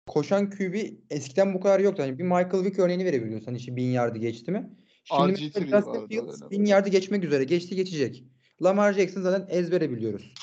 Koşan 0.08 0.50
QB 0.50 0.76
eskiden 1.10 1.54
bu 1.54 1.60
kadar 1.60 1.80
yoktu. 1.80 2.04
Hani 2.04 2.20
bir 2.20 2.24
Michael 2.24 2.64
Vick 2.64 2.80
örneğini 2.80 3.06
verebiliyorsun. 3.06 3.46
Hani 3.46 3.58
işte 3.58 3.76
bin 3.76 3.92
yardı 3.92 4.20
geçti 4.20 4.52
mi? 4.52 4.70
Şimdi 5.04 5.34
RG3 5.34 5.60
mesela 5.60 5.82
Justin 5.82 6.08
Fields 6.08 6.52
bin 6.52 6.66
yardı 6.66 6.90
geçmek 6.90 7.24
üzere. 7.24 7.44
Geçti 7.44 7.76
geçecek. 7.76 8.24
Lamar 8.64 8.94
Jackson 8.94 9.22
zaten 9.22 9.48
ezbere 9.50 9.92
biliyoruz. 9.92 10.34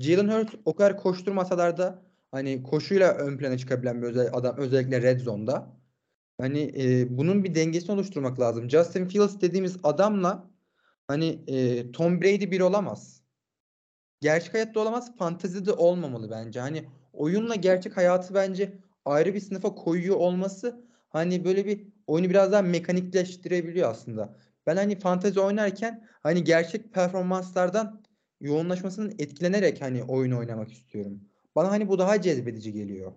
Jalen 0.00 0.28
Hurts 0.28 0.54
o 0.64 0.74
kadar 0.74 0.96
koşturmasalar 0.96 1.78
da 1.78 2.07
hani 2.30 2.62
koşuyla 2.62 3.14
ön 3.14 3.38
plana 3.38 3.58
çıkabilen 3.58 4.02
bir 4.02 4.06
özel 4.06 4.30
adam 4.32 4.56
özellikle 4.56 5.02
red 5.02 5.20
zone'da. 5.20 5.78
Hani 6.40 6.72
e, 6.78 7.18
bunun 7.18 7.44
bir 7.44 7.54
dengesini 7.54 7.92
oluşturmak 7.92 8.40
lazım. 8.40 8.70
Justin 8.70 9.06
Fields 9.06 9.40
dediğimiz 9.40 9.76
adamla 9.82 10.50
hani 11.08 11.44
e, 11.46 11.92
Tom 11.92 12.22
Brady 12.22 12.50
bir 12.50 12.60
olamaz. 12.60 13.22
Gerçek 14.20 14.54
hayatta 14.54 14.80
olamaz, 14.80 15.16
fantezide 15.16 15.72
olmamalı 15.72 16.30
bence. 16.30 16.60
Hani 16.60 16.84
oyunla 17.12 17.54
gerçek 17.54 17.96
hayatı 17.96 18.34
bence 18.34 18.78
ayrı 19.04 19.34
bir 19.34 19.40
sınıfa 19.40 19.74
koyuyor 19.74 20.16
olması 20.16 20.84
hani 21.10 21.44
böyle 21.44 21.66
bir 21.66 21.88
oyunu 22.06 22.30
biraz 22.30 22.52
daha 22.52 22.62
mekanikleştirebiliyor 22.62 23.90
aslında. 23.90 24.36
Ben 24.66 24.76
hani 24.76 24.98
fantezi 24.98 25.40
oynarken 25.40 26.08
hani 26.22 26.44
gerçek 26.44 26.94
performanslardan 26.94 28.02
yoğunlaşmasının 28.40 29.14
etkilenerek 29.18 29.82
hani 29.82 30.02
oyun 30.02 30.32
oynamak 30.32 30.72
istiyorum. 30.72 31.20
Bana 31.58 31.70
hani 31.70 31.88
bu 31.88 31.98
daha 31.98 32.22
cezbedici 32.22 32.72
geliyor. 32.72 33.12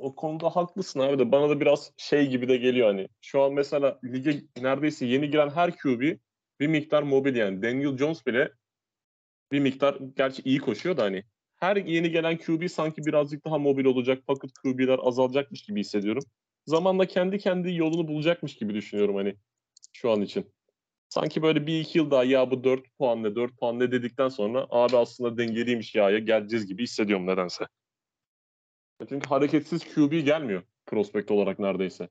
O 0.00 0.14
konuda 0.14 0.50
haklısın 0.50 1.00
abi 1.00 1.18
de 1.18 1.32
bana 1.32 1.48
da 1.48 1.60
biraz 1.60 1.92
şey 1.96 2.26
gibi 2.26 2.48
de 2.48 2.56
geliyor 2.56 2.88
hani. 2.88 3.08
Şu 3.20 3.42
an 3.42 3.52
mesela 3.52 3.98
lige 4.04 4.42
neredeyse 4.62 5.06
yeni 5.06 5.30
giren 5.30 5.50
her 5.50 5.76
QB 5.76 6.18
bir 6.60 6.66
miktar 6.66 7.02
mobil 7.02 7.36
yani. 7.36 7.62
Daniel 7.62 7.96
Jones 7.96 8.26
bile 8.26 8.52
bir 9.52 9.60
miktar 9.60 9.98
gerçi 10.16 10.42
iyi 10.42 10.58
koşuyor 10.58 10.96
da 10.96 11.02
hani 11.02 11.22
her 11.56 11.76
yeni 11.76 12.10
gelen 12.10 12.38
QB 12.38 12.68
sanki 12.68 13.06
birazcık 13.06 13.44
daha 13.44 13.58
mobil 13.58 13.84
olacak. 13.84 14.22
Fakat 14.26 14.50
QB'ler 14.62 14.98
azalacakmış 15.02 15.62
gibi 15.62 15.80
hissediyorum. 15.80 16.22
Zamanla 16.66 17.06
kendi 17.06 17.38
kendi 17.38 17.74
yolunu 17.74 18.08
bulacakmış 18.08 18.56
gibi 18.56 18.74
düşünüyorum 18.74 19.16
hani 19.16 19.36
şu 19.92 20.10
an 20.10 20.20
için. 20.20 20.46
Sanki 21.14 21.42
böyle 21.42 21.66
bir 21.66 21.80
iki 21.80 21.98
yıl 21.98 22.10
daha 22.10 22.24
ya 22.24 22.50
bu 22.50 22.64
4 22.64 22.98
puan 22.98 23.22
ne 23.22 23.34
4 23.34 23.56
puan 23.58 23.78
ne 23.78 23.92
dedikten 23.92 24.28
sonra 24.28 24.66
abi 24.70 24.96
aslında 24.96 25.38
dengeliymiş 25.38 25.94
ya 25.94 26.10
ya 26.10 26.18
geleceğiz 26.18 26.66
gibi 26.66 26.82
hissediyorum 26.82 27.26
nedense. 27.26 27.66
Çünkü 29.08 29.28
hareketsiz 29.28 29.94
QB 29.94 30.24
gelmiyor 30.24 30.62
prospekt 30.86 31.30
olarak 31.30 31.58
neredeyse. 31.58 32.08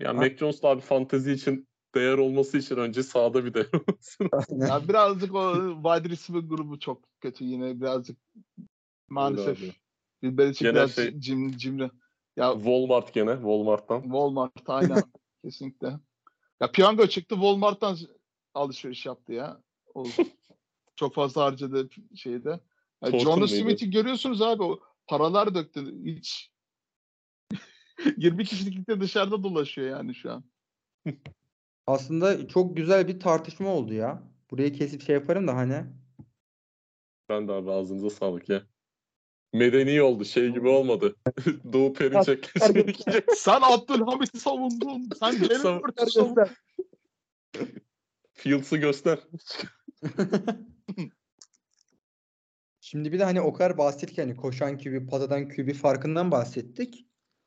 Yani 0.00 0.16
Mac 0.16 0.36
Jones 0.36 0.62
da 0.62 0.68
abi 0.68 0.80
fantezi 0.80 1.32
için 1.32 1.68
değer 1.94 2.18
olması 2.18 2.58
için 2.58 2.76
önce 2.76 3.02
sağda 3.02 3.44
bir 3.44 3.54
değer 3.54 3.66
olması. 3.72 4.24
Ya 4.68 4.88
birazcık 4.88 5.34
o 5.34 5.54
wide 5.82 6.08
receiver 6.08 6.40
grubu 6.40 6.78
çok 6.78 7.02
kötü 7.20 7.44
yine 7.44 7.80
birazcık 7.80 8.18
maalesef. 9.08 9.58
Bir 10.22 10.38
Belichick 10.38 10.74
biraz 10.74 10.94
şey- 10.94 11.20
cim, 11.20 11.56
cimri. 11.56 11.90
Ya 12.36 12.52
Walmart 12.52 13.14
gene 13.14 13.34
Walmart'tan. 13.34 14.02
Walmart 14.02 14.52
aynen 14.66 15.02
kesinlikle. 15.44 15.88
Ya 16.60 16.70
piyango 16.72 17.06
çıktı 17.06 17.34
Walmart'tan 17.34 17.96
alışveriş 18.54 19.06
yaptı 19.06 19.32
ya. 19.32 19.60
O 19.94 20.04
çok 20.96 21.14
fazla 21.14 21.44
harcadı 21.44 21.88
şeyde. 22.16 22.48
Ya 23.02 23.10
Token 23.10 23.18
Jonas 23.18 23.50
mıydı? 23.50 23.64
Smith'i 23.64 23.90
görüyorsunuz 23.90 24.42
abi 24.42 24.62
o 24.62 24.80
paralar 25.06 25.54
döktü 25.54 26.04
hiç 26.04 26.50
20 28.16 28.44
kişilikte 28.44 29.00
dışarıda 29.00 29.42
dolaşıyor 29.42 29.88
yani 29.90 30.14
şu 30.14 30.32
an. 30.32 30.44
Aslında 31.86 32.48
çok 32.48 32.76
güzel 32.76 33.08
bir 33.08 33.20
tartışma 33.20 33.68
oldu 33.68 33.94
ya. 33.94 34.22
Burayı 34.50 34.72
kesip 34.72 35.02
şey 35.02 35.14
yaparım 35.14 35.48
da 35.48 35.56
hani. 35.56 35.84
Ben 37.28 37.48
de 37.48 37.52
abi 37.52 37.70
ağzınıza 37.70 38.10
sağlık 38.10 38.48
ya. 38.48 38.62
Medeni 39.52 40.02
oldu 40.02 40.24
şey 40.24 40.48
gibi 40.48 40.68
olmadı. 40.68 41.16
Doğu 41.72 41.92
Perinçek. 41.92 42.52
Sen 43.36 43.60
Abdülhamit'i 43.62 44.40
savundun. 44.40 45.08
Sen 45.18 45.32
Sav- 45.32 46.08
savundun. 46.08 46.46
Fields'ı 48.34 48.76
göster. 48.76 49.18
Şimdi 52.80 53.12
bir 53.12 53.18
de 53.18 53.24
hani 53.24 53.40
o 53.40 53.52
kadar 53.52 53.78
bahsettik 53.78 54.18
hani 54.18 54.36
koşan 54.36 54.78
QB, 54.78 55.08
patadan 55.10 55.48
QB 55.48 55.72
farkından 55.72 56.30
bahsettik. 56.30 57.06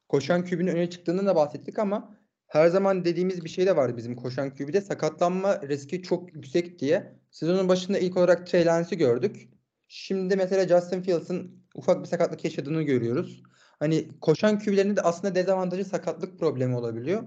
Koşan 0.10 0.46
QB'nin 0.46 0.68
öne 0.68 0.90
çıktığından 0.90 1.28
da 1.28 1.36
bahsettik 1.36 1.80
ama 1.80 2.18
her 2.48 2.68
zaman 2.68 3.06
dediğimiz 3.06 3.44
bir 3.44 3.50
şey 3.50 3.66
de 3.66 3.76
vardı 3.76 3.98
bizim 3.98 4.16
koşan 4.16 4.56
QB'de 4.56 4.82
sakatlanma 4.82 5.62
riski 5.62 6.04
çok 6.04 6.34
yüksek 6.36 6.80
diye. 6.80 7.20
Sezonun 7.32 7.70
başında 7.70 8.00
ilk 8.00 8.18
olarak 8.18 8.48
Trey 8.48 8.66
Lance'i 8.66 8.98
gördük. 8.98 9.50
Şimdi 9.88 10.36
mesela 10.36 10.68
Justin 10.68 11.02
Fields'ın 11.02 11.64
ufak 11.76 12.02
bir 12.04 12.08
sakatlık 12.08 12.46
yaşadığını 12.46 12.84
görüyoruz. 12.84 13.44
Hani 13.80 14.20
koşan 14.22 14.60
QB'lerin 14.60 14.96
de 14.96 15.02
aslında 15.02 15.36
dezavantajı 15.36 15.86
sakatlık 15.86 16.40
problemi 16.40 16.76
olabiliyor. 16.76 17.24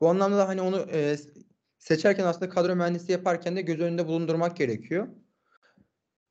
Bu 0.00 0.08
anlamda 0.08 0.38
da 0.38 0.48
hani 0.48 0.60
onu 0.60 0.86
e, 0.92 1.16
seçerken 1.78 2.24
aslında 2.24 2.48
kadro 2.48 2.76
mühendisi 2.76 3.12
yaparken 3.12 3.56
de 3.56 3.62
göz 3.62 3.80
önünde 3.80 4.06
bulundurmak 4.06 4.56
gerekiyor. 4.56 5.08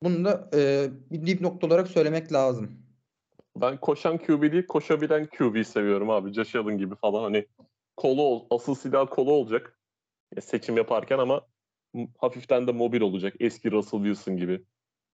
Bunu 0.02 0.24
da 0.24 0.50
e, 0.54 0.90
bir 1.10 1.26
dipnot 1.26 1.64
olarak 1.64 1.88
söylemek 1.88 2.32
lazım. 2.32 2.82
Ben 3.56 3.80
koşan 3.80 4.18
QB 4.18 4.52
değil, 4.52 4.66
koşabilen 4.66 5.26
QB 5.26 5.64
seviyorum 5.64 6.10
abi. 6.10 6.32
Josh 6.32 6.54
Allen 6.54 6.78
gibi 6.78 6.94
falan 6.94 7.22
hani 7.22 7.46
kolu 7.96 8.22
ol, 8.22 8.46
asıl 8.50 8.74
silah 8.74 9.06
kolu 9.10 9.32
olacak. 9.32 9.78
Seçim 10.40 10.76
yaparken 10.76 11.18
ama 11.18 11.46
hafiften 12.18 12.66
de 12.66 12.72
mobil 12.72 13.00
olacak. 13.00 13.34
Eski 13.40 13.70
Russell 13.70 14.00
Wilson 14.00 14.36
gibi 14.36 14.64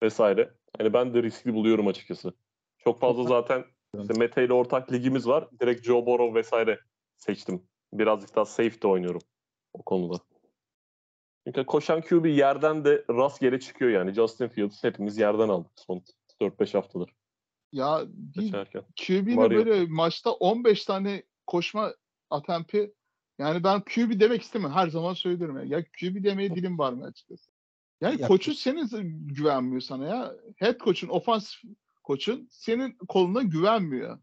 vesaire. 0.03 0.51
Hani 0.79 0.93
ben 0.93 1.15
de 1.15 1.23
riskli 1.23 1.55
buluyorum 1.55 1.87
açıkçası. 1.87 2.33
Çok 2.79 3.01
fazla 3.01 3.25
zaten 3.25 3.65
işte 4.03 4.19
Mete 4.19 4.45
ile 4.45 4.53
ortak 4.53 4.93
ligimiz 4.93 5.29
var. 5.29 5.49
Direkt 5.61 5.85
Joe 5.85 6.07
Burrow 6.07 6.39
vesaire 6.39 6.81
seçtim. 7.17 7.63
Birazcık 7.93 8.37
daha 8.37 8.45
safe 8.45 8.83
de 8.83 8.87
oynuyorum 8.87 9.21
o 9.73 9.83
konuda. 9.83 10.21
Çünkü 11.47 11.67
koşan 11.67 12.01
QB 12.01 12.27
yerden 12.27 12.85
de 12.85 13.05
rastgele 13.11 13.61
çıkıyor 13.61 13.91
yani. 13.91 14.13
Justin 14.13 14.49
Fields 14.49 14.85
hepimiz 14.85 15.19
yerden 15.19 15.49
aldık 15.49 15.71
son 15.77 16.03
4-5 16.41 16.75
haftadır 16.75 17.11
Ya 17.73 18.03
bir. 18.09 18.53
QB'nin 19.07 19.51
böyle 19.51 19.87
maçta 19.87 20.33
15 20.33 20.85
tane 20.85 21.23
koşma 21.47 21.95
atemp'i 22.31 22.95
yani 23.39 23.65
ben 23.65 23.81
QB 23.81 24.21
demek 24.21 24.43
istemiyorum. 24.43 24.77
Her 24.77 24.89
zaman 24.89 25.15
söylüyorum 25.15 25.57
ya. 25.57 25.79
Ya 25.79 25.85
QB 25.85 26.25
demeye 26.25 26.55
dilim 26.55 26.79
var 26.79 26.93
mı 26.93 27.05
açıkçası? 27.05 27.51
Yani 28.01 28.21
Ya- 28.21 28.29
koçun 28.29 28.53
senin 28.53 29.29
güvenmiyor 29.29 29.81
sana 29.81 30.07
ya. 30.07 30.35
Head 30.57 30.79
koçun, 30.79 31.09
ofans 31.09 31.55
koçun 32.03 32.49
senin 32.51 32.93
koluna 33.09 33.43
güvenmiyor. 33.43 34.19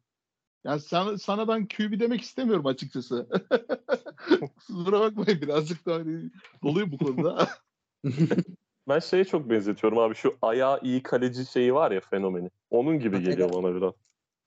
Yani 0.64 0.80
sana, 0.80 1.18
sana 1.18 1.48
ben 1.48 1.68
QB 1.68 2.00
demek 2.00 2.22
istemiyorum 2.22 2.66
açıkçası. 2.66 3.30
Kusura 4.58 5.00
bakmayın 5.00 5.42
birazcık 5.42 5.86
da 5.86 5.94
hani 5.94 6.32
doluyum 6.64 6.92
bu 6.92 6.98
konuda. 6.98 7.50
Ben 8.88 9.00
şeye 9.00 9.26
çok 9.26 9.50
benzetiyorum 9.50 9.98
abi 9.98 10.16
şu 10.16 10.38
ayağı 10.42 10.80
iyi 10.84 11.04
kaleci 11.04 11.46
şeyi 11.46 11.74
var 11.74 11.92
ya 11.92 12.00
fenomeni. 12.00 12.50
Onun 12.70 13.00
gibi 13.00 13.24
geliyor 13.24 13.50
bana 13.54 13.76
biraz. 13.76 13.94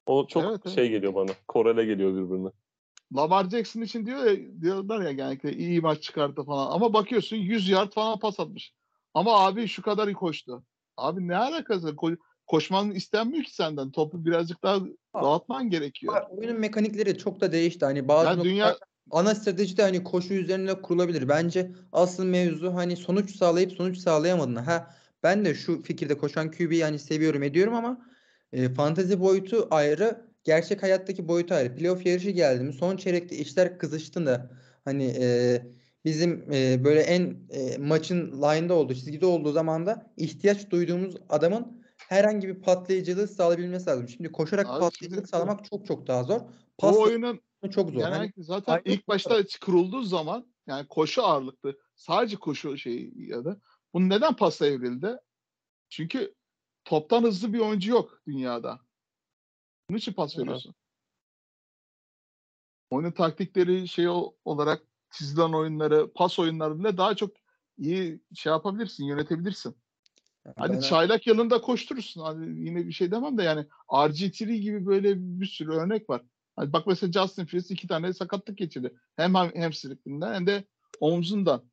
O 0.06 0.26
çok 0.26 0.44
Evet, 0.44 0.61
evet. 0.64 0.74
şey 0.74 0.90
geliyor 0.90 1.14
bana. 1.14 1.30
Korele 1.48 1.84
geliyor 1.84 2.11
birbirine. 2.11 2.48
Lamar 3.16 3.50
Jackson 3.50 3.80
için 3.80 4.06
diyor 4.06 4.24
ya, 4.24 4.62
diyorlar 4.62 5.00
ya 5.00 5.12
genellikle 5.12 5.52
iyi 5.52 5.80
maç 5.80 6.02
çıkardı 6.02 6.44
falan. 6.44 6.70
Ama 6.70 6.92
bakıyorsun 6.92 7.36
100 7.36 7.68
yard 7.68 7.92
falan 7.92 8.18
pas 8.18 8.40
atmış. 8.40 8.72
Ama 9.14 9.46
abi 9.46 9.68
şu 9.68 9.82
kadar 9.82 10.08
iyi 10.08 10.14
koştu. 10.14 10.64
Abi 10.96 11.28
ne 11.28 11.36
alakası? 11.36 11.88
Ko- 11.88 12.18
koşman 12.51 12.90
istenmiyor 12.90 13.44
ki 13.44 13.55
senden. 13.55 13.90
Topu 13.90 14.24
birazcık 14.24 14.62
daha 14.62 14.80
dağıtman 15.14 15.70
gerekiyor. 15.70 16.22
Oyunun 16.30 16.61
mekanikleri 16.61 17.18
çok 17.18 17.40
da 17.40 17.53
değişti. 17.53 17.84
Hani 17.84 18.09
bazı 18.09 18.28
Yani 18.28 18.44
dünya 18.44 18.76
ana 19.11 19.34
strateji 19.34 19.76
de 19.76 19.82
hani 19.82 20.05
koşu 20.05 20.34
üzerine 20.34 20.82
kurulabilir. 20.82 21.28
Bence 21.28 21.70
asıl 21.92 22.24
mevzu 22.24 22.74
hani 22.74 22.96
sonuç 22.96 23.36
sağlayıp 23.36 23.72
sonuç 23.72 23.98
sağlayamadın. 23.98 24.57
Ha 24.57 24.94
ben 25.22 25.44
de 25.44 25.55
şu 25.55 25.82
fikirde 25.82 26.18
koşan 26.18 26.51
QB'yi 26.51 26.84
hani 26.84 26.98
seviyorum 26.98 27.42
ediyorum 27.42 27.74
ama 27.74 28.07
e, 28.53 28.74
fantezi 28.74 29.20
boyutu 29.20 29.68
ayrı, 29.70 30.26
gerçek 30.44 30.82
hayattaki 30.82 31.28
boyutu 31.28 31.55
ayrı. 31.55 31.76
Playoff 31.76 32.07
yarışı 32.07 32.30
geldi 32.30 32.64
mi 32.64 32.72
son 32.72 32.96
çeyrekte 32.96 33.36
işler 33.36 33.78
kızıştığında 33.78 34.51
hani 34.84 35.05
e, 35.20 35.62
bizim 36.05 36.53
e, 36.53 36.84
böyle 36.84 37.01
en 37.01 37.36
e, 37.51 37.78
maçın 37.78 38.32
line'da 38.32 38.74
olduğu, 38.74 38.94
çizgide 38.94 39.26
olduğu 39.26 39.53
zaman 39.53 39.86
da 39.86 40.12
ihtiyaç 40.16 40.70
duyduğumuz 40.70 41.16
adamın 41.28 41.80
herhangi 42.11 42.48
bir 42.48 42.62
patlayıcılığı 42.62 43.28
sağlayabilmesi 43.28 43.86
lazım. 43.90 44.08
Şimdi 44.08 44.32
koşarak 44.32 44.66
Abi 44.66 44.80
patlayıcılık 44.80 45.14
şimdi- 45.14 45.28
sağlamak 45.28 45.64
çok 45.64 45.86
çok 45.86 46.06
daha 46.06 46.24
zor. 46.24 46.40
Pas 46.78 46.96
oyunun 46.96 47.40
çok 47.70 47.90
zor. 47.90 48.00
Hani 48.02 48.14
genellikle 48.14 48.42
zaten 48.42 48.72
aynı 48.72 48.82
ilk 48.84 49.08
başta 49.08 49.42
kurulduğu 49.61 50.02
zaman 50.02 50.52
yani 50.66 50.86
koşu 50.88 51.22
ağırlıklı 51.22 51.78
sadece 51.94 52.36
koşu 52.36 52.78
şeyi 52.78 53.28
ya 53.30 53.44
da 53.44 53.61
bunu 53.94 54.08
neden 54.08 54.36
pasa 54.36 54.66
evrildi? 54.66 55.16
Çünkü 55.88 56.34
toptan 56.84 57.22
hızlı 57.22 57.52
bir 57.52 57.58
oyuncu 57.58 57.90
yok 57.90 58.22
dünyada. 58.26 58.80
Bunun 59.88 59.98
için 59.98 60.12
pas 60.12 60.34
Evet. 60.34 60.42
veriyorsun. 60.42 60.74
Oyunun 62.90 63.12
taktikleri 63.12 63.88
şey 63.88 64.08
o- 64.08 64.34
olarak 64.44 64.82
çizilen 65.11 65.52
oyunları, 65.52 66.12
pas 66.12 66.38
oyunları 66.38 66.78
bile 66.78 66.96
daha 66.96 67.16
çok 67.16 67.30
iyi 67.78 68.20
şey 68.34 68.50
yapabilirsin, 68.52 69.04
yönetebilirsin. 69.04 69.76
Hadi 70.57 70.72
ben- 70.72 70.80
çaylak 70.80 71.26
yanında 71.26 71.61
koşturursun. 71.61 72.20
Hani 72.22 72.68
yine 72.68 72.86
bir 72.86 72.93
şey 72.93 73.11
demem 73.11 73.38
de 73.38 73.43
yani 73.43 73.66
RG3 73.88 74.61
gibi 74.61 74.86
böyle 74.86 75.14
bir 75.18 75.47
sürü 75.47 75.72
örnek 75.72 76.11
var. 76.11 76.22
Hani 76.57 76.72
bak 76.72 76.86
mesela 76.86 77.12
Justin 77.12 77.45
Fields 77.45 77.70
iki 77.70 77.88
tane 77.88 78.12
sakatlık 78.12 78.59
geçirdi. 78.59 78.95
Hem 79.16 79.34
ham- 79.34 79.62
hamstringinden 79.62 80.34
hem 80.34 80.47
de 80.47 80.64
omzundan. 81.01 81.70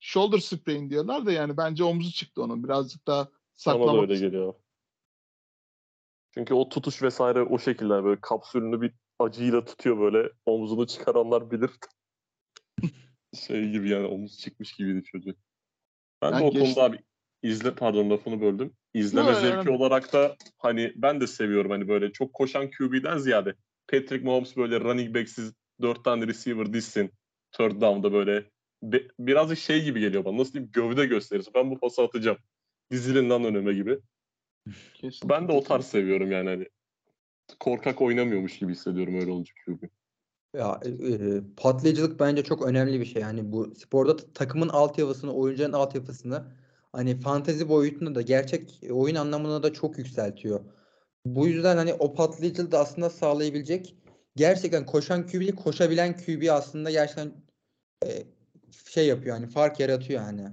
Shoulder 0.00 0.38
sprain 0.38 0.90
diyorlar 0.90 1.26
da 1.26 1.32
yani 1.32 1.56
bence 1.56 1.84
omzu 1.84 2.12
çıktı 2.12 2.42
onun. 2.42 2.64
Birazcık 2.64 3.06
daha 3.06 3.18
Bana 3.18 3.26
da 3.26 3.32
saklamak 3.56 4.02
öyle 4.02 4.18
geliyor. 4.20 4.54
Çünkü 6.34 6.54
o 6.54 6.68
tutuş 6.68 7.02
vesaire 7.02 7.42
o 7.42 7.58
şekilde 7.58 8.04
böyle 8.04 8.20
kapsülünü 8.20 8.80
bir 8.80 8.92
acıyla 9.18 9.64
tutuyor 9.64 10.00
böyle 10.00 10.30
omzunu 10.46 10.86
çıkaranlar 10.86 11.50
bilir. 11.50 11.70
şey 13.34 13.70
gibi 13.70 13.90
yani 13.90 14.06
omuz 14.06 14.38
çıkmış 14.38 14.72
gibiydi 14.72 15.02
çocuk. 15.04 15.38
Ben 16.22 16.32
de 16.32 16.36
Ben 16.36 16.42
o 16.42 16.50
geç- 16.50 16.62
konuda 16.62 16.82
abi 16.82 16.98
izle 17.44 17.74
pardon 17.74 18.10
lafını 18.10 18.40
böldüm. 18.40 18.72
İzleme 18.94 19.30
Yo, 19.30 19.40
zevki 19.40 19.70
olarak 19.70 20.12
da 20.12 20.36
hani 20.58 20.92
ben 20.96 21.20
de 21.20 21.26
seviyorum 21.26 21.70
hani 21.70 21.88
böyle 21.88 22.12
çok 22.12 22.32
koşan 22.32 22.70
QB'den 22.70 23.18
ziyade 23.18 23.54
Patrick 23.88 24.24
Mahomes 24.24 24.56
böyle 24.56 24.80
running 24.80 25.14
back'siz 25.14 25.52
dört 25.82 26.04
tane 26.04 26.26
receiver 26.26 26.72
dizsin. 26.72 27.10
Third 27.52 27.80
down'da 27.80 28.12
böyle 28.12 28.44
be- 28.82 29.08
birazcık 29.18 29.58
şey 29.58 29.84
gibi 29.84 30.00
geliyor 30.00 30.24
bana. 30.24 30.38
Nasıl 30.38 30.52
diyeyim? 30.52 30.70
Gövde 30.72 31.06
gösterisi. 31.06 31.54
Ben 31.54 31.70
bu 31.70 31.78
pası 31.78 32.02
atacağım. 32.02 32.38
Dizilin 32.90 33.30
lan 33.30 33.44
önüme 33.44 33.72
gibi. 33.72 33.98
Kesinlikle, 34.94 35.28
Ben 35.28 35.48
de 35.48 35.52
o 35.52 35.62
tarz 35.62 35.86
seviyorum 35.86 36.32
yani 36.32 36.48
hani. 36.48 36.68
Korkak 37.60 38.02
oynamıyormuş 38.02 38.58
gibi 38.58 38.72
hissediyorum 38.72 39.20
öyle 39.20 39.30
olunca 39.30 39.52
QB. 39.66 39.82
Ya 40.54 40.80
e, 40.84 40.88
e, 40.88 41.40
patlayıcılık 41.56 42.20
bence 42.20 42.44
çok 42.44 42.66
önemli 42.66 43.00
bir 43.00 43.04
şey. 43.04 43.22
Yani 43.22 43.52
bu 43.52 43.74
sporda 43.74 44.16
ta- 44.16 44.32
takımın 44.34 44.68
altyapısını, 44.68 45.34
oyuncuların 45.34 45.72
altyapısını 45.72 46.44
hani 46.94 47.20
fantezi 47.20 47.68
boyutunda 47.68 48.14
da 48.14 48.22
gerçek 48.22 48.80
oyun 48.90 49.14
anlamına 49.14 49.62
da 49.62 49.72
çok 49.72 49.98
yükseltiyor. 49.98 50.60
Bu 51.26 51.46
yüzden 51.46 51.76
hani 51.76 51.94
o 51.94 52.14
patlayıcılığı 52.14 52.72
da 52.72 52.78
aslında 52.78 53.10
sağlayabilecek 53.10 53.96
gerçekten 54.36 54.86
koşan 54.86 55.26
QB, 55.26 55.56
koşabilen 55.56 56.16
QB 56.16 56.48
aslında 56.50 56.90
gerçekten 56.90 57.32
e, 58.06 58.08
şey 58.90 59.06
yapıyor 59.06 59.36
hani 59.36 59.46
fark 59.46 59.80
yaratıyor 59.80 60.22
yani. 60.22 60.48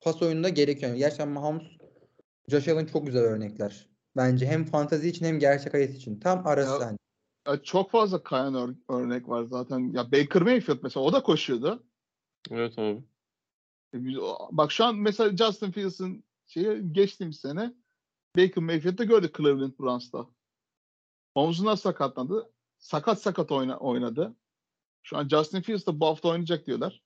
Pas 0.00 0.22
oyununda 0.22 0.48
gerekiyor. 0.48 0.90
Yani 0.90 0.98
gerçekten 0.98 1.28
Mahomes, 1.28 1.62
Josh 2.48 2.68
Allen 2.68 2.86
çok 2.86 3.06
güzel 3.06 3.22
örnekler. 3.22 3.88
Bence 4.16 4.46
hem 4.46 4.64
fantezi 4.64 5.08
için 5.08 5.26
hem 5.26 5.38
gerçek 5.38 5.74
hayat 5.74 5.90
için. 5.90 6.20
Tam 6.20 6.46
arası 6.46 6.80
Ya- 6.80 6.86
hani. 6.86 6.98
Ya 7.46 7.62
çok 7.62 7.90
fazla 7.90 8.22
kayan 8.22 8.54
ör- 8.54 8.76
örnek 8.88 9.28
var 9.28 9.44
zaten. 9.44 9.92
Ya 9.92 10.12
Baker 10.12 10.42
Mayfield 10.42 10.78
mesela 10.82 11.04
o 11.04 11.12
da 11.12 11.22
koşuyordu. 11.22 11.82
Evet 12.50 12.78
abi. 12.78 13.02
E, 13.94 13.98
Bak 14.50 14.72
şu 14.72 14.84
an 14.84 14.96
mesela 14.96 15.36
Justin 15.36 15.70
Fields'ın 15.70 16.24
şeyi 16.46 16.92
geçtiğimiz 16.92 17.40
sene 17.40 17.72
Baker 18.36 18.64
Mayfield'ı 18.64 19.04
gördük 19.04 19.36
Cleveland 19.36 19.72
Browns'ta. 19.80 20.26
Omzuna 21.34 21.76
sakatlandı. 21.76 22.50
Sakat 22.78 23.22
sakat 23.22 23.52
oyna, 23.52 23.78
oynadı. 23.78 24.36
Şu 25.02 25.16
an 25.16 25.28
Justin 25.28 25.60
Fields 25.60 25.86
da 25.86 26.00
bu 26.00 26.06
hafta 26.06 26.28
oynayacak 26.28 26.66
diyorlar. 26.66 27.02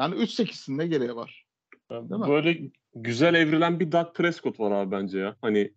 Yani 0.00 0.14
3-8'sin 0.14 0.78
ne 0.78 0.86
gereği 0.86 1.16
var? 1.16 1.46
Değil 1.90 2.20
mi? 2.20 2.28
böyle 2.28 2.70
güzel 2.94 3.34
evrilen 3.34 3.80
bir 3.80 3.92
Dak 3.92 4.14
Prescott 4.14 4.60
var 4.60 4.70
abi 4.70 4.90
bence 4.90 5.18
ya. 5.18 5.36
Hani 5.42 5.74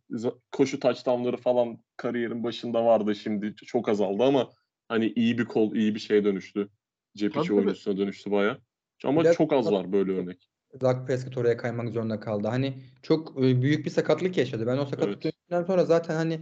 koşu 0.52 0.80
touchdownları 0.80 1.38
falan 1.38 1.84
kariyerin 1.98 2.44
başında 2.44 2.86
vardı 2.86 3.16
şimdi 3.16 3.56
çok 3.56 3.90
azaldı 3.90 4.24
ama 4.24 4.50
hani 4.88 5.14
iyi 5.16 5.38
bir 5.38 5.46
kol, 5.46 5.76
iyi 5.76 5.96
bir 5.96 6.00
şeye 6.00 6.24
dönüştü. 6.24 6.70
Cep 7.18 7.32
içi 7.32 7.48
tabii. 7.48 7.54
oyuncusuna 7.54 7.98
dönüştü 7.98 8.32
baya. 8.32 8.58
Ama 9.06 9.22
Biraz- 9.22 9.36
çok 9.36 9.54
az 9.54 9.72
var 9.72 9.92
böyle 9.92 10.12
örnek. 10.12 10.50
Dak 10.82 11.08
Prescott 11.08 11.38
oraya 11.38 11.58
kaymak 11.58 11.90
zorunda 11.90 12.20
kaldı. 12.20 12.48
Hani 12.48 12.74
çok 13.02 13.44
e, 13.46 13.62
büyük 13.62 13.86
bir 13.86 13.90
sakatlık 13.90 14.38
yaşadı. 14.38 14.68
Ben 14.68 14.78
o 14.78 14.86
sakatlık 14.86 15.26
Evet. 15.26 15.68
sonra 15.68 15.86
zaten 15.86 16.16
hani 16.16 16.40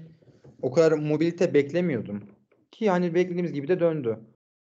o 0.62 0.72
kadar 0.72 0.92
mobilite 0.92 1.54
beklemiyordum. 1.54 2.24
Ki 2.72 2.90
hani 2.90 3.16
beklediğimiz 3.16 3.54
gibi 3.54 3.68
de 3.68 3.80
döndü. 3.80 4.20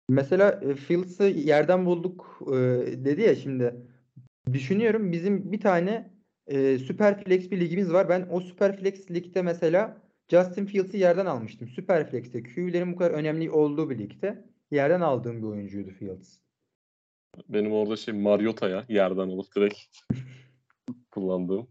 Mesela 0.08 0.60
e, 0.62 0.74
Fields'ı 0.74 1.24
yerden 1.24 1.86
bulduk 1.86 2.40
e, 2.48 2.54
dedi 3.04 3.22
ya 3.22 3.36
şimdi. 3.36 3.74
Düşünüyorum 4.52 5.12
bizim 5.12 5.52
bir 5.52 5.60
tane 5.60 6.10
e, 6.46 6.78
Superflex 6.78 7.50
bir 7.50 7.60
ligimiz 7.60 7.92
var. 7.92 8.08
Ben 8.08 8.28
o 8.30 8.40
Superflex 8.40 9.10
ligde 9.10 9.42
mesela 9.42 10.02
Justin 10.28 10.66
Fields'ı 10.66 10.96
yerden 10.96 11.26
almıştım. 11.26 11.68
Superflex'te 11.68 12.42
QB'lerin 12.42 12.92
bu 12.92 12.96
kadar 12.96 13.10
önemli 13.10 13.50
olduğu 13.50 13.90
bir 13.90 13.98
ligde 13.98 14.44
yerden 14.70 15.00
aldığım 15.00 15.38
bir 15.42 15.46
oyuncuydu 15.46 15.90
Fields. 15.90 16.43
Benim 17.48 17.72
orada 17.72 17.96
şey 17.96 18.14
Mariota'ya 18.14 18.84
yerden 18.88 19.28
alıp 19.28 19.46
direkt 19.56 19.78
kullandığım. 21.10 21.68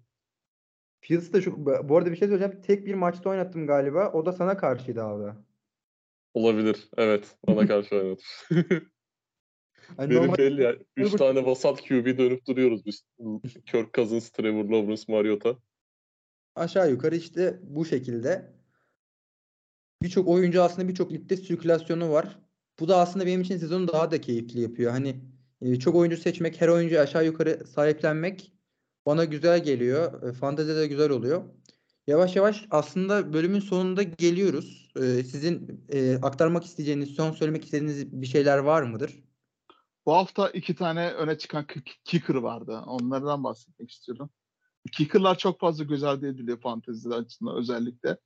Fields'ı 1.01 1.34
da 1.34 1.41
şu, 1.41 1.66
bu 1.66 1.97
arada 1.97 2.11
bir 2.11 2.16
şey 2.16 2.28
söyleyeceğim. 2.28 2.61
Tek 2.61 2.86
bir 2.86 2.93
maçta 2.93 3.30
oynattım 3.30 3.68
galiba. 3.68 4.11
O 4.11 4.26
da 4.26 4.32
sana 4.34 4.57
karşıydı 4.57 5.03
abi. 5.03 5.38
Olabilir. 6.34 6.89
Evet. 6.97 7.36
Bana 7.47 7.68
karşı 7.68 7.95
oynadı. 7.95 8.22
Hani 9.97 10.09
Benim 10.09 10.22
normal- 10.24 10.38
belli 10.38 10.61
ya. 10.61 10.76
Üç 10.97 11.09
Öbür- 11.09 11.18
tane 11.18 11.45
vasat 11.45 11.82
QB 11.82 12.18
dönüp 12.18 12.45
duruyoruz 12.47 12.86
biz. 12.86 13.03
Kirk 13.66 13.93
Cousins, 13.93 14.30
Trevor 14.30 14.66
Lawrence, 14.66 15.01
Mariota. 15.07 15.57
aşağı 16.55 16.91
yukarı 16.91 17.16
işte 17.16 17.59
bu 17.64 17.86
şekilde. 17.86 18.53
Birçok 20.01 20.28
oyuncu 20.28 20.61
aslında 20.64 20.88
birçok 20.88 21.11
ligde 21.11 21.38
sirkülasyonu 21.38 22.11
var. 22.11 22.39
Bu 22.80 22.88
da 22.88 22.97
aslında 22.97 23.26
benim 23.26 23.41
için 23.41 23.57
sezonu 23.57 23.88
daha 23.88 24.11
da 24.11 24.22
keyifli 24.22 24.61
yapıyor. 24.61 24.91
Hani 24.91 25.16
e, 25.64 25.80
çok 25.80 25.95
oyuncu 25.95 26.18
seçmek, 26.18 26.61
her 26.61 26.68
oyuncuyu 26.68 27.01
aşağı 27.01 27.26
yukarı 27.26 27.68
sahiplenmek 27.68 28.51
bana 29.05 29.26
güzel 29.26 29.64
geliyor. 29.64 30.30
E, 30.30 30.34
Fantezide 30.34 30.76
de 30.76 30.88
güzel 30.88 31.09
oluyor. 31.09 31.43
Yavaş 32.07 32.36
yavaş 32.36 32.66
aslında 32.70 33.34
bölümün 33.34 33.59
sonunda 33.59 34.03
geliyoruz. 34.03 34.91
E, 34.95 35.24
sizin 35.24 35.86
e, 35.89 36.16
aktarmak 36.16 36.66
isteyeceğiniz, 36.66 37.09
son 37.09 37.32
söylemek 37.32 37.66
istediğiniz 37.66 38.22
bir 38.22 38.28
şeyler 38.28 38.57
var 38.57 38.82
mıdır? 38.82 39.24
Bu 40.05 40.14
hafta 40.14 40.49
iki 40.49 40.76
tane 40.76 41.11
öne 41.11 41.38
çıkan 41.38 41.68
kicker 42.05 42.36
vardı. 42.36 42.82
Onlardan 42.86 43.43
bahsetmek 43.43 43.91
istiyorum. 43.91 44.30
Kicker'lar 44.91 45.38
çok 45.38 45.59
fazla 45.59 45.84
göz 45.84 46.03
ardı 46.03 46.28
ediliyor 46.28 46.61
fantezi 46.61 47.09
açısından 47.09 47.55
özellikle. 47.55 48.18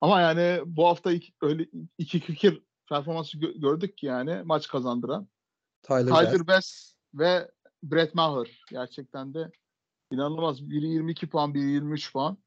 Ama 0.00 0.20
yani 0.20 0.60
bu 0.66 0.86
hafta 0.86 1.12
iki, 1.12 1.32
öyle 1.42 1.66
iki 1.98 2.20
kicker 2.20 2.60
performansı 2.88 3.38
gö- 3.38 3.60
gördük 3.60 3.98
ki 3.98 4.06
yani 4.06 4.42
maç 4.44 4.68
kazandıran. 4.68 5.28
Tyler. 5.88 6.14
Tyler 6.14 6.46
Bass 6.46 6.94
ve 7.14 7.50
Brett 7.82 8.14
Maher 8.14 8.62
gerçekten 8.70 9.34
de 9.34 9.50
inanılmaz. 10.10 10.70
Biri 10.70 10.86
22 10.86 11.28
puan, 11.28 11.54
biri 11.54 11.70
23 11.70 12.12
puan. 12.12 12.38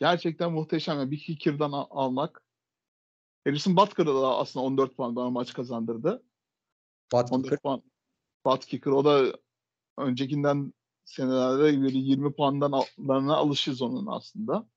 Gerçekten 0.00 0.52
muhteşem. 0.52 0.98
Yani 0.98 1.10
bir 1.10 1.18
kicker'dan 1.18 1.72
al- 1.72 1.86
almak. 1.90 2.42
Harrison 3.46 3.76
Butker'da 3.76 4.14
da 4.14 4.36
aslında 4.36 4.66
14 4.66 4.96
puan 4.96 5.16
bana 5.16 5.30
maç 5.30 5.52
kazandırdı. 5.52 6.22
Butker. 7.12 7.36
14 7.36 7.62
puan. 7.62 7.82
Butt 8.46 8.66
kicker. 8.66 8.90
O 8.90 9.04
da 9.04 9.38
öncekinden 9.98 10.72
senelerde 11.04 11.82
böyle 11.82 11.98
20 11.98 12.32
puandan 12.32 12.72
alışız 13.28 13.82
onun 13.82 14.06
aslında. 14.06 14.68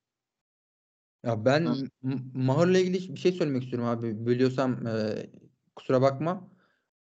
Ya 1.23 1.45
ben 1.45 1.89
Maher'la 2.33 2.79
ilgili 2.79 3.13
bir 3.13 3.19
şey 3.19 3.31
söylemek 3.31 3.63
istiyorum 3.63 3.89
abi. 3.89 4.25
Bölüyorsam 4.25 4.87
e, 4.87 5.29
Kusura 5.75 6.01
bakma. 6.01 6.49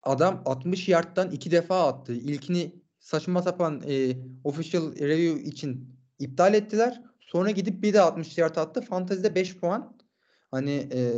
Adam 0.03 0.41
60 0.45 0.89
yardtan 0.89 1.31
iki 1.31 1.51
defa 1.51 1.87
attı. 1.87 2.13
İlkini 2.13 2.81
saçma 2.99 3.41
sapan 3.41 3.81
e, 3.87 4.17
official 4.43 4.95
review 4.95 5.41
için 5.41 5.97
iptal 6.19 6.53
ettiler. 6.53 7.01
Sonra 7.19 7.51
gidip 7.51 7.83
bir 7.83 7.93
de 7.93 8.01
60 8.01 8.37
yard 8.37 8.55
attı. 8.55 8.81
Fantezide 8.81 9.35
5 9.35 9.57
puan. 9.57 9.97
Hani 10.51 10.89
e, 10.93 11.13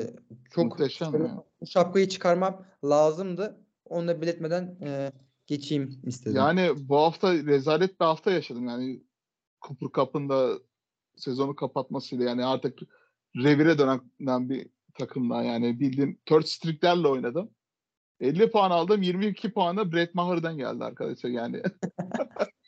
çok 0.51 0.65
Muhteşem 0.65 1.43
şapkayı 1.65 2.09
çıkarmam 2.09 2.65
lazımdı. 2.83 3.65
Onu 3.85 4.07
da 4.07 4.21
belirtmeden 4.21 4.77
e, 4.81 5.11
geçeyim 5.47 6.01
istedim. 6.03 6.37
Yani 6.37 6.71
bu 6.89 6.97
hafta 6.97 7.33
rezalet 7.33 7.99
bir 7.99 8.05
hafta 8.05 8.31
yaşadım. 8.31 8.67
Yani 8.67 9.03
Cooper 9.61 9.89
Cup'ın 9.95 10.29
da 10.29 10.59
sezonu 11.15 11.55
kapatmasıyla 11.55 12.25
yani 12.25 12.45
artık 12.45 12.79
revire 13.35 13.77
dönen 13.77 14.49
bir 14.49 14.69
takımla 14.93 15.43
yani 15.43 15.79
bildiğim 15.79 16.19
third 16.25 16.43
streak'lerle 16.43 17.07
oynadım. 17.07 17.49
50 18.19 18.51
puan 18.51 18.71
aldım. 18.71 19.01
22 19.01 19.51
puanı 19.53 19.91
Brett 19.91 20.15
Maher'dan 20.15 20.57
geldi 20.57 20.83
arkadaşlar 20.83 21.29
yani. 21.29 21.61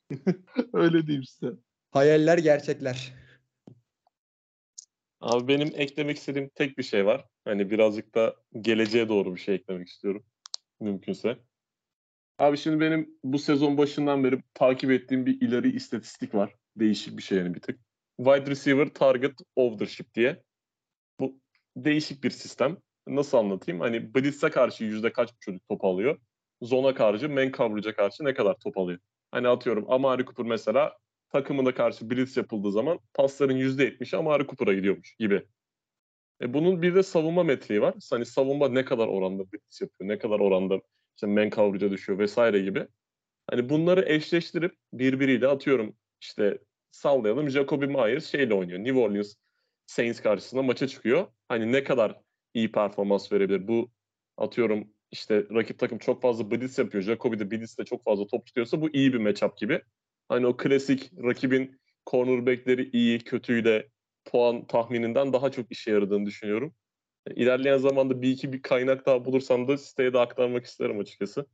Öyle 0.73 1.07
diyeyim 1.07 1.23
size. 1.23 1.51
Hayaller 1.91 2.37
gerçekler. 2.37 3.13
Abi 5.21 5.47
benim 5.47 5.71
eklemek 5.75 6.17
istediğim 6.17 6.49
tek 6.55 6.77
bir 6.77 6.83
şey 6.83 7.05
var. 7.05 7.25
Hani 7.45 7.71
birazcık 7.71 8.15
da 8.15 8.35
geleceğe 8.61 9.09
doğru 9.09 9.35
bir 9.35 9.39
şey 9.39 9.55
eklemek 9.55 9.87
istiyorum. 9.87 10.25
Mümkünse. 10.79 11.37
Abi 12.37 12.57
şimdi 12.57 12.79
benim 12.79 13.09
bu 13.23 13.39
sezon 13.39 13.77
başından 13.77 14.23
beri 14.23 14.43
takip 14.53 14.91
ettiğim 14.91 15.25
bir 15.25 15.41
ileri 15.41 15.75
istatistik 15.75 16.35
var. 16.35 16.55
Değişik 16.75 17.17
bir 17.17 17.23
şey 17.23 17.37
yani 17.37 17.53
bir 17.53 17.61
tık. 17.61 17.79
Wide 18.17 18.51
receiver 18.51 18.87
target 18.87 19.33
ownership 19.55 20.13
diye. 20.13 20.43
Bu 21.19 21.39
değişik 21.75 22.23
bir 22.23 22.29
sistem. 22.29 22.77
Nasıl 23.07 23.37
anlatayım? 23.37 23.81
Hani 23.81 24.15
blitz'e 24.15 24.49
karşı 24.49 24.83
yüzde 24.83 25.11
kaç 25.11 25.33
bir 25.33 25.39
çocuk 25.39 25.67
top 25.69 25.85
alıyor? 25.85 26.19
Zona 26.61 26.93
karşı, 26.93 27.29
man 27.29 27.51
coverage'a 27.51 27.95
karşı 27.95 28.23
ne 28.25 28.33
kadar 28.33 28.55
top 28.59 28.77
alıyor? 28.77 28.99
Hani 29.31 29.47
atıyorum 29.47 29.91
Amari 29.91 30.25
Cooper 30.25 30.45
mesela 30.45 30.97
takımına 31.29 31.73
karşı 31.73 32.09
blitz 32.09 32.37
yapıldığı 32.37 32.71
zaman 32.71 32.99
pasların 33.13 33.57
%70'i 33.57 34.17
Amari 34.17 34.47
Cooper'a 34.47 34.73
gidiyormuş 34.73 35.15
gibi. 35.15 35.43
E 36.41 36.53
bunun 36.53 36.81
bir 36.81 36.95
de 36.95 37.03
savunma 37.03 37.43
metriği 37.43 37.81
var. 37.81 37.95
Hani 38.11 38.25
savunma 38.25 38.69
ne 38.69 38.85
kadar 38.85 39.07
oranda 39.07 39.43
blitz 39.51 39.81
yapıyor, 39.81 40.09
ne 40.09 40.17
kadar 40.17 40.39
oranda 40.39 40.81
işte 41.15 41.27
man 41.27 41.49
coverage'a 41.49 41.91
düşüyor 41.91 42.19
vesaire 42.19 42.59
gibi. 42.59 42.87
Hani 43.49 43.69
bunları 43.69 44.05
eşleştirip 44.13 44.75
birbiriyle 44.93 45.47
atıyorum 45.47 45.95
işte 46.21 46.57
sallayalım 46.91 47.49
Jacoby 47.49 47.85
Myers 47.85 48.25
şeyle 48.25 48.53
oynuyor. 48.53 48.79
New 48.79 48.99
Orleans 48.99 49.35
Saints 49.87 50.21
karşısında 50.21 50.61
maça 50.61 50.87
çıkıyor. 50.87 51.27
Hani 51.47 51.71
ne 51.71 51.83
kadar 51.83 52.21
iyi 52.55 52.71
performans 52.71 53.31
verebilir. 53.31 53.67
Bu 53.67 53.91
atıyorum 54.37 54.87
işte 55.11 55.45
rakip 55.51 55.79
takım 55.79 55.97
çok 55.97 56.21
fazla 56.21 56.51
blitz 56.51 56.77
yapıyor. 56.77 57.03
Jacoby 57.03 57.39
de 57.39 57.51
blitzle 57.51 57.85
çok 57.85 58.03
fazla 58.03 58.27
top 58.27 58.45
tutuyorsa 58.45 58.81
bu 58.81 58.89
iyi 58.89 59.13
bir 59.13 59.19
matchup 59.19 59.57
gibi. 59.57 59.81
Hani 60.29 60.47
o 60.47 60.57
klasik 60.57 61.11
rakibin 61.23 61.79
cornerbackleri 62.05 62.89
iyi, 62.93 63.19
kötüyle 63.19 63.89
puan 64.25 64.67
tahmininden 64.67 65.33
daha 65.33 65.51
çok 65.51 65.71
işe 65.71 65.91
yaradığını 65.91 66.25
düşünüyorum. 66.25 66.75
İlerleyen 67.35 67.77
zamanda 67.77 68.21
bir 68.21 68.29
iki 68.29 68.53
bir 68.53 68.61
kaynak 68.61 69.05
daha 69.05 69.25
bulursam 69.25 69.67
da 69.67 69.77
siteye 69.77 70.13
de 70.13 70.19
aktarmak 70.19 70.65
isterim 70.65 70.99
açıkçası. 70.99 71.45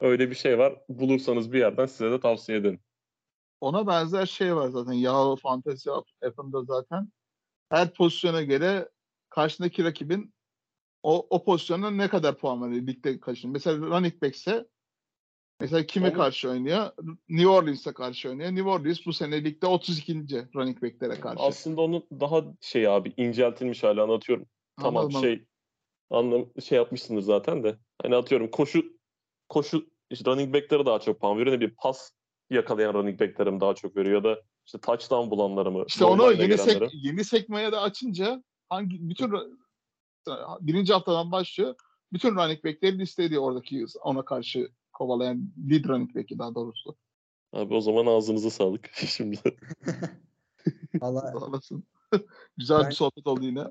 Öyle 0.00 0.30
bir 0.30 0.34
şey 0.34 0.58
var. 0.58 0.74
Bulursanız 0.88 1.52
bir 1.52 1.58
yerden 1.58 1.86
size 1.86 2.10
de 2.10 2.20
tavsiye 2.20 2.58
ederim. 2.58 2.80
Ona 3.60 3.86
benzer 3.86 4.26
şey 4.26 4.56
var 4.56 4.68
zaten. 4.68 4.92
Yahoo 4.92 5.36
Fantasy 5.36 5.90
app'ında 6.22 6.64
zaten. 6.64 7.12
Her 7.70 7.94
pozisyona 7.94 8.42
göre 8.42 8.88
karşındaki 9.36 9.84
rakibin 9.84 10.34
o, 11.02 11.26
o 11.30 11.44
pozisyona 11.44 11.90
ne 11.90 12.08
kadar 12.08 12.38
puan 12.38 12.62
veriyor 12.62 12.86
ligde 12.86 13.20
karşında. 13.20 13.52
Mesela 13.52 13.86
running 13.86 14.22
back 14.22 14.36
ise 14.36 14.66
mesela 15.60 15.86
kime 15.86 16.08
Onu- 16.08 16.16
karşı 16.16 16.50
oynuyor? 16.50 16.90
New 17.28 17.48
Orleans'a 17.48 17.94
karşı 17.94 18.28
oynuyor. 18.28 18.50
New 18.50 18.70
Orleans 18.70 19.06
bu 19.06 19.12
sene 19.12 19.44
ligde 19.44 19.66
32. 19.66 20.14
running 20.54 20.82
back'lere 20.82 21.20
karşı. 21.20 21.42
Aslında 21.42 21.80
onu 21.80 22.06
daha 22.20 22.44
şey 22.60 22.88
abi 22.88 23.12
inceltilmiş 23.16 23.82
hali 23.82 24.00
anlatıyorum. 24.00 24.46
Tamam 24.80 25.04
Anladım. 25.04 25.20
şey 25.20 25.44
anlam 26.10 26.46
şey 26.64 26.78
yapmışsındır 26.78 27.22
zaten 27.22 27.64
de. 27.64 27.78
Hani 28.02 28.16
atıyorum 28.16 28.50
koşu 28.50 28.82
koşu 29.48 29.86
işte 30.10 30.30
running 30.30 30.54
back'lere 30.54 30.86
daha 30.86 30.98
çok 30.98 31.20
puan 31.20 31.38
veriyor. 31.38 31.56
Ne 31.56 31.60
bileyim 31.60 31.76
pas 31.78 32.10
yakalayan 32.50 32.94
running 32.94 33.20
back'lere 33.20 33.50
mi 33.50 33.60
daha 33.60 33.74
çok 33.74 33.96
veriyor 33.96 34.24
ya 34.24 34.24
da 34.24 34.42
işte 34.66 34.78
touchdown 34.78 35.30
bulanlara 35.30 35.70
mı? 35.70 35.84
İşte 35.88 36.04
onu 36.04 36.32
yeni, 36.32 36.58
sek, 36.58 36.82
yeni 36.92 37.24
sekmeye 37.24 37.72
de 37.72 37.76
açınca 37.76 38.42
hangi 38.68 39.08
bütün 39.08 39.32
birinci 40.60 40.92
haftadan 40.92 41.32
başlıyor. 41.32 41.74
Bütün 42.12 42.34
running 42.34 42.64
back'leri 42.64 42.98
listeliyor 42.98 43.42
oradaki 43.42 43.84
ona 44.02 44.24
karşı 44.24 44.68
kovalayan 44.92 45.52
lead 45.70 45.84
running 45.88 46.14
back'i 46.16 46.38
daha 46.38 46.54
doğrusu. 46.54 46.96
Abi 47.52 47.74
o 47.74 47.80
zaman 47.80 48.06
ağzınıza 48.06 48.50
sağlık 48.50 48.90
şimdi. 48.94 49.38
Valla 51.00 51.20
Sağ 51.20 51.38
olasın. 51.38 51.84
Güzel 52.56 52.80
Ben- 52.82 52.90
bir 52.90 52.94
sohbet 52.94 53.26
oldu 53.26 53.44
yine. 53.44 53.64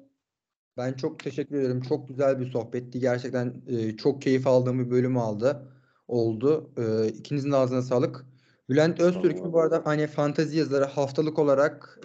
Ben 0.77 0.93
çok 0.93 1.19
teşekkür 1.19 1.55
ederim. 1.59 1.81
Çok 1.81 2.07
güzel 2.07 2.39
bir 2.39 2.51
sohbetti. 2.51 2.99
Gerçekten 2.99 3.61
e, 3.67 3.97
çok 3.97 4.21
keyif 4.21 4.47
aldığım 4.47 4.79
bir 4.85 4.91
bölüm 4.91 5.17
aldı. 5.17 5.71
Oldu. 6.07 6.71
E, 6.77 7.07
ikinizin 7.07 7.51
de 7.51 7.55
ağzına 7.55 7.81
sağlık. 7.81 8.25
Bülent 8.69 8.99
Öztürk'ün 8.99 9.37
Tamam. 9.37 9.53
bu 9.53 9.61
arada 9.61 9.81
hani 9.85 10.07
fantezi 10.07 10.57
yazıları 10.57 10.85
haftalık 10.85 11.39
olarak 11.39 11.99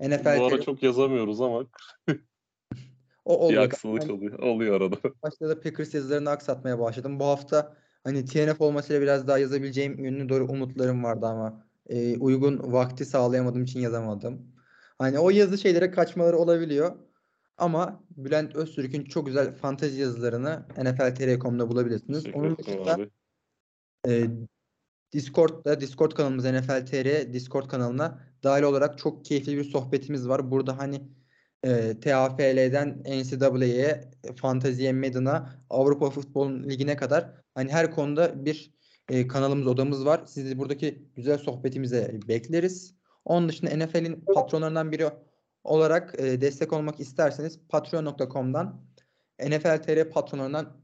e, 0.00 0.08
NFL 0.08 0.38
Bu 0.38 0.46
ara 0.46 0.60
çok 0.60 0.82
yazamıyoruz 0.82 1.40
ama 1.40 1.56
o 1.58 1.66
bir 2.08 3.44
oluyor. 3.44 3.62
aksılık 3.62 4.02
Ben 4.02 4.08
oluyor. 4.08 4.38
Oluyor 4.38 4.80
arada. 4.80 4.96
başta 5.22 5.48
da 5.48 5.60
Packers 5.60 5.94
yazılarını 5.94 6.30
aksatmaya 6.30 6.78
başladım. 6.78 7.20
Bu 7.20 7.24
hafta 7.24 7.76
hani 8.04 8.24
TNF 8.24 8.60
olmasıyla 8.60 9.02
biraz 9.02 9.28
daha 9.28 9.38
yazabileceğim 9.38 10.04
yönüne 10.04 10.28
doğru 10.28 10.44
umutlarım 10.44 11.04
vardı 11.04 11.26
ama 11.26 11.66
e, 11.86 12.16
uygun 12.18 12.72
vakti 12.72 13.04
sağlayamadığım 13.04 13.64
için 13.64 13.80
yazamadım. 13.80 14.52
Hani 14.98 15.18
o 15.18 15.30
yazı 15.30 15.58
şeylere 15.58 15.90
kaçmaları 15.90 16.36
olabiliyor. 16.38 16.96
Ama 17.58 18.04
Bülent 18.16 18.56
Öztürk'ün 18.56 19.04
çok 19.04 19.26
güzel 19.26 19.54
fantezi 19.54 20.00
yazılarını 20.00 20.66
NFL.tr.com'da 20.78 21.68
bulabilirsiniz. 21.68 22.24
Teşekkür 22.24 22.40
Onun 22.40 22.56
dışında 22.58 22.98
e, 24.08 24.26
Discord'da 25.12 25.80
Discord 25.80 26.12
kanalımız 26.12 26.44
NFL.tr 26.44 27.32
Discord 27.32 27.68
kanalına 27.68 28.18
dahil 28.42 28.62
olarak 28.62 28.98
çok 28.98 29.24
keyifli 29.24 29.56
bir 29.56 29.64
sohbetimiz 29.64 30.28
var. 30.28 30.50
Burada 30.50 30.78
hani 30.78 31.02
e, 31.64 32.00
TAFL'den 32.00 33.02
NCAA'ye, 33.06 34.10
Fantasy 34.36 34.92
Madden'a, 34.92 35.64
Avrupa 35.70 36.10
Futbol 36.10 36.50
Ligi'ne 36.50 36.96
kadar 36.96 37.32
hani 37.54 37.72
her 37.72 37.90
konuda 37.90 38.44
bir 38.44 38.72
e, 39.08 39.28
kanalımız, 39.28 39.66
odamız 39.66 40.04
var. 40.04 40.22
Sizi 40.26 40.58
buradaki 40.58 41.08
güzel 41.16 41.38
sohbetimize 41.38 42.20
bekleriz. 42.28 42.94
Onun 43.24 43.48
dışında 43.48 43.76
NFL'in 43.76 44.24
patronlarından 44.34 44.92
biri 44.92 45.10
olarak 45.64 46.14
e, 46.20 46.40
destek 46.40 46.72
olmak 46.72 47.00
isterseniz 47.00 47.60
patreon.com'dan 47.68 48.84
NFL 49.40 49.82
TR 49.82 50.10
patronlarından 50.10 50.76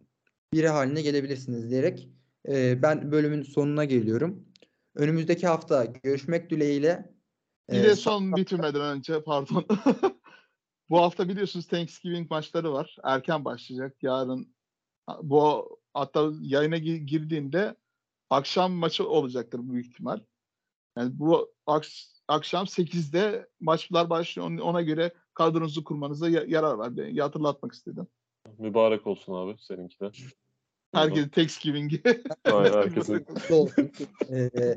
biri 0.53 0.69
haline 0.69 1.03
gelebilirsiniz 1.03 1.71
diyerek 1.71 2.09
e, 2.49 2.83
ben 2.83 3.13
bölümün 3.13 3.43
sonuna 3.43 3.85
geliyorum. 3.85 4.49
Önümüzdeki 4.95 5.47
hafta 5.47 5.85
görüşmek 5.85 6.51
dileğiyle. 6.51 7.15
Bir 7.71 7.83
de 7.83 7.97
son 7.97 8.37
bitirmeden 8.37 8.81
önce 8.81 9.23
pardon. 9.23 9.65
bu 10.91 10.99
hafta 10.99 11.29
biliyorsunuz 11.29 11.67
Thanksgiving 11.67 12.31
maçları 12.31 12.73
var. 12.73 12.97
Erken 13.05 13.45
başlayacak. 13.45 13.97
Yarın 14.03 14.55
bu 15.23 15.69
hatta 15.95 16.31
yayına 16.41 16.77
gi- 16.77 17.05
girdiğinde 17.05 17.77
akşam 18.31 18.73
maçı 18.73 19.09
olacaktır 19.09 19.61
büyük 19.63 19.87
ihtimal. 19.87 20.21
Yani 20.99 21.19
bu 21.19 21.55
aks- 21.67 22.21
akşam 22.29 22.65
8'de 22.67 23.49
maçlar 23.61 24.11
başlıyor. 24.11 24.59
Ona 24.59 24.83
göre 24.83 25.13
kadronuzu 25.35 25.85
kurmanıza 25.85 26.29
ya- 26.29 26.45
yarar 26.47 26.75
var. 26.75 26.97
Bir 26.97 27.19
hatırlatmak 27.19 27.73
istedim. 27.73 28.07
Mübarek 28.59 29.07
olsun 29.07 29.35
abi 29.35 29.57
seninki 29.59 30.01
de. 30.01 30.11
Herkese 30.95 31.31
Thanksgiving'i 31.31 32.03
Aynen, 32.45 32.73
herkesin. 32.73 33.27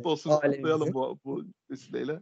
olsun. 0.04 0.30
Kutlayalım 0.30 0.94
bu, 0.94 1.20
bu 1.26 1.46
vesileyle. 1.72 2.22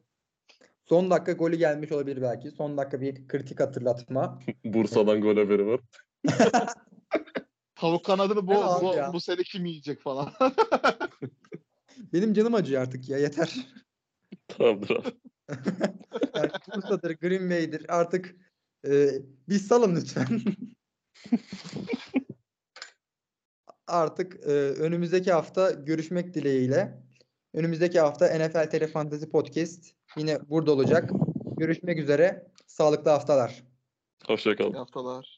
Son 0.90 1.10
dakika 1.10 1.32
golü 1.32 1.56
gelmiş 1.56 1.92
olabilir 1.92 2.22
belki. 2.22 2.52
Son 2.52 2.78
dakika 2.78 3.02
bir 3.02 3.28
kritik 3.28 3.60
hatırlatma. 3.60 4.40
Bursa'dan 4.66 5.22
gol 5.22 5.38
haberi 5.38 5.66
var. 5.66 5.80
Tavuk 7.76 8.06
kanadını 8.06 8.48
bu, 8.48 8.54
bu, 8.82 8.96
ya. 8.96 9.14
bu 9.14 9.20
sene 9.20 9.44
kim 9.44 9.66
yiyecek 9.66 10.02
falan. 10.02 10.34
Benim 12.14 12.34
canım 12.34 12.54
acıyor 12.54 12.82
artık 12.82 13.10
ya 13.10 13.18
yeter. 13.18 13.68
Tamamdır 14.48 14.90
abi. 14.90 15.10
Yani 16.36 16.50
Bursa'dır, 16.76 17.12
Green 17.12 17.50
Bay'dir 17.50 17.86
artık 18.00 18.36
e, 18.88 19.10
bir 19.50 19.60
salın 19.60 19.96
lütfen. 19.96 20.28
Artık 23.88 24.36
e, 24.46 24.52
önümüzdeki 24.52 25.32
hafta 25.32 25.72
görüşmek 25.72 26.34
dileğiyle. 26.34 27.04
Önümüzdeki 27.54 28.00
hafta 28.00 28.26
NFL 28.26 28.88
Fantasy 28.88 29.26
Podcast 29.26 29.86
yine 30.18 30.40
burada 30.50 30.72
olacak. 30.72 31.10
Görüşmek 31.58 32.00
üzere. 32.00 32.48
Sağlıklı 32.68 33.12
haftalar. 33.12 33.64
Hoşça 34.28 34.56
kalın. 34.56 34.74
İyi 34.74 34.78
haftalar. 34.78 35.35